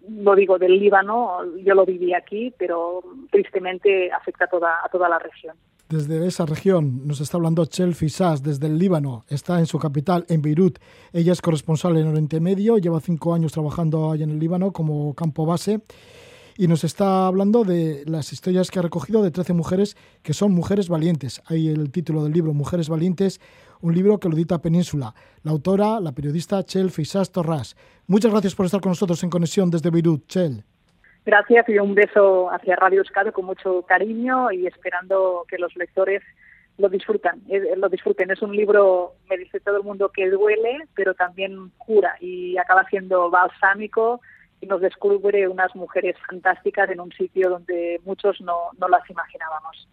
lo 0.09 0.35
digo, 0.35 0.57
del 0.57 0.79
Líbano, 0.79 1.39
yo 1.63 1.73
lo 1.75 1.85
viví 1.85 2.13
aquí, 2.13 2.53
pero 2.57 3.01
tristemente 3.31 4.11
afecta 4.11 4.45
a 4.45 4.47
toda, 4.47 4.71
a 4.83 4.89
toda 4.89 5.09
la 5.09 5.19
región. 5.19 5.55
Desde 5.87 6.25
esa 6.25 6.45
región 6.45 7.07
nos 7.07 7.21
está 7.21 7.37
hablando 7.37 7.65
Chelsea 7.65 8.09
Sass, 8.09 8.41
desde 8.41 8.67
el 8.67 8.79
Líbano. 8.79 9.23
Está 9.29 9.59
en 9.59 9.67
su 9.67 9.77
capital, 9.77 10.25
en 10.29 10.41
Beirut. 10.41 10.79
Ella 11.13 11.31
es 11.31 11.41
corresponsal 11.41 11.95
en 11.97 12.07
Oriente 12.07 12.39
Medio, 12.39 12.77
lleva 12.79 12.99
cinco 12.99 13.35
años 13.35 13.53
trabajando 13.53 14.11
allá 14.11 14.23
en 14.23 14.31
el 14.31 14.39
Líbano 14.39 14.71
como 14.71 15.13
campo 15.13 15.45
base 15.45 15.81
y 16.57 16.67
nos 16.67 16.83
está 16.83 17.27
hablando 17.27 17.63
de 17.63 18.03
las 18.05 18.31
historias 18.31 18.71
que 18.71 18.79
ha 18.79 18.81
recogido 18.81 19.21
de 19.21 19.31
13 19.31 19.53
mujeres 19.53 19.97
que 20.23 20.33
son 20.33 20.53
mujeres 20.53 20.87
valientes. 20.87 21.41
Hay 21.45 21.67
el 21.67 21.91
título 21.91 22.23
del 22.23 22.33
libro, 22.33 22.53
Mujeres 22.53 22.87
Valientes, 22.87 23.41
un 23.85 23.93
libro 23.93 24.19
que 24.19 24.27
lo 24.27 24.35
edita 24.35 24.57
Península. 24.57 25.13
La 25.43 25.51
autora, 25.51 25.99
la 25.99 26.11
periodista 26.11 26.63
Chel 26.63 26.89
Fisas 26.89 27.31
Torras. 27.31 27.75
Muchas 28.07 28.31
gracias 28.31 28.55
por 28.55 28.65
estar 28.65 28.81
con 28.81 28.89
nosotros 28.89 29.23
en 29.23 29.29
conexión 29.29 29.69
desde 29.69 29.91
Beirut, 29.91 30.25
Chel. 30.25 30.63
Gracias 31.23 31.69
y 31.69 31.77
un 31.77 31.93
beso 31.93 32.49
hacia 32.51 32.75
Radio 32.75 32.99
Euskadi 32.99 33.31
con 33.31 33.45
mucho 33.45 33.83
cariño 33.83 34.51
y 34.51 34.65
esperando 34.65 35.45
que 35.47 35.59
los 35.59 35.75
lectores 35.75 36.23
lo 36.79 36.89
disfrutan, 36.89 37.41
eh, 37.47 37.75
lo 37.77 37.87
disfruten. 37.87 38.31
Es 38.31 38.41
un 38.41 38.55
libro, 38.55 39.13
me 39.29 39.37
dice 39.37 39.59
todo 39.59 39.77
el 39.77 39.83
mundo, 39.83 40.11
que 40.11 40.31
duele, 40.31 40.87
pero 40.95 41.13
también 41.13 41.71
cura 41.77 42.15
y 42.19 42.57
acaba 42.57 42.85
siendo 42.89 43.29
balsámico 43.29 44.19
y 44.61 44.65
nos 44.65 44.81
descubre 44.81 45.47
unas 45.47 45.75
mujeres 45.75 46.15
fantásticas 46.27 46.89
en 46.89 47.01
un 47.01 47.11
sitio 47.11 47.51
donde 47.51 48.01
muchos 48.03 48.41
no, 48.41 48.71
no 48.79 48.87
las 48.87 49.07
imaginábamos. 49.09 49.87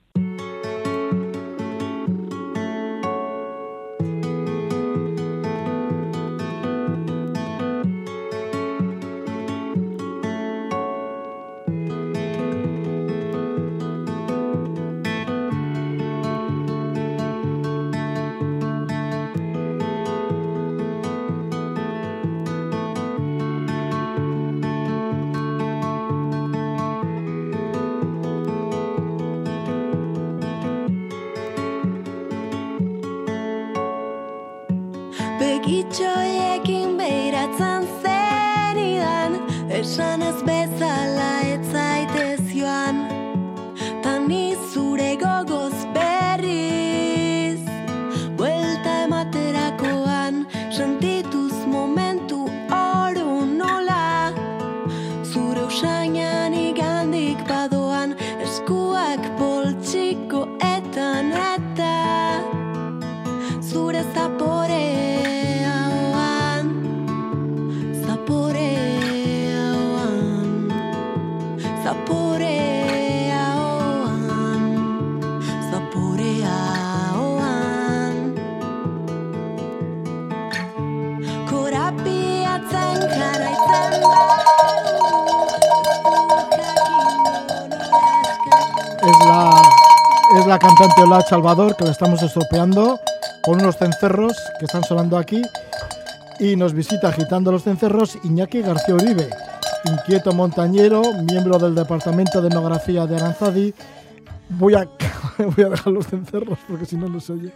Begitxoiekin 35.42 36.92
behiratzen 36.98 37.86
zenidan 38.02 39.34
Esan 39.80 40.22
ez 40.22 40.38
bezala 40.46 41.32
etzaitez 41.56 42.01
la 90.52 90.58
cantante 90.58 91.00
Ola 91.00 91.22
Salvador, 91.22 91.74
que 91.76 91.84
la 91.84 91.92
estamos 91.92 92.22
estropeando 92.22 93.00
con 93.42 93.62
unos 93.62 93.78
cencerros 93.78 94.36
que 94.58 94.66
están 94.66 94.84
sonando 94.84 95.16
aquí. 95.16 95.40
Y 96.40 96.56
nos 96.56 96.74
visita 96.74 97.08
agitando 97.08 97.50
los 97.50 97.62
cencerros 97.62 98.18
Iñaki 98.22 98.60
García 98.60 98.94
Uribe, 98.94 99.30
inquieto 99.86 100.34
montañero, 100.34 101.00
miembro 101.26 101.58
del 101.58 101.74
Departamento 101.74 102.42
de 102.42 102.48
Etnografía 102.48 103.06
de 103.06 103.16
Aranzadi. 103.16 103.72
Voy 104.50 104.74
a, 104.74 104.86
voy 105.38 105.64
a 105.64 105.70
dejar 105.70 105.90
los 105.90 106.08
cencerros 106.08 106.58
porque 106.68 106.84
si 106.84 106.96
no, 106.96 107.08
no 107.08 107.18
se 107.18 107.32
oye. 107.32 107.52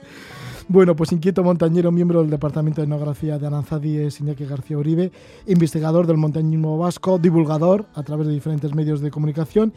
Bueno, 0.66 0.96
pues 0.96 1.12
inquieto 1.12 1.44
montañero, 1.44 1.92
miembro 1.92 2.22
del 2.22 2.30
Departamento 2.30 2.80
de 2.80 2.86
Etnografía 2.86 3.38
de 3.38 3.46
Aranzadi 3.46 3.98
es 3.98 4.20
Iñaki 4.20 4.46
García 4.46 4.78
Uribe, 4.78 5.12
investigador 5.46 6.06
del 6.06 6.16
montañismo 6.16 6.78
vasco, 6.78 7.18
divulgador 7.18 7.84
a 7.94 8.02
través 8.02 8.26
de 8.26 8.32
diferentes 8.32 8.74
medios 8.74 9.02
de 9.02 9.10
comunicación 9.10 9.74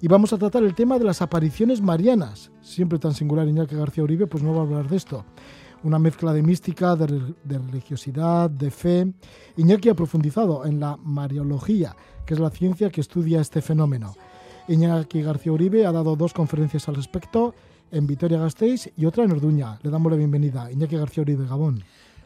y 0.00 0.08
vamos 0.08 0.32
a 0.32 0.38
tratar 0.38 0.62
el 0.62 0.74
tema 0.74 0.98
de 0.98 1.04
las 1.04 1.20
apariciones 1.20 1.82
marianas. 1.82 2.50
Siempre 2.62 2.98
tan 2.98 3.14
singular 3.14 3.46
Iñaki 3.46 3.76
García 3.76 4.02
Uribe, 4.02 4.26
pues 4.26 4.42
no 4.42 4.54
va 4.54 4.60
a 4.60 4.62
hablar 4.62 4.88
de 4.88 4.96
esto. 4.96 5.24
Una 5.82 5.98
mezcla 5.98 6.32
de 6.32 6.42
mística, 6.42 6.96
de, 6.96 7.58
religiosidad, 7.58 8.48
de 8.48 8.70
fe. 8.70 9.12
Iñaki 9.56 9.90
ha 9.90 9.94
profundizado 9.94 10.64
en 10.64 10.80
la 10.80 10.96
mariología, 10.96 11.96
que 12.24 12.34
es 12.34 12.40
la 12.40 12.50
ciencia 12.50 12.90
que 12.90 13.00
estudia 13.00 13.40
este 13.40 13.60
fenómeno. 13.60 14.14
Iñaki 14.68 15.22
García 15.22 15.52
Uribe 15.52 15.84
ha 15.84 15.92
dado 15.92 16.16
dos 16.16 16.32
conferencias 16.32 16.88
al 16.88 16.96
respecto, 16.96 17.54
en 17.90 18.06
Vitoria-Gasteiz 18.06 18.92
y 18.96 19.04
otra 19.04 19.24
en 19.24 19.32
Orduña. 19.32 19.78
Le 19.82 19.90
damos 19.90 20.12
la 20.12 20.18
bienvenida. 20.18 20.70
Iñaki 20.70 20.96
García 20.96 21.22
Uribe, 21.22 21.46
Gabón. 21.46 21.82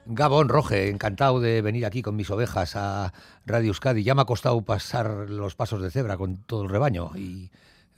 Gabón, 0.07 0.49
Roge, 0.49 0.91
encantado 0.91 1.41
de 1.41 1.63
venir 1.63 1.87
aquí 1.87 2.03
con 2.03 2.17
mis 2.17 2.31
ovejas 2.31 2.77
a 2.77 3.13
Radio 3.47 3.69
Euskadi. 3.69 4.03
Ya 4.03 4.15
me 4.15 4.23
ha 4.23 4.27
costado 4.27 4.61
pasar 4.63 5.31
los 5.31 5.55
pasos 5.55 5.81
de 5.81 5.91
cebra 5.91 6.17
con 6.17 6.37
todo 6.37 6.63
el 6.63 6.69
rebaño 6.69 7.11
y 7.17 7.51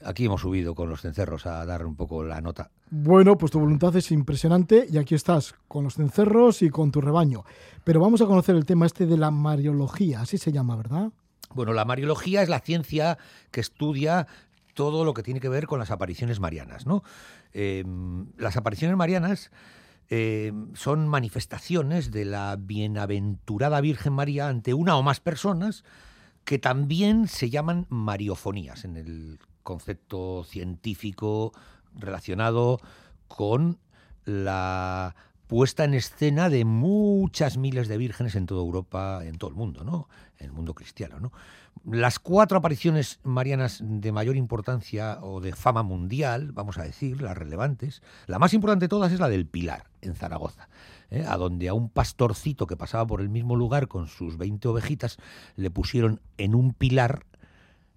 aquí 0.03 0.25
hemos 0.25 0.41
subido 0.41 0.73
con 0.73 0.89
los 0.89 1.01
cencerros 1.01 1.45
a 1.45 1.65
dar 1.65 1.85
un 1.85 1.95
poco 1.95 2.23
la 2.23 2.39
nota. 2.39 2.71
Bueno, 2.89 3.37
pues 3.37 3.51
tu 3.51 3.59
voluntad 3.59 3.95
es 3.97 4.11
impresionante 4.11 4.87
y 4.89 4.97
aquí 4.97 5.15
estás 5.15 5.55
con 5.67 5.83
los 5.83 5.95
cencerros 5.95 6.61
y 6.61 6.69
con 6.69 6.91
tu 6.91 7.01
rebaño. 7.01 7.43
Pero 7.83 7.99
vamos 7.99 8.21
a 8.21 8.25
conocer 8.25 8.55
el 8.55 8.65
tema 8.65 8.85
este 8.85 9.05
de 9.05 9.17
la 9.17 9.31
mariología, 9.31 10.21
así 10.21 10.37
se 10.37 10.51
llama, 10.51 10.77
¿verdad? 10.77 11.11
Bueno, 11.53 11.73
la 11.73 11.85
mariología 11.85 12.41
es 12.41 12.49
la 12.49 12.59
ciencia 12.59 13.17
que 13.51 13.59
estudia 13.59 14.27
todo 14.73 15.03
lo 15.03 15.13
que 15.13 15.23
tiene 15.23 15.39
que 15.39 15.49
ver 15.49 15.65
con 15.65 15.79
las 15.79 15.91
apariciones 15.91 16.39
marianas, 16.39 16.85
¿no? 16.85 17.03
Eh, 17.53 17.83
las 18.37 18.55
apariciones 18.55 18.95
marianas 18.95 19.51
eh, 20.09 20.53
son 20.73 21.07
manifestaciones 21.07 22.11
de 22.11 22.25
la 22.25 22.55
bienaventurada 22.57 23.81
Virgen 23.81 24.13
María 24.13 24.47
ante 24.47 24.73
una 24.73 24.97
o 24.97 25.03
más 25.03 25.19
personas 25.19 25.83
que 26.45 26.59
también 26.59 27.27
se 27.27 27.49
llaman 27.49 27.87
mariofonías 27.89 28.85
en 28.85 28.95
el 28.95 29.39
concepto 29.63 30.45
científico 30.45 31.51
relacionado 31.93 32.79
con 33.27 33.79
la 34.23 35.15
puesta 35.47 35.83
en 35.83 35.93
escena 35.93 36.49
de 36.49 36.63
muchas 36.63 37.57
miles 37.57 37.87
de 37.87 37.97
vírgenes 37.97 38.35
en 38.35 38.45
toda 38.45 38.61
Europa, 38.61 39.21
en 39.25 39.37
todo 39.37 39.49
el 39.49 39.55
mundo, 39.55 39.83
¿no? 39.83 40.07
En 40.37 40.47
el 40.47 40.51
mundo 40.53 40.73
cristiano, 40.73 41.19
¿no? 41.19 41.31
Las 41.85 42.19
cuatro 42.19 42.57
apariciones 42.57 43.19
marianas 43.23 43.81
de 43.83 44.11
mayor 44.11 44.35
importancia 44.35 45.19
o 45.21 45.41
de 45.41 45.53
fama 45.53 45.83
mundial, 45.83 46.51
vamos 46.51 46.77
a 46.77 46.83
decir, 46.83 47.21
las 47.21 47.37
relevantes, 47.37 48.01
la 48.25 48.39
más 48.39 48.53
importante 48.53 48.85
de 48.85 48.89
todas 48.89 49.11
es 49.11 49.19
la 49.19 49.29
del 49.29 49.45
Pilar, 49.45 49.85
en 50.01 50.15
Zaragoza, 50.15 50.69
¿eh? 51.09 51.25
a 51.27 51.37
donde 51.37 51.67
a 51.67 51.73
un 51.73 51.89
pastorcito 51.89 52.67
que 52.67 52.77
pasaba 52.77 53.05
por 53.05 53.21
el 53.21 53.29
mismo 53.29 53.55
lugar 53.55 53.87
con 53.87 54.07
sus 54.07 54.37
20 54.37 54.67
ovejitas 54.67 55.17
le 55.55 55.69
pusieron 55.69 56.21
en 56.37 56.55
un 56.55 56.73
pilar, 56.73 57.25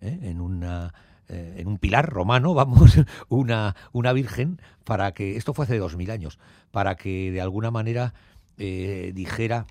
¿eh? 0.00 0.18
en 0.22 0.40
una 0.40 0.94
eh, 1.28 1.56
en 1.58 1.68
un 1.68 1.78
pilar 1.78 2.08
romano, 2.08 2.54
vamos, 2.54 2.98
una, 3.28 3.76
una 3.92 4.12
virgen, 4.12 4.60
para 4.84 5.12
que, 5.12 5.36
esto 5.36 5.54
fue 5.54 5.64
hace 5.64 5.78
dos 5.78 5.96
mil 5.96 6.10
años, 6.10 6.38
para 6.70 6.96
que 6.96 7.30
de 7.30 7.40
alguna 7.40 7.70
manera 7.70 8.14
dijera 8.56 9.64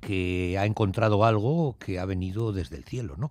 que 0.00 0.56
ha 0.58 0.66
encontrado 0.66 1.24
algo 1.24 1.76
que 1.78 1.98
ha 1.98 2.04
venido 2.04 2.52
desde 2.52 2.76
el 2.76 2.84
cielo, 2.84 3.16
¿no? 3.16 3.30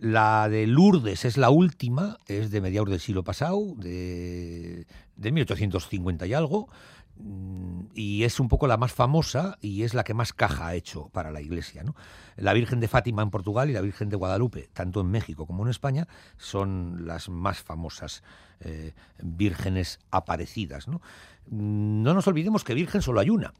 La 0.00 0.48
de 0.48 0.66
Lourdes 0.66 1.24
es 1.24 1.36
la 1.36 1.50
última, 1.50 2.18
es 2.26 2.50
de 2.50 2.60
mediados 2.60 2.88
del 2.88 3.00
siglo 3.00 3.24
pasado, 3.24 3.74
de, 3.76 4.86
de 5.16 5.32
1850 5.32 6.26
y 6.26 6.34
algo, 6.34 6.68
mm, 7.16 7.86
y 7.94 8.22
es 8.22 8.38
un 8.38 8.48
poco 8.48 8.68
la 8.68 8.76
más 8.76 8.92
famosa 8.92 9.58
y 9.60 9.82
es 9.82 9.94
la 9.94 10.04
que 10.04 10.14
más 10.14 10.32
caja 10.32 10.68
ha 10.68 10.74
hecho 10.76 11.08
para 11.08 11.32
la 11.32 11.40
Iglesia. 11.40 11.82
¿no? 11.82 11.96
La 12.36 12.52
Virgen 12.52 12.78
de 12.78 12.86
Fátima 12.86 13.22
en 13.22 13.30
Portugal 13.30 13.70
y 13.70 13.72
la 13.72 13.80
Virgen 13.80 14.08
de 14.08 14.16
Guadalupe, 14.16 14.70
tanto 14.72 15.00
en 15.00 15.10
México 15.10 15.46
como 15.46 15.64
en 15.64 15.70
España, 15.70 16.06
son 16.36 17.04
las 17.06 17.28
más 17.28 17.60
famosas 17.60 18.22
eh, 18.60 18.92
vírgenes 19.20 19.98
aparecidas. 20.12 20.86
¿no? 20.86 21.00
Mm, 21.48 22.02
no 22.02 22.14
nos 22.14 22.28
olvidemos 22.28 22.62
que 22.62 22.74
Virgen 22.74 23.02
solo 23.02 23.18
hay 23.18 23.30
una, 23.30 23.52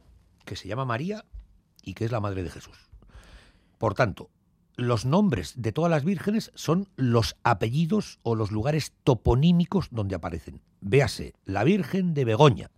que 0.45 0.55
se 0.55 0.68
llama 0.68 0.84
María 0.84 1.24
y 1.89 1.95
que 1.95 2.05
es 2.05 2.12
la 2.12 2.20
Madre 2.20 2.43
de 2.43 2.51
Jesús. 2.51 2.76
Por 3.78 3.95
tanto, 3.95 4.30
los 4.76 5.07
nombres 5.07 5.55
de 5.57 5.72
todas 5.72 5.91
las 5.91 6.05
vírgenes 6.05 6.53
son 6.55 6.89
los 6.97 7.36
apellidos 7.43 8.20
o 8.22 8.34
los 8.34 8.53
lugares 8.53 8.93
toponímicos 9.05 9.89
donde 9.91 10.14
aparecen. 10.14 10.61
Véase, 10.80 11.34
la 11.45 11.64
Virgen 11.64 12.14
de 12.14 12.24
Begoña. 12.24 12.70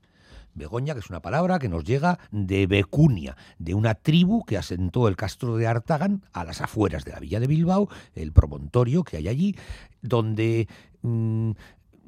Begoña, 0.54 0.94
que 0.94 1.00
es 1.00 1.10
una 1.10 1.22
palabra 1.22 1.58
que 1.58 1.68
nos 1.68 1.84
llega 1.84 2.18
de 2.30 2.66
Becunia, 2.66 3.36
de 3.58 3.74
una 3.74 3.94
tribu 3.94 4.44
que 4.44 4.56
asentó 4.56 5.08
el 5.08 5.16
castro 5.16 5.56
de 5.56 5.66
Artagan 5.66 6.24
a 6.32 6.44
las 6.44 6.60
afueras 6.60 7.04
de 7.04 7.12
la 7.12 7.20
villa 7.20 7.40
de 7.40 7.46
Bilbao, 7.46 7.88
el 8.14 8.32
promontorio 8.32 9.02
que 9.04 9.16
hay 9.16 9.28
allí, 9.28 9.56
donde 10.02 10.68
mm, 11.02 11.50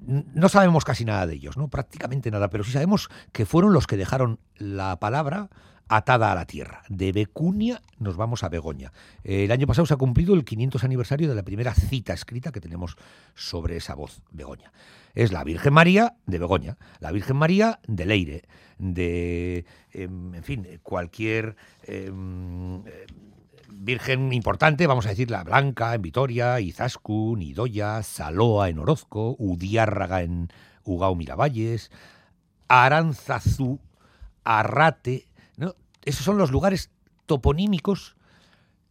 no 0.07 0.49
sabemos 0.49 0.85
casi 0.85 1.05
nada 1.05 1.27
de 1.27 1.35
ellos, 1.35 1.57
¿no? 1.57 1.69
Prácticamente 1.69 2.31
nada, 2.31 2.49
pero 2.49 2.65
sí 2.65 2.73
sabemos 2.73 3.11
que 3.33 3.47
fueron 3.47 3.73
los 3.73 3.87
que 3.87 3.97
dejaron 3.97 4.39
la 4.57 4.99
palabra 4.99 5.51
atada 5.97 6.33
a 6.33 6.35
la 6.35 6.47
tierra. 6.47 6.83
De 6.89 7.13
Becunia 7.13 7.83
nos 7.99 8.17
vamos 8.17 8.43
a 8.43 8.49
Begoña. 8.49 8.93
El 9.25 9.53
año 9.53 9.67
pasado 9.67 9.85
se 9.85 9.93
ha 9.93 9.99
cumplido 9.99 10.35
el 10.35 10.45
500 10.45 10.85
aniversario 10.85 11.29
de 11.29 11.35
la 11.35 11.43
primera 11.43 11.75
cita 11.75 12.15
escrita 12.15 12.51
que 12.51 12.61
tenemos 12.61 12.97
sobre 13.35 13.77
esa 13.77 13.95
voz, 13.95 14.23
Begoña. 14.31 14.73
Es 15.15 15.33
la 15.33 15.45
Virgen 15.45 15.75
María 15.75 16.17
de 16.25 16.39
Begoña, 16.39 16.79
la 16.99 17.13
Virgen 17.13 17.37
María 17.37 17.79
de 17.87 18.07
Leire, 18.07 18.43
de, 18.79 19.67
em, 19.93 20.35
en 20.35 20.43
fin, 20.43 20.67
cualquier 20.83 21.57
em, 21.83 22.83
virgen 23.69 24.33
importante, 24.33 24.87
vamos 24.87 25.05
a 25.05 25.11
decir 25.11 25.31
la 25.31 25.45
Blanca 25.45 25.95
en 25.95 26.01
Vitoria, 26.01 26.59
Izaskun, 26.59 27.43
Idoya, 27.43 28.03
Saloa 28.03 28.71
en 28.71 28.79
Orozco, 28.79 29.37
Udiárraga 29.39 30.23
en 30.23 30.49
Ugao 30.85 31.15
Miravalles, 31.15 31.91
Aranzazú, 32.69 33.79
Arrate. 34.43 35.27
Esos 36.05 36.25
son 36.25 36.39
los 36.39 36.51
lugares 36.51 36.91
toponímicos 37.27 38.17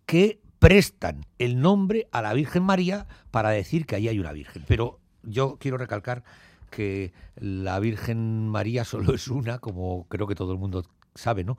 que 0.06 0.42
prestan 0.60 1.26
el 1.40 1.60
nombre 1.60 2.08
a 2.12 2.22
la 2.22 2.34
Virgen 2.34 2.64
María 2.64 3.08
para 3.32 3.50
decir 3.50 3.86
que 3.86 3.96
ahí 3.96 4.08
hay 4.08 4.20
una 4.20 4.32
Virgen. 4.32 4.64
Pero 4.68 5.00
yo 5.24 5.58
quiero 5.60 5.78
recalcar 5.78 6.24
que 6.70 7.14
la 7.36 7.80
Virgen 7.80 8.48
María 8.48 8.86
solo 8.86 9.14
es 9.14 9.28
una, 9.28 9.60
como 9.60 10.08
creo 10.08 10.28
que 10.28 10.36
todo 10.36 10.54
el 10.54 10.60
mundo 10.60 10.86
sabe, 11.16 11.44
¿no? 11.44 11.58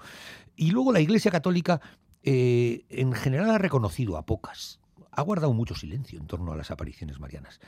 Y 0.57 0.71
luego 0.71 0.93
la 0.93 1.01
Iglesia 1.01 1.31
Católica 1.31 1.81
eh, 2.23 2.85
en 2.89 3.13
general 3.13 3.51
ha 3.51 3.59
reconocido 3.59 4.17
a 4.17 4.25
pocas, 4.25 4.81
ha 5.11 5.23
guardado 5.23 5.53
mucho 5.53 5.75
silencio 5.75 6.19
en 6.19 6.27
torno 6.27 6.53
a 6.53 6.57
las 6.57 6.71
apariciones 6.71 7.21
marianas. 7.21 7.61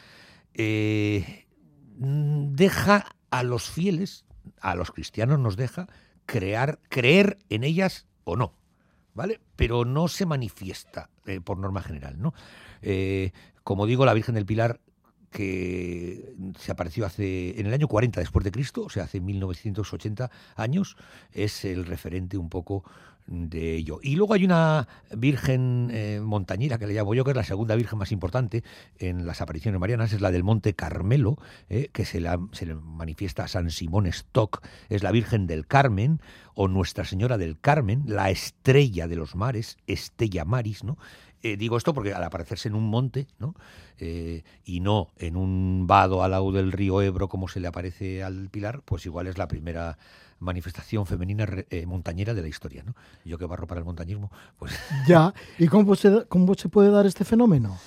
Eh, 0.55 1.47
deja 1.97 3.07
a 3.30 3.43
los 3.43 3.68
fieles, 3.68 4.24
a 4.61 4.74
los 4.74 4.93
cristianos 4.93 5.39
nos 5.39 5.57
deja 5.57 5.89
crear, 6.27 6.79
creer 6.89 7.39
en 7.49 7.64
ellas 7.64 8.07
o 8.25 8.37
no, 8.37 8.55
¿vale? 9.14 9.41
Pero 9.57 9.85
no 9.85 10.09
se 10.09 10.27
manifiesta 10.27 11.11
eh, 11.27 11.41
por 11.41 11.59
norma 11.59 11.83
general, 11.83 12.20
¿no? 12.20 12.35
Eh, 12.83 13.33
como 13.62 13.87
digo, 13.87 14.05
la 14.05 14.14
Virgen 14.14 14.35
del 14.35 14.47
Pilar 14.47 14.81
que 15.35 16.32
se 16.61 16.70
apareció 16.70 17.05
hace 17.05 17.59
en 17.59 17.66
el 17.66 17.74
año 17.74 17.89
40 17.89 18.20
después 18.20 18.45
de 18.45 18.53
Cristo, 18.53 18.85
o 18.85 18.89
sea, 18.89 19.03
hace 19.03 19.20
1980 19.20 20.30
años, 20.55 20.97
es 21.32 21.64
el 21.64 21.87
referente 21.87 22.39
un 22.39 22.49
poco 22.49 22.85
de 23.26 23.74
ello. 23.74 23.99
Y 24.01 24.14
luego 24.14 24.35
hay 24.35 24.45
una 24.45 24.87
Virgen 25.11 25.89
eh, 25.91 26.20
montañera 26.22 26.78
que 26.78 26.87
le 26.87 26.95
llamo 26.95 27.14
yo, 27.14 27.24
que 27.24 27.32
es 27.32 27.37
la 27.37 27.43
segunda 27.43 27.74
Virgen 27.74 27.99
más 27.99 28.12
importante 28.12 28.62
en 29.01 29.26
las 29.26 29.41
apariciones 29.41 29.80
marianas, 29.80 30.12
es 30.12 30.20
la 30.20 30.30
del 30.30 30.45
Monte 30.45 30.74
Carmelo, 30.74 31.37
eh, 31.68 31.89
que 31.93 32.05
se, 32.05 32.20
la, 32.20 32.39
se 32.53 32.66
le 32.66 32.76
manifiesta 32.76 33.43
a 33.43 33.49
San 33.49 33.70
Simón 33.70 34.07
Stock, 34.07 34.64
es 34.89 35.03
la 35.03 35.11
Virgen 35.11 35.49
del 35.49 35.66
Carmen 35.66 36.20
o 36.55 36.68
Nuestra 36.68 37.05
Señora 37.05 37.39
del 37.39 37.59
Carmen, 37.59 38.05
la 38.07 38.30
estrella 38.30 39.09
de 39.09 39.16
los 39.16 39.35
mares, 39.35 39.78
Estella 39.89 40.45
Maris, 40.45 40.85
¿no? 40.85 40.97
Eh, 41.45 41.57
digo 41.57 41.76
esto 41.76 41.95
porque 41.95 42.12
al 42.12 42.24
aparecerse 42.24 42.68
en 42.68 42.74
un 42.74 42.88
monte, 42.88 43.28
¿no? 43.38 43.55
y 43.97 44.80
no 44.80 45.11
en 45.18 45.36
un 45.36 45.86
vado 45.86 46.24
al 46.24 46.32
lado 46.32 46.51
del 46.51 46.72
río 46.72 47.01
Ebro 47.01 47.28
como 47.28 47.47
se 47.47 47.61
le 47.61 47.68
aparece 47.68 48.24
al 48.24 48.49
Pilar, 48.51 48.82
pues 48.84 49.07
igual 49.07 49.28
es 49.28 49.38
la 49.38 49.47
primera 49.47 49.97
manifestación 50.45 51.07
femenina 51.07 51.47
eh, 51.70 51.86
montañera 51.86 52.34
de 52.34 52.42
la 52.42 52.49
historia. 52.49 52.82
¿no? 52.84 52.95
Yo 53.24 53.38
que 53.38 53.47
barro 53.47 53.66
para 53.66 53.80
el 53.80 53.84
montañismo, 53.84 54.30
pues... 54.59 54.78
Ya, 55.09 55.34
¿y 55.59 55.66
cómo 55.66 55.97
se, 55.97 56.26
cómo 56.28 56.55
se 56.55 56.68
puede 56.68 56.90
dar 56.90 57.07
este 57.07 57.24
fenómeno? 57.24 57.78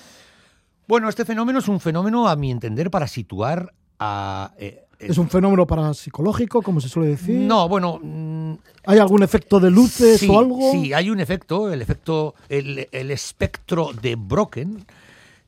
Bueno, 0.88 1.10
este 1.10 1.26
fenómeno 1.26 1.60
es 1.60 1.68
un 1.68 1.80
fenómeno, 1.80 2.28
a 2.28 2.36
mi 2.36 2.52
entender, 2.52 2.90
para 2.90 3.08
situar 3.08 3.74
a... 4.00 4.54
Eh, 4.58 4.87
¿Es 5.00 5.18
un 5.18 5.30
fenómeno 5.30 5.68
parapsicológico, 5.68 6.62
como 6.62 6.82
se 6.82 6.90
suele 6.90 7.10
decir? 7.10 7.40
No, 7.40 7.70
bueno... 7.70 8.00
Mm, 8.02 8.54
¿Hay 8.86 9.00
algún 9.00 9.22
efecto 9.22 9.60
de 9.60 9.70
luces 9.70 10.28
o 10.28 10.40
algo? 10.40 10.72
Sí, 10.72 10.94
hay 10.94 11.10
un 11.10 11.20
efecto, 11.20 11.72
el 11.72 11.82
efecto, 11.82 12.36
el, 12.50 12.88
el 12.92 13.12
espectro 13.12 13.92
de 13.94 14.16
Brocken, 14.16 14.86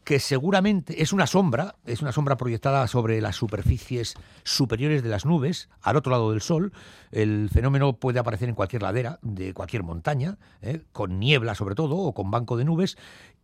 que 0.10 0.20
seguramente 0.20 1.02
es 1.02 1.14
una 1.14 1.28
sombra, 1.28 1.76
es 1.86 2.02
una 2.02 2.12
sombra 2.12 2.36
proyectada 2.36 2.88
sobre 2.88 3.22
las 3.22 3.36
superficies 3.36 4.16
superiores 4.44 5.04
de 5.04 5.10
las 5.10 5.24
nubes, 5.26 5.70
al 5.82 5.98
otro 5.98 6.12
lado 6.12 6.32
del 6.32 6.42
Sol. 6.42 6.74
El 7.12 7.50
fenómeno 7.54 7.94
puede 7.94 8.20
aparecer 8.20 8.50
en 8.50 8.56
cualquier 8.56 8.82
ladera 8.82 9.20
de 9.22 9.54
cualquier 9.54 9.84
montaña, 9.84 10.38
¿eh? 10.62 10.82
con 10.94 11.20
niebla 11.20 11.54
sobre 11.54 11.76
todo, 11.76 11.96
o 11.96 12.14
con 12.14 12.32
banco 12.32 12.58
de 12.58 12.66
nubes. 12.66 12.98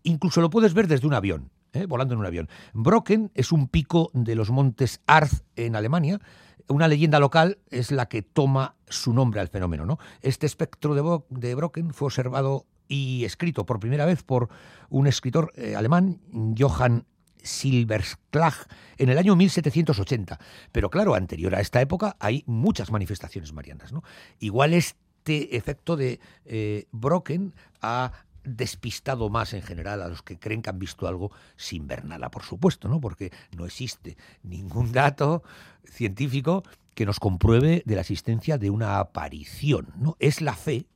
Incluso 0.03 0.41
lo 0.41 0.49
puedes 0.49 0.73
ver 0.73 0.87
desde 0.87 1.05
un 1.05 1.13
avión, 1.13 1.51
¿eh? 1.75 1.85
volando 1.85 2.13
en 2.13 2.19
un 2.19 2.25
avión. 2.25 2.49
Brocken 2.73 3.31
es 3.35 3.51
un 3.51 3.67
pico 3.67 4.11
de 4.13 4.35
los 4.35 4.49
montes 4.49 5.01
Arz 5.07 5.43
en 5.55 5.75
Alemania. 5.75 6.19
Una 6.67 6.87
leyenda 6.87 7.19
local 7.19 7.59
es 7.69 7.91
la 7.91 8.07
que 8.07 8.21
toma 8.21 8.75
su 8.87 9.13
nombre 9.13 9.39
al 9.39 9.49
fenómeno. 9.49 9.85
¿no? 9.85 9.99
Este 10.21 10.45
espectro 10.45 10.95
de, 10.95 11.21
de 11.29 11.55
Brocken 11.55 11.93
fue 11.93 12.07
observado 12.07 12.65
y 12.87 13.25
escrito 13.25 13.65
por 13.65 13.79
primera 13.79 14.05
vez 14.05 14.23
por 14.23 14.49
un 14.89 15.07
escritor 15.07 15.51
eh, 15.55 15.75
alemán, 15.75 16.19
Johann 16.57 17.05
Silbersklag, 17.41 18.53
en 18.97 19.09
el 19.09 19.17
año 19.17 19.35
1780. 19.35 20.39
Pero 20.71 20.89
claro, 20.89 21.15
anterior 21.15 21.55
a 21.55 21.61
esta 21.61 21.81
época 21.81 22.15
hay 22.19 22.43
muchas 22.47 22.91
manifestaciones 22.91 23.53
marianas. 23.53 23.93
¿no? 23.93 24.03
Igual 24.39 24.73
este 24.73 25.55
efecto 25.55 25.95
de 25.95 26.19
eh, 26.45 26.85
Brocken 26.91 27.53
ha 27.81 28.11
despistado 28.45 29.29
más 29.29 29.53
en 29.53 29.61
general 29.61 30.01
a 30.01 30.07
los 30.07 30.21
que 30.21 30.37
creen 30.37 30.61
que 30.61 30.69
han 30.69 30.79
visto 30.79 31.07
algo 31.07 31.31
sin 31.55 31.87
ver 31.87 32.05
nada, 32.05 32.29
por 32.31 32.43
supuesto, 32.43 32.87
¿no? 32.87 33.01
Porque 33.01 33.31
no 33.55 33.65
existe 33.65 34.17
ningún 34.43 34.91
dato 34.91 35.43
científico 35.83 36.63
que 36.93 37.05
nos 37.05 37.19
compruebe 37.19 37.83
de 37.85 37.95
la 37.95 38.01
existencia 38.01 38.57
de 38.57 38.69
una 38.69 38.99
aparición, 38.99 39.93
¿no? 39.97 40.15
Es 40.19 40.41
la 40.41 40.55
fe 40.55 40.87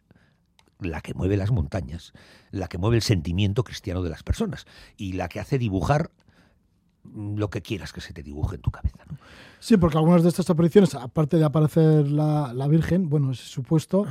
la 0.80 1.02
que 1.02 1.14
mueve 1.14 1.38
las 1.38 1.52
montañas, 1.52 2.14
la 2.52 2.68
que 2.68 2.78
mueve 2.78 2.96
el 2.96 3.02
sentimiento 3.02 3.64
cristiano 3.64 4.02
de 4.02 4.10
las 4.10 4.24
personas 4.24 4.66
y 4.98 5.14
la 5.14 5.28
que 5.28 5.40
hace 5.40 5.58
dibujar 5.58 6.12
lo 7.04 7.50
que 7.50 7.62
quieras 7.62 7.94
que 7.94 8.02
se 8.02 8.14
te 8.14 8.24
dibuje 8.24 8.56
en 8.56 8.62
tu 8.62 8.72
cabeza. 8.72 9.04
Sí, 9.60 9.78
porque 9.78 9.98
algunas 9.98 10.24
de 10.24 10.30
estas 10.30 10.50
apariciones, 10.50 10.96
aparte 10.96 11.38
de 11.38 11.46
aparecer 11.46 12.10
la, 12.10 12.68
Virgen, 12.70 13.10
bueno, 13.10 13.32
es 13.32 13.40
supuesto, 13.40 14.06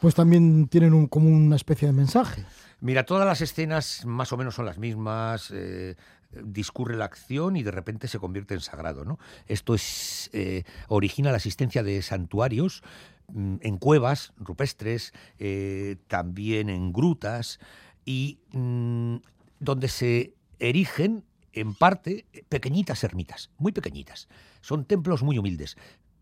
pues 0.00 0.14
también 0.14 0.66
tienen 0.68 0.92
un, 0.92 1.06
como 1.06 1.28
una 1.28 1.56
especie 1.56 1.86
de 1.86 1.92
mensaje. 1.92 2.44
Mira, 2.80 3.04
todas 3.04 3.26
las 3.26 3.40
escenas 3.40 4.04
más 4.06 4.32
o 4.32 4.36
menos 4.36 4.54
son 4.54 4.66
las 4.66 4.78
mismas. 4.78 5.50
Eh, 5.52 5.96
discurre 6.30 6.94
la 6.96 7.06
acción 7.06 7.56
y 7.56 7.62
de 7.62 7.70
repente 7.70 8.06
se 8.06 8.18
convierte 8.18 8.54
en 8.54 8.60
sagrado. 8.60 9.04
¿no? 9.04 9.18
Esto 9.46 9.74
es, 9.74 10.28
eh, 10.32 10.64
origina 10.88 11.30
la 11.30 11.38
existencia 11.38 11.82
de 11.82 12.02
santuarios 12.02 12.82
Mm, 13.30 13.56
en 13.60 13.76
cuevas 13.76 14.32
rupestres, 14.38 15.12
eh, 15.38 15.96
también 16.06 16.70
en 16.70 16.92
grutas, 16.94 17.60
y 18.06 18.38
mm, 18.52 19.16
donde 19.60 19.88
se 19.88 20.34
erigen 20.58 21.24
en 21.52 21.74
parte 21.74 22.24
pequeñitas 22.48 23.04
ermitas, 23.04 23.50
muy 23.58 23.72
pequeñitas. 23.72 24.28
Son 24.62 24.86
templos 24.86 25.22
muy 25.22 25.36
humildes, 25.36 25.76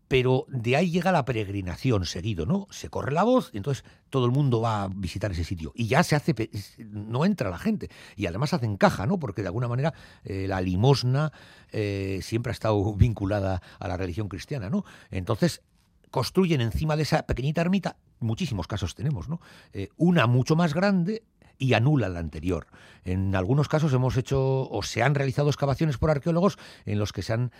pero 0.07 0.45
de 0.47 0.75
ahí 0.75 0.89
llega 0.89 1.11
la 1.11 1.25
peregrinación 1.25 2.05
seguido, 2.05 2.45
¿no? 2.45 2.67
Se 2.69 2.89
corre 2.89 3.11
la 3.11 3.23
voz, 3.23 3.51
entonces 3.53 3.83
todo 4.09 4.25
el 4.25 4.31
mundo 4.31 4.61
va 4.61 4.83
a 4.83 4.87
visitar 4.87 5.31
ese 5.31 5.43
sitio 5.43 5.73
y 5.75 5.87
ya 5.87 6.03
se 6.03 6.15
hace, 6.15 6.33
no 6.79 7.25
entra 7.25 7.49
la 7.49 7.57
gente 7.57 7.89
y 8.15 8.25
además 8.25 8.53
hacen 8.53 8.77
caja, 8.77 9.05
¿no? 9.05 9.19
Porque 9.19 9.41
de 9.41 9.49
alguna 9.49 9.67
manera 9.67 9.93
eh, 10.23 10.45
la 10.47 10.61
limosna 10.61 11.31
eh, 11.71 12.19
siempre 12.21 12.51
ha 12.51 12.53
estado 12.53 12.93
vinculada 12.95 13.61
a 13.79 13.87
la 13.87 13.97
religión 13.97 14.29
cristiana, 14.29 14.69
¿no? 14.69 14.85
Entonces 15.11 15.61
construyen 16.09 16.61
encima 16.61 16.95
de 16.95 17.03
esa 17.03 17.23
pequeñita 17.23 17.61
ermita, 17.61 17.97
muchísimos 18.19 18.67
casos 18.67 18.95
tenemos, 18.95 19.27
¿no? 19.27 19.41
Eh, 19.73 19.89
una 19.97 20.25
mucho 20.25 20.55
más 20.55 20.73
grande 20.73 21.23
y 21.59 21.73
anula 21.73 22.07
la 22.07 22.19
anterior. 22.19 22.67
En 23.03 23.35
algunos 23.35 23.67
casos 23.67 23.91
hemos 23.93 24.15
hecho 24.15 24.69
o 24.69 24.83
se 24.83 25.03
han 25.03 25.15
realizado 25.15 25.49
excavaciones 25.49 25.97
por 25.97 26.11
arqueólogos 26.11 26.57
en 26.85 26.99
los 26.99 27.13
que 27.13 27.23
se, 27.23 27.33
han, 27.33 27.51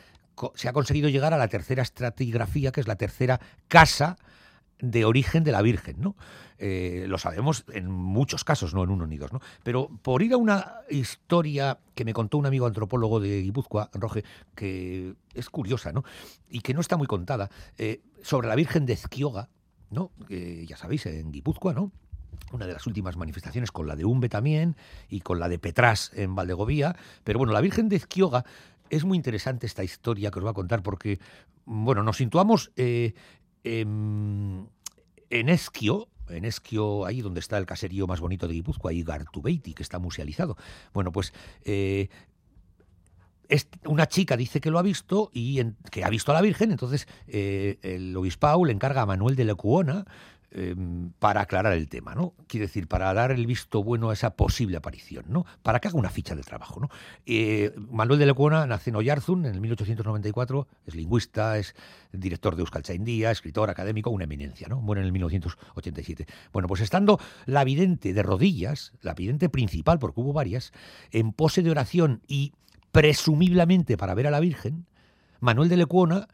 se 0.56 0.70
ha 0.70 0.74
conseguido 0.74 1.10
llegar 1.10 1.34
a 1.34 1.38
la 1.38 1.48
tercera 1.48 1.82
estratigrafía, 1.82 2.72
que 2.72 2.82
es 2.82 2.88
la 2.88 2.96
tercera 2.96 3.40
casa 3.68 4.18
de 4.80 5.06
origen 5.06 5.44
de 5.44 5.52
la 5.52 5.62
Virgen, 5.62 5.96
¿no? 6.00 6.16
Eh, 6.60 7.06
lo 7.08 7.18
sabemos 7.18 7.66
en 7.74 7.90
muchos 7.90 8.44
casos, 8.44 8.74
no 8.74 8.84
en 8.84 8.90
uno 8.90 9.08
ni 9.08 9.18
dos, 9.18 9.32
¿no? 9.34 9.42
Pero 9.64 9.90
por 10.02 10.22
ir 10.22 10.34
a 10.34 10.38
una 10.38 10.76
historia 10.90 11.80
que 11.96 12.06
me 12.06 12.14
contó 12.14 12.38
un 12.38 12.46
amigo 12.46 12.66
antropólogo 12.66 13.20
de 13.20 13.42
Guipúzcoa, 13.42 13.90
Roge, 13.94 14.24
que 14.56 15.16
es 15.34 15.50
curiosa, 15.50 15.92
¿no? 15.92 16.04
Y 16.50 16.62
que 16.62 16.74
no 16.74 16.82
está 16.82 16.98
muy 16.98 17.08
contada, 17.08 17.50
eh, 17.78 18.02
sobre 18.22 18.48
la 18.48 18.56
Virgen 18.56 18.86
de 18.86 18.94
Ezquioga, 18.94 19.50
¿no? 19.90 20.12
Ya 20.30 20.78
sabéis, 20.78 21.06
en 21.06 21.32
Guipúzcoa, 21.32 21.74
¿no? 21.74 21.92
Una 22.52 22.68
de 22.68 22.74
las 22.74 22.86
últimas 22.88 23.18
manifestaciones 23.18 23.72
con 23.72 23.88
la 23.88 23.96
de 23.96 24.06
Umbe 24.06 24.30
también 24.30 24.76
y 25.10 25.22
con 25.22 25.40
la 25.40 25.50
de 25.50 25.60
Petrás 25.60 26.12
en 26.14 26.36
Valdegovía. 26.36 26.96
Pero 27.24 27.40
bueno, 27.40 27.54
la 27.54 27.62
Virgen 27.62 27.90
de 27.90 27.98
Ezquioga 27.98 28.46
es 28.90 29.06
muy 29.06 29.18
interesante 29.18 29.66
esta 29.66 29.84
historia 29.84 30.32
que 30.32 30.40
os 30.40 30.44
voy 30.44 30.52
a 30.52 30.54
contar 30.54 30.84
porque, 30.84 31.20
bueno, 31.66 32.04
nos 32.04 32.18
situamos 32.18 32.72
eh, 32.76 33.14
en, 33.64 34.68
en 35.30 35.50
Esquio, 35.50 36.08
en 36.30 36.46
Esquio, 36.46 37.06
ahí 37.06 37.22
donde 37.22 37.40
está 37.40 37.58
el 37.58 37.66
caserío 37.66 38.08
más 38.08 38.20
bonito 38.20 38.48
de 38.48 38.54
Guipúzcoa, 38.56 38.94
y 38.94 39.04
Gartubeiti, 39.04 39.74
que 39.74 39.84
está 39.84 40.00
musealizado. 40.00 40.58
Bueno, 40.94 41.12
pues 41.12 41.34
eh, 41.64 42.10
una 43.86 44.08
chica 44.08 44.36
dice 44.36 44.60
que 44.60 44.70
lo 44.72 44.78
ha 44.80 44.82
visto 44.82 45.30
y 45.34 45.60
en- 45.60 45.78
que 45.90 46.04
ha 46.04 46.10
visto 46.10 46.32
a 46.32 46.36
la 46.36 46.42
Virgen, 46.42 46.72
entonces 46.72 47.08
eh, 47.28 47.80
el 47.82 48.16
obispado 48.18 48.64
le 48.66 48.74
encarga 48.74 49.04
a 49.04 49.06
Manuel 49.06 49.36
de 49.38 49.46
Lecuona 49.46 50.06
eh, 50.52 50.76
para 51.20 51.42
aclarar 51.42 51.74
el 51.74 51.90
tema, 51.90 52.16
¿no? 52.16 52.34
Quiere 52.48 52.68
decir, 52.68 52.88
para 52.88 53.14
dar 53.14 53.32
el 53.32 53.46
visto 53.46 53.84
bueno 53.84 54.10
a 54.10 54.14
esa 54.14 54.36
posible 54.36 54.78
aparición, 54.78 55.26
¿no? 55.28 55.46
Para 55.62 55.80
que 55.80 55.90
haga 55.90 56.00
una 56.00 56.10
ficha 56.10 56.36
de 56.36 56.42
trabajo, 56.42 56.80
¿no? 56.80 56.90
Eh, 57.26 57.74
Manuel 57.92 58.18
de 58.18 58.26
Lecuona 58.26 58.66
nace 58.66 58.90
en 58.90 58.96
Oyarzún 58.96 59.46
en 59.46 59.54
el 59.54 59.60
1894, 59.60 60.68
es 60.86 60.96
lingüista, 60.96 61.58
es 61.58 61.76
director 62.14 62.56
de 62.56 62.62
Euskaltzaindia, 62.62 63.30
escritor 63.30 63.70
académico, 63.70 64.10
una 64.10 64.24
eminencia, 64.24 64.70
¿no? 64.70 64.80
Muere 64.80 65.02
en 65.02 65.08
el 65.08 65.12
1987. 65.12 66.26
Bueno, 66.54 66.70
pues 66.70 66.80
estando 66.80 67.20
la 67.46 67.66
vidente 67.66 68.14
de 68.14 68.24
rodillas, 68.24 68.94
la 69.02 69.14
vidente 69.14 69.50
principal, 69.50 70.00
porque 70.00 70.22
hubo 70.22 70.32
varias, 70.32 70.72
en 71.12 71.34
pose 71.34 71.62
de 71.62 71.72
oración 71.72 72.22
y 72.26 72.54
presumiblemente 72.94 73.98
para 73.98 74.14
ver 74.14 74.28
a 74.28 74.32
la 74.32 74.40
Virgen, 74.40 74.86
Manuel 75.40 75.70
de 75.70 75.78
Lecuona, 75.78 76.28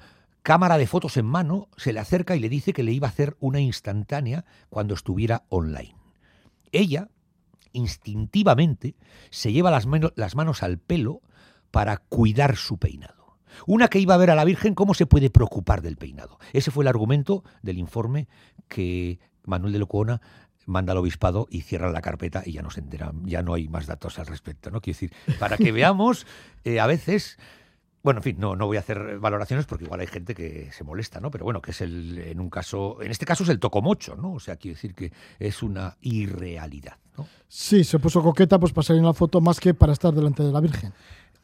cámara 0.43 0.77
de 0.77 0.87
fotos 0.87 1.17
en 1.17 1.25
mano, 1.25 1.69
se 1.77 1.93
le 1.93 1.99
acerca 1.99 2.35
y 2.35 2.39
le 2.39 2.49
dice 2.49 2.73
que 2.73 2.83
le 2.83 2.91
iba 2.91 3.07
a 3.07 3.11
hacer 3.11 3.35
una 3.39 3.61
instantánea 3.61 4.45
cuando 4.69 4.93
estuviera 4.93 5.45
online. 5.49 5.95
Ella, 6.71 7.09
instintivamente, 7.71 8.95
se 9.31 9.51
lleva 9.51 9.71
las, 9.71 9.87
las 10.15 10.35
manos 10.35 10.61
al 10.61 10.77
pelo 10.77 11.21
para 11.71 11.97
cuidar 11.97 12.57
su 12.57 12.77
peinado. 12.77 13.39
Una 13.65 13.87
que 13.87 13.99
iba 13.99 14.13
a 14.13 14.17
ver 14.17 14.31
a 14.31 14.35
la 14.35 14.45
Virgen, 14.45 14.75
¿cómo 14.75 14.93
se 14.93 15.05
puede 15.05 15.29
preocupar 15.29 15.81
del 15.81 15.97
peinado? 15.97 16.39
Ese 16.51 16.71
fue 16.71 16.83
el 16.83 16.87
argumento 16.87 17.43
del 17.61 17.77
informe 17.77 18.27
que 18.67 19.19
Manuel 19.45 19.73
de 19.73 19.79
Lecuona 19.79 20.21
manda 20.65 20.91
al 20.91 20.97
obispado 20.97 21.47
y 21.49 21.61
cierra 21.61 21.91
la 21.91 22.01
carpeta 22.01 22.43
y 22.45 22.53
ya 22.53 22.61
no 22.61 22.71
se 22.71 22.79
enteran, 22.79 23.25
ya 23.25 23.43
no 23.43 23.53
hay 23.53 23.67
más 23.67 23.85
datos 23.85 24.17
al 24.19 24.27
respecto, 24.27 24.71
¿no? 24.71 24.81
Quiero 24.81 24.95
decir, 24.95 25.13
para 25.39 25.57
que 25.57 25.71
veamos, 25.71 26.25
eh, 26.63 26.79
a 26.79 26.87
veces 26.87 27.37
bueno, 28.04 28.20
en 28.20 28.24
fin, 28.24 28.36
no, 28.38 28.56
no 28.56 28.68
voy 28.68 28.76
a 28.76 28.82
hacer 28.82 29.18
valoraciones 29.18 29.66
porque 29.66 29.86
igual 29.86 30.01
hay 30.01 30.08
gente 30.08 30.36
que 30.36 30.70
se 30.74 30.84
molesta, 30.84 31.22
¿no? 31.22 31.32
Pero 31.32 31.45
bueno, 31.45 31.62
que 31.62 31.72
es 31.72 31.80
el, 31.80 32.20
en 32.20 32.41
un 32.41 32.49
caso, 32.49 33.01
en 33.01 33.10
este 33.10 33.26
caso 33.26 33.43
es 33.43 33.49
el 33.49 33.60
tocomocho, 33.60 34.18
¿no? 34.18 34.34
O 34.34 34.39
sea, 34.41 34.58
quiere 34.58 34.76
decir 34.76 34.93
que 34.93 35.14
es 35.39 35.64
una 35.64 35.95
irrealidad, 36.01 36.97
¿no? 37.18 37.26
Sí, 37.47 37.86
se 37.86 37.99
puso 37.99 38.22
coqueta 38.22 38.60
pues 38.60 38.74
para 38.74 38.84
salir 38.84 38.99
en 38.99 39.06
la 39.06 39.14
foto 39.14 39.39
más 39.39 39.60
que 39.60 39.74
para 39.74 39.93
estar 39.93 40.14
delante 40.14 40.43
de 40.43 40.51
la 40.51 40.60
Virgen. 40.60 40.93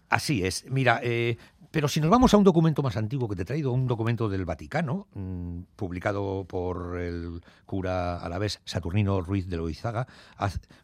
Así 0.10 0.43
es. 0.43 0.66
Mira, 0.70 0.99
eh, 1.01 1.38
pero 1.72 1.88
si 1.88 2.01
nos 2.01 2.09
vamos 2.09 2.34
a 2.34 2.38
un 2.38 2.43
documento 2.43 2.82
más 2.82 2.97
antiguo 2.97 3.28
que 3.28 3.36
te 3.36 3.43
he 3.43 3.45
traído, 3.45 3.72
un 3.72 3.88
documento 3.88 4.28
del 4.28 4.45
Vaticano, 4.45 5.07
mm, 5.13 5.61
publicado 5.76 6.45
por 6.45 6.99
el 6.99 7.41
cura 7.65 8.17
a 8.17 8.30
la 8.30 8.39
vez 8.39 8.61
Saturnino 8.65 9.22
Ruiz 9.22 9.47
de 9.47 9.57
Loizaga, 9.57 10.07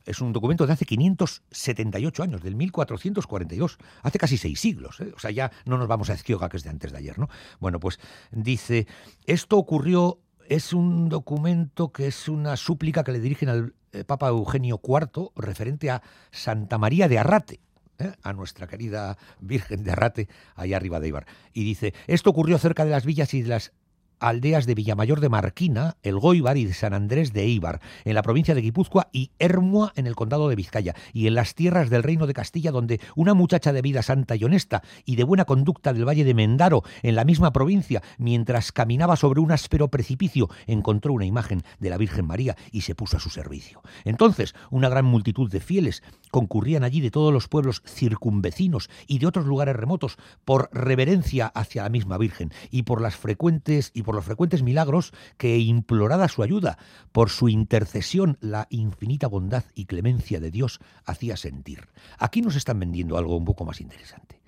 es 0.05 0.21
un 0.21 0.31
documento 0.31 0.67
de 0.67 0.73
hace 0.73 0.85
578 0.85 2.23
años, 2.23 2.43
del 2.43 2.55
1442, 2.55 3.77
hace 4.03 4.19
casi 4.19 4.37
seis 4.37 4.59
siglos. 4.59 4.99
¿eh? 5.01 5.11
O 5.15 5.19
sea, 5.19 5.31
ya 5.31 5.51
no 5.65 5.77
nos 5.77 5.87
vamos 5.87 6.09
a 6.09 6.13
Ezquioga, 6.13 6.49
que 6.49 6.57
es 6.57 6.63
de 6.63 6.69
antes 6.69 6.91
de 6.91 6.97
ayer, 6.99 7.17
¿no? 7.17 7.29
Bueno, 7.59 7.79
pues 7.79 7.99
dice, 8.31 8.87
esto 9.25 9.57
ocurrió, 9.57 10.19
es 10.47 10.73
un 10.73 11.09
documento 11.09 11.91
que 11.91 12.07
es 12.07 12.29
una 12.29 12.57
súplica 12.57 13.03
que 13.03 13.11
le 13.11 13.19
dirigen 13.19 13.49
al 13.49 13.73
eh, 13.91 14.03
Papa 14.03 14.27
Eugenio 14.27 14.79
IV 14.83 15.31
referente 15.35 15.89
a 15.89 16.03
Santa 16.31 16.77
María 16.77 17.07
de 17.07 17.17
Arrate. 17.17 17.61
¿Eh? 17.99 18.13
a 18.23 18.33
nuestra 18.33 18.67
querida 18.67 19.17
Virgen 19.39 19.83
de 19.83 19.91
Arrate, 19.91 20.27
allá 20.55 20.77
arriba 20.77 20.99
de 20.99 21.07
Ibar. 21.07 21.25
Y 21.53 21.63
dice, 21.63 21.93
esto 22.07 22.29
ocurrió 22.29 22.57
cerca 22.57 22.85
de 22.85 22.91
las 22.91 23.05
villas 23.05 23.33
y 23.33 23.41
de 23.41 23.49
las 23.49 23.73
aldeas 24.19 24.65
de 24.65 24.75
Villamayor 24.75 25.19
de 25.19 25.29
Marquina, 25.29 25.97
El 26.03 26.19
Goibar 26.19 26.57
y 26.57 26.71
San 26.73 26.93
Andrés 26.93 27.33
de 27.33 27.43
Eibar, 27.43 27.81
en 28.03 28.15
la 28.15 28.21
provincia 28.21 28.55
de 28.55 28.61
Guipúzcoa 28.61 29.09
y 29.11 29.31
Hermua 29.39 29.93
en 29.95 30.07
el 30.07 30.15
condado 30.15 30.49
de 30.49 30.55
Vizcaya, 30.55 30.95
y 31.13 31.27
en 31.27 31.35
las 31.35 31.55
tierras 31.55 31.89
del 31.89 32.03
reino 32.03 32.27
de 32.27 32.33
Castilla, 32.33 32.71
donde 32.71 32.99
una 33.15 33.33
muchacha 33.33 33.73
de 33.73 33.81
vida 33.81 34.01
santa 34.01 34.35
y 34.35 34.43
honesta 34.43 34.83
y 35.05 35.15
de 35.15 35.23
buena 35.23 35.45
conducta 35.45 35.93
del 35.93 36.07
valle 36.07 36.23
de 36.23 36.33
Mendaro, 36.33 36.83
en 37.03 37.15
la 37.15 37.25
misma 37.25 37.51
provincia, 37.53 38.01
mientras 38.17 38.71
caminaba 38.71 39.15
sobre 39.15 39.39
un 39.39 39.51
áspero 39.51 39.89
precipicio, 39.89 40.49
encontró 40.67 41.13
una 41.13 41.25
imagen 41.25 41.63
de 41.79 41.89
la 41.89 41.97
Virgen 41.97 42.25
María 42.25 42.55
y 42.71 42.81
se 42.81 42.95
puso 42.95 43.17
a 43.17 43.19
su 43.19 43.29
servicio. 43.29 43.81
Entonces, 44.03 44.53
una 44.69 44.89
gran 44.89 45.05
multitud 45.05 45.49
de 45.49 45.59
fieles 45.59 46.03
concurrían 46.31 46.83
allí 46.83 47.01
de 47.01 47.11
todos 47.11 47.33
los 47.33 47.47
pueblos 47.47 47.81
circunvecinos 47.85 48.89
y 49.07 49.19
de 49.19 49.27
otros 49.27 49.45
lugares 49.45 49.75
remotos 49.75 50.17
por 50.43 50.69
reverencia 50.71 51.47
hacia 51.47 51.83
la 51.83 51.89
misma 51.89 52.17
Virgen 52.17 52.51
y 52.71 52.83
por 52.83 53.01
las 53.01 53.15
frecuentes 53.15 53.91
y 53.93 54.03
por 54.05 54.15
los 54.15 54.23
frecuentes 54.23 54.63
milagros 54.63 55.11
que 55.37 55.57
implorada 55.57 56.29
su 56.29 56.43
ayuda, 56.43 56.77
por 57.11 57.29
su 57.29 57.49
intercesión 57.49 58.37
la 58.39 58.67
infinita 58.69 59.27
bondad 59.27 59.65
y 59.73 59.85
clemencia 59.85 60.39
de 60.39 60.51
Dios 60.51 60.79
hacía 61.03 61.35
sentir. 61.35 61.89
Aquí 62.17 62.41
nos 62.41 62.55
están 62.55 62.79
vendiendo 62.79 63.17
algo 63.17 63.35
un 63.35 63.43
poco 63.43 63.65
más 63.65 63.81
interesante. 63.81 64.39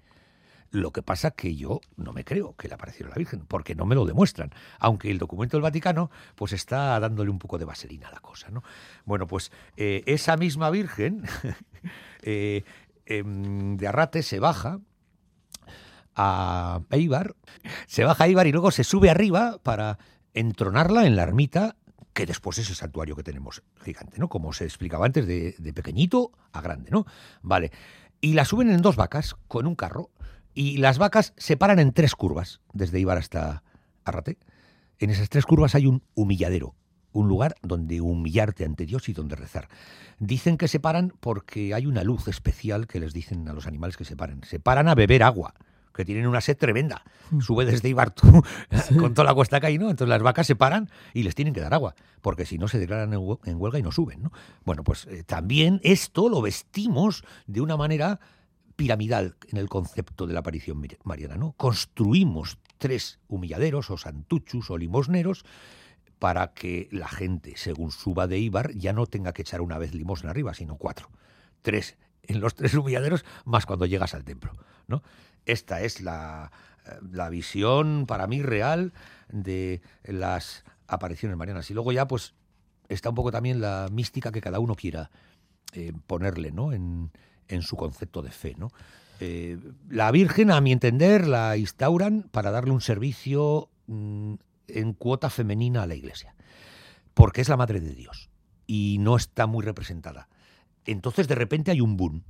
Lo 0.72 0.92
que 0.92 1.02
pasa 1.02 1.32
que 1.32 1.56
yo 1.56 1.82
no 1.96 2.14
me 2.14 2.24
creo 2.24 2.56
que 2.56 2.68
le 2.68 2.76
apareciera 2.76 3.10
la 3.10 3.16
Virgen, 3.16 3.46
porque 3.48 3.74
no 3.74 3.86
me 3.86 3.96
lo 3.96 4.06
demuestran, 4.06 4.52
aunque 4.80 5.10
el 5.10 5.18
documento 5.18 5.58
del 5.58 5.64
Vaticano 5.64 6.12
pues 6.36 6.54
está 6.54 7.00
dándole 7.00 7.32
un 7.32 7.40
poco 7.40 7.58
de 7.58 7.66
vaselina 7.66 8.10
a 8.10 8.12
la 8.12 8.20
cosa, 8.20 8.50
¿no? 8.50 8.64
Bueno, 9.06 9.28
pues 9.28 9.52
eh, 9.78 10.04
esa 10.06 10.38
misma 10.38 10.70
Virgen 10.70 11.24
eh, 12.22 12.64
em, 13.06 13.78
de 13.78 13.88
Arrate 13.88 14.24
se 14.24 14.40
baja 14.40 14.80
a 16.18 16.82
Eibar, 16.90 17.36
se 17.86 18.04
baja 18.04 18.26
a 18.26 18.28
Eibar 18.28 18.48
y 18.48 18.52
luego 18.52 18.72
se 18.72 18.84
sube 18.84 19.10
arriba 19.10 19.60
para 19.64 20.00
entronarla 20.34 21.06
en 21.06 21.16
la 21.16 21.24
ermita 21.24 21.78
que 22.14 22.26
después 22.26 22.58
es 22.58 22.70
el 22.70 22.76
santuario 22.76 23.16
que 23.16 23.24
tenemos 23.24 23.62
gigante, 23.84 24.18
¿no? 24.18 24.28
Como 24.28 24.52
se 24.52 24.64
explicaba 24.66 25.06
antes, 25.06 25.28
de, 25.28 25.56
de 25.60 25.74
pequeñito 25.74 26.32
a 26.52 26.62
grande, 26.62 26.90
¿no? 26.90 27.06
Vale. 27.44 27.72
Y 28.20 28.34
la 28.34 28.44
suben 28.44 28.72
en 28.72 28.82
dos 28.82 28.96
vacas 28.96 29.36
con 29.48 29.68
un 29.68 29.76
carro 29.76 30.10
y 30.56 30.78
las 30.78 30.98
vacas 30.98 31.34
se 31.38 31.56
paran 31.56 31.78
en 31.78 31.94
tres 31.94 32.16
curvas, 32.16 32.62
desde 32.74 33.00
Ibar 33.00 33.20
hasta 33.20 33.62
Arrate. 34.04 34.40
En 34.98 35.12
esas 35.12 35.30
tres 35.30 35.46
curvas 35.46 35.76
hay 35.76 35.86
un 35.86 36.02
humilladero, 36.16 36.74
un 37.12 37.28
lugar 37.28 37.56
donde 37.62 38.02
humillarte 38.02 38.66
ante 38.66 38.88
Dios 38.88 39.08
y 39.10 39.14
donde 39.14 39.36
rezar. 39.36 39.68
Dicen 40.18 40.58
que 40.58 40.68
se 40.68 40.80
paran 40.80 41.14
porque 41.20 41.76
hay 41.76 41.86
una 41.86 42.04
luz 42.04 42.28
especial 42.28 42.88
que 42.88 43.00
les 43.00 43.14
dicen 43.14 43.48
a 43.48 43.54
los 43.54 43.68
animales 43.68 43.98
que 43.98 44.06
se 44.06 44.16
paren. 44.16 44.42
Se 44.44 44.60
paran 44.60 44.88
a 44.88 44.96
beber 44.96 45.22
agua, 45.22 45.54
que 45.98 46.06
tienen 46.06 46.28
una 46.28 46.40
sed 46.40 46.56
tremenda. 46.56 47.04
Sube 47.42 47.66
desde 47.66 47.90
Ibar 47.90 48.12
tú, 48.12 48.44
con 49.00 49.14
toda 49.14 49.26
la 49.26 49.34
cuesta 49.34 49.60
que 49.60 49.68
hay, 49.68 49.78
¿no? 49.78 49.90
Entonces 49.90 50.08
las 50.10 50.22
vacas 50.22 50.48
se 50.48 50.56
paran 50.56 50.90
y 51.14 51.24
les 51.24 51.36
tienen 51.36 51.54
que 51.54 51.60
dar 51.60 51.74
agua, 51.74 51.96
porque 52.22 52.46
si 52.46 52.58
no 52.58 52.70
se 52.70 52.80
declaran 52.80 53.12
en 53.14 53.20
hue- 53.20 53.40
en 53.44 53.60
huelga 53.60 53.80
y 53.80 53.84
no 53.84 53.92
suben, 53.92 54.24
¿no? 54.24 54.32
Bueno, 54.64 54.84
pues 54.86 55.06
eh, 55.08 55.24
también 55.26 55.82
esto 55.84 56.30
lo 56.30 56.42
vestimos 56.42 57.26
de 57.48 57.60
una 57.60 57.76
manera 57.76 58.20
piramidal 58.78 59.36
en 59.50 59.58
el 59.58 59.68
concepto 59.70 60.28
de 60.28 60.34
la 60.34 60.40
aparición 60.42 60.82
mariana, 61.04 61.36
¿no? 61.36 61.54
Construimos 61.54 62.60
tres 62.78 63.20
humilladeros 63.28 63.90
o 63.90 63.98
santuchus 63.98 64.70
o 64.70 64.78
limosneros 64.78 65.44
para 66.20 66.54
que 66.54 66.88
la 66.92 67.08
gente, 67.08 67.54
según 67.58 67.92
suba 67.92 68.28
de 68.28 68.40
Ibar, 68.40 68.74
ya 68.76 68.94
no 68.94 69.06
tenga 69.08 69.34
que 69.34 69.42
echar 69.42 69.62
una 69.62 69.78
vez 69.78 69.94
limosna 69.94 70.30
arriba, 70.30 70.54
sino 70.54 70.76
cuatro. 70.78 71.10
Tres 71.62 71.98
en 72.24 72.40
los 72.40 72.56
tres 72.56 72.74
humilladeros, 72.74 73.24
más 73.46 73.66
cuando 73.66 73.86
llegas 73.86 74.14
al 74.14 74.24
templo, 74.26 74.52
¿no? 74.88 75.02
Esta 75.48 75.82
es 75.82 76.02
la, 76.02 76.52
la 77.12 77.30
visión 77.30 78.06
para 78.06 78.28
mí 78.28 78.42
real 78.42 78.94
de 79.30 79.82
las 80.04 80.64
apariciones 80.88 81.38
marianas. 81.38 81.72
Y 81.72 81.74
luego 81.74 81.92
ya, 81.92 82.08
pues, 82.08 82.36
está 82.90 83.10
un 83.10 83.16
poco 83.16 83.32
también 83.32 83.62
la 83.62 83.88
mística 83.92 84.32
que 84.32 84.42
cada 84.42 84.60
uno 84.60 84.76
quiera 84.76 85.10
eh, 85.74 85.94
ponerle, 86.06 86.52
¿no? 86.52 86.72
En, 86.74 87.12
en 87.48 87.62
su 87.62 87.76
concepto 87.76 88.22
de 88.22 88.32
fe, 88.32 88.56
¿no? 88.58 88.72
Eh, 89.20 89.58
la 89.90 90.12
Virgen, 90.12 90.52
a 90.52 90.62
mi 90.62 90.72
entender, 90.72 91.28
la 91.28 91.58
instauran 91.58 92.24
para 92.32 92.52
darle 92.52 92.72
un 92.72 92.82
servicio 92.82 93.70
mm, 93.88 94.36
en 94.68 94.94
cuota 94.94 95.30
femenina 95.30 95.84
a 95.84 95.88
la 95.88 95.96
Iglesia, 95.96 96.36
porque 97.14 97.42
es 97.42 97.50
la 97.50 97.58
Madre 97.58 97.80
de 97.80 97.96
Dios 97.96 98.30
y 98.68 98.98
no 99.00 99.16
está 99.16 99.48
muy 99.48 99.64
representada. 99.64 100.28
entonces 100.86 101.28
de 101.28 101.36
repente 101.36 101.72
hay 101.72 101.82
un 101.82 101.98
boom 101.98 102.24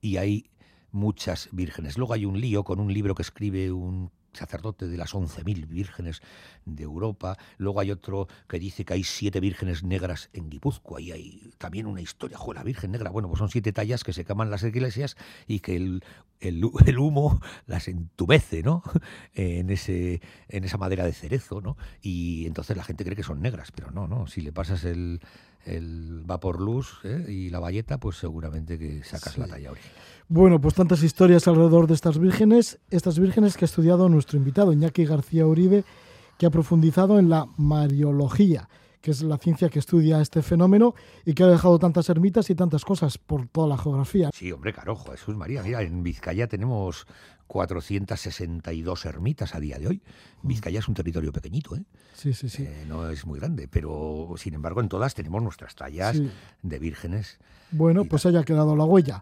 y 0.00 0.16
hay 0.16 0.50
muchas 0.92 1.48
vírgenes. 1.52 1.98
Luego 1.98 2.14
hay 2.14 2.24
un 2.24 2.40
lío 2.40 2.64
con 2.64 2.80
un 2.80 2.92
libro 2.92 3.14
que 3.14 3.22
escribe 3.22 3.70
un 3.72 4.10
sacerdote 4.32 4.86
de 4.86 4.96
las 4.96 5.14
11.000 5.14 5.66
vírgenes 5.66 6.22
de 6.64 6.84
Europa. 6.84 7.36
Luego 7.58 7.80
hay 7.80 7.90
otro 7.90 8.28
que 8.48 8.58
dice 8.58 8.84
que 8.84 8.94
hay 8.94 9.04
siete 9.04 9.40
vírgenes 9.40 9.82
negras 9.82 10.30
en 10.32 10.50
Guipúzcoa 10.50 11.00
y 11.00 11.12
hay 11.12 11.52
también 11.58 11.86
una 11.86 12.00
historia, 12.00 12.38
jo, 12.38 12.52
la 12.52 12.62
Virgen 12.62 12.92
Negra. 12.92 13.10
Bueno, 13.10 13.28
pues 13.28 13.38
son 13.38 13.50
siete 13.50 13.72
tallas 13.72 14.04
que 14.04 14.12
se 14.12 14.24
queman 14.24 14.50
las 14.50 14.62
iglesias 14.62 15.16
y 15.46 15.60
que 15.60 15.76
el, 15.76 16.04
el, 16.40 16.62
el 16.86 16.98
humo 16.98 17.40
las 17.66 17.88
entubece, 17.88 18.62
¿no? 18.62 18.82
En, 19.34 19.70
ese, 19.70 20.20
en 20.48 20.64
esa 20.64 20.76
madera 20.76 21.04
de 21.04 21.12
cerezo, 21.12 21.60
¿no? 21.60 21.76
Y 22.02 22.46
entonces 22.46 22.76
la 22.76 22.84
gente 22.84 23.04
cree 23.04 23.16
que 23.16 23.22
son 23.22 23.40
negras, 23.40 23.72
pero 23.72 23.90
no, 23.90 24.06
no. 24.06 24.26
Si 24.26 24.40
le 24.40 24.52
pasas 24.52 24.84
el, 24.84 25.20
el 25.64 26.22
vapor 26.24 26.60
luz 26.60 27.00
¿eh? 27.04 27.26
y 27.28 27.50
la 27.50 27.60
valleta, 27.60 27.98
pues 27.98 28.16
seguramente 28.16 28.78
que 28.78 29.02
sacas 29.04 29.38
la 29.38 29.46
talla 29.46 29.70
original. 29.70 29.96
Bueno, 30.28 30.60
pues 30.60 30.74
tantas 30.74 31.02
historias 31.02 31.48
alrededor 31.48 31.86
de 31.86 31.94
estas 31.94 32.18
vírgenes, 32.18 32.78
estas 32.90 33.18
vírgenes 33.18 33.56
que 33.56 33.64
ha 33.64 33.66
estudiado 33.66 34.08
nuestro 34.08 34.38
invitado 34.38 34.72
Iñaki 34.72 35.04
García 35.04 35.46
Uribe, 35.46 35.84
que 36.38 36.46
ha 36.46 36.50
profundizado 36.50 37.18
en 37.18 37.28
la 37.28 37.46
mariología, 37.56 38.68
que 39.00 39.10
es 39.10 39.22
la 39.22 39.38
ciencia 39.38 39.68
que 39.68 39.78
estudia 39.78 40.20
este 40.20 40.42
fenómeno 40.42 40.94
y 41.24 41.34
que 41.34 41.42
ha 41.42 41.48
dejado 41.48 41.78
tantas 41.78 42.08
ermitas 42.08 42.48
y 42.50 42.54
tantas 42.54 42.84
cosas 42.84 43.18
por 43.18 43.48
toda 43.48 43.66
la 43.66 43.76
geografía. 43.76 44.30
Sí, 44.32 44.52
hombre, 44.52 44.72
caro, 44.72 44.96
Jesús 44.96 45.36
María. 45.36 45.62
Mira, 45.62 45.82
en 45.82 46.02
Vizcaya 46.02 46.46
tenemos 46.46 47.06
462 47.50 49.04
ermitas 49.06 49.54
a 49.54 49.60
día 49.60 49.78
de 49.78 49.88
hoy. 49.88 50.02
Vizcaya 50.42 50.78
es 50.78 50.88
un 50.88 50.94
territorio 50.94 51.32
pequeñito, 51.32 51.74
¿eh? 51.76 51.82
Sí, 52.14 52.32
sí, 52.32 52.48
sí. 52.48 52.62
Eh, 52.62 52.84
no 52.86 53.08
es 53.10 53.26
muy 53.26 53.38
grande, 53.40 53.66
pero 53.68 54.34
sin 54.36 54.54
embargo 54.54 54.80
en 54.80 54.88
todas 54.88 55.14
tenemos 55.14 55.42
nuestras 55.42 55.74
tallas 55.74 56.16
Sí. 56.16 56.30
de 56.62 56.78
vírgenes. 56.78 57.38
Bueno, 57.72 58.04
pues 58.04 58.24
haya 58.26 58.42
quedado 58.44 58.76
la 58.76 58.84
huella. 58.84 59.20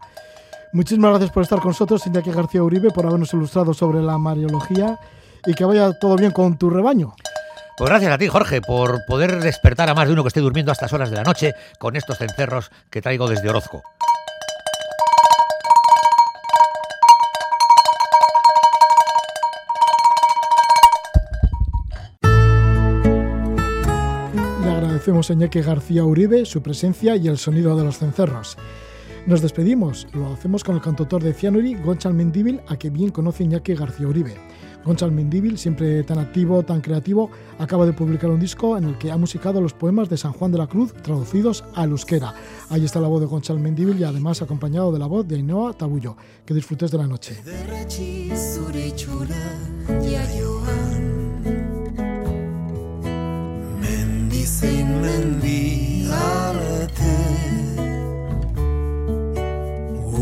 Muchísimas 0.73 1.11
gracias 1.11 1.31
por 1.31 1.43
estar 1.43 1.59
con 1.59 1.69
nosotros, 1.69 2.05
Iñaki 2.05 2.31
García 2.31 2.61
Uribe, 2.63 2.91
por 2.91 3.05
habernos 3.05 3.33
ilustrado 3.33 3.73
sobre 3.73 4.01
la 4.01 4.17
mariología 4.17 4.99
y 5.45 5.53
que 5.55 5.65
vaya 5.65 5.91
todo 5.99 6.15
bien 6.15 6.31
con 6.31 6.57
tu 6.57 6.69
rebaño. 6.69 7.15
Pues 7.77 7.89
gracias 7.89 8.11
a 8.11 8.17
ti, 8.17 8.27
Jorge, 8.27 8.61
por 8.61 8.99
poder 9.07 9.39
despertar 9.41 9.89
a 9.89 9.95
más 9.95 10.05
de 10.07 10.13
uno 10.13 10.23
que 10.23 10.27
esté 10.27 10.41
durmiendo 10.41 10.71
a 10.71 10.73
estas 10.73 10.93
horas 10.93 11.09
de 11.09 11.15
la 11.15 11.23
noche 11.23 11.53
con 11.79 11.95
estos 11.95 12.17
cencerros 12.17 12.69
que 12.91 13.01
traigo 13.01 13.27
desde 13.27 13.49
Orozco. 13.49 13.81
Agradecemos 25.09 25.29
a 25.31 25.33
Iñaki 25.33 25.61
García 25.61 26.03
Uribe 26.03 26.45
su 26.45 26.61
presencia 26.61 27.15
y 27.15 27.27
el 27.27 27.39
sonido 27.39 27.75
de 27.75 27.83
los 27.83 27.97
cencerros. 27.97 28.57
Nos 29.25 29.41
despedimos, 29.41 30.07
lo 30.13 30.33
hacemos 30.33 30.63
con 30.63 30.75
el 30.75 30.81
cantautor 30.81 31.23
de 31.23 31.33
Cianuri, 31.33 31.73
Gonchal 31.73 32.13
Mendíbil, 32.13 32.61
a 32.67 32.77
que 32.77 32.91
bien 32.91 33.09
conoce 33.09 33.43
Iñaki 33.43 33.73
García 33.73 34.07
Uribe. 34.07 34.35
Gonchal 34.85 35.11
Mendíbil, 35.11 35.57
siempre 35.57 36.03
tan 36.03 36.19
activo, 36.19 36.61
tan 36.61 36.81
creativo, 36.81 37.31
acaba 37.57 37.87
de 37.87 37.93
publicar 37.93 38.29
un 38.29 38.39
disco 38.39 38.77
en 38.77 38.83
el 38.83 38.99
que 38.99 39.11
ha 39.11 39.17
musicado 39.17 39.61
los 39.61 39.73
poemas 39.73 40.09
de 40.09 40.17
San 40.17 40.33
Juan 40.33 40.51
de 40.51 40.59
la 40.59 40.67
Cruz 40.67 40.93
traducidos 40.93 41.63
al 41.73 41.89
euskera. 41.89 42.35
Ahí 42.69 42.85
está 42.85 42.99
la 42.99 43.07
voz 43.07 43.21
de 43.21 43.25
Gonchal 43.25 43.59
Mendíbil 43.59 43.99
y 43.99 44.03
además 44.03 44.43
acompañado 44.43 44.91
de 44.91 44.99
la 44.99 45.07
voz 45.07 45.27
de 45.27 45.37
Ainhoa 45.37 45.73
Tabullo. 45.73 46.17
Que 46.45 46.53
disfrutes 46.53 46.91
de 46.91 46.97
la 46.99 47.07
noche. 47.07 47.41
Zein 54.49 54.89
mendi 55.01 55.61
arete 56.09 57.17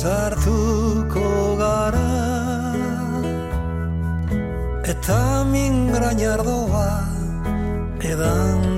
sartuko 0.00 1.30
gara. 1.62 2.10
Eta 4.92 5.22
mingrañardoa 5.54 6.90
edango 8.12 8.69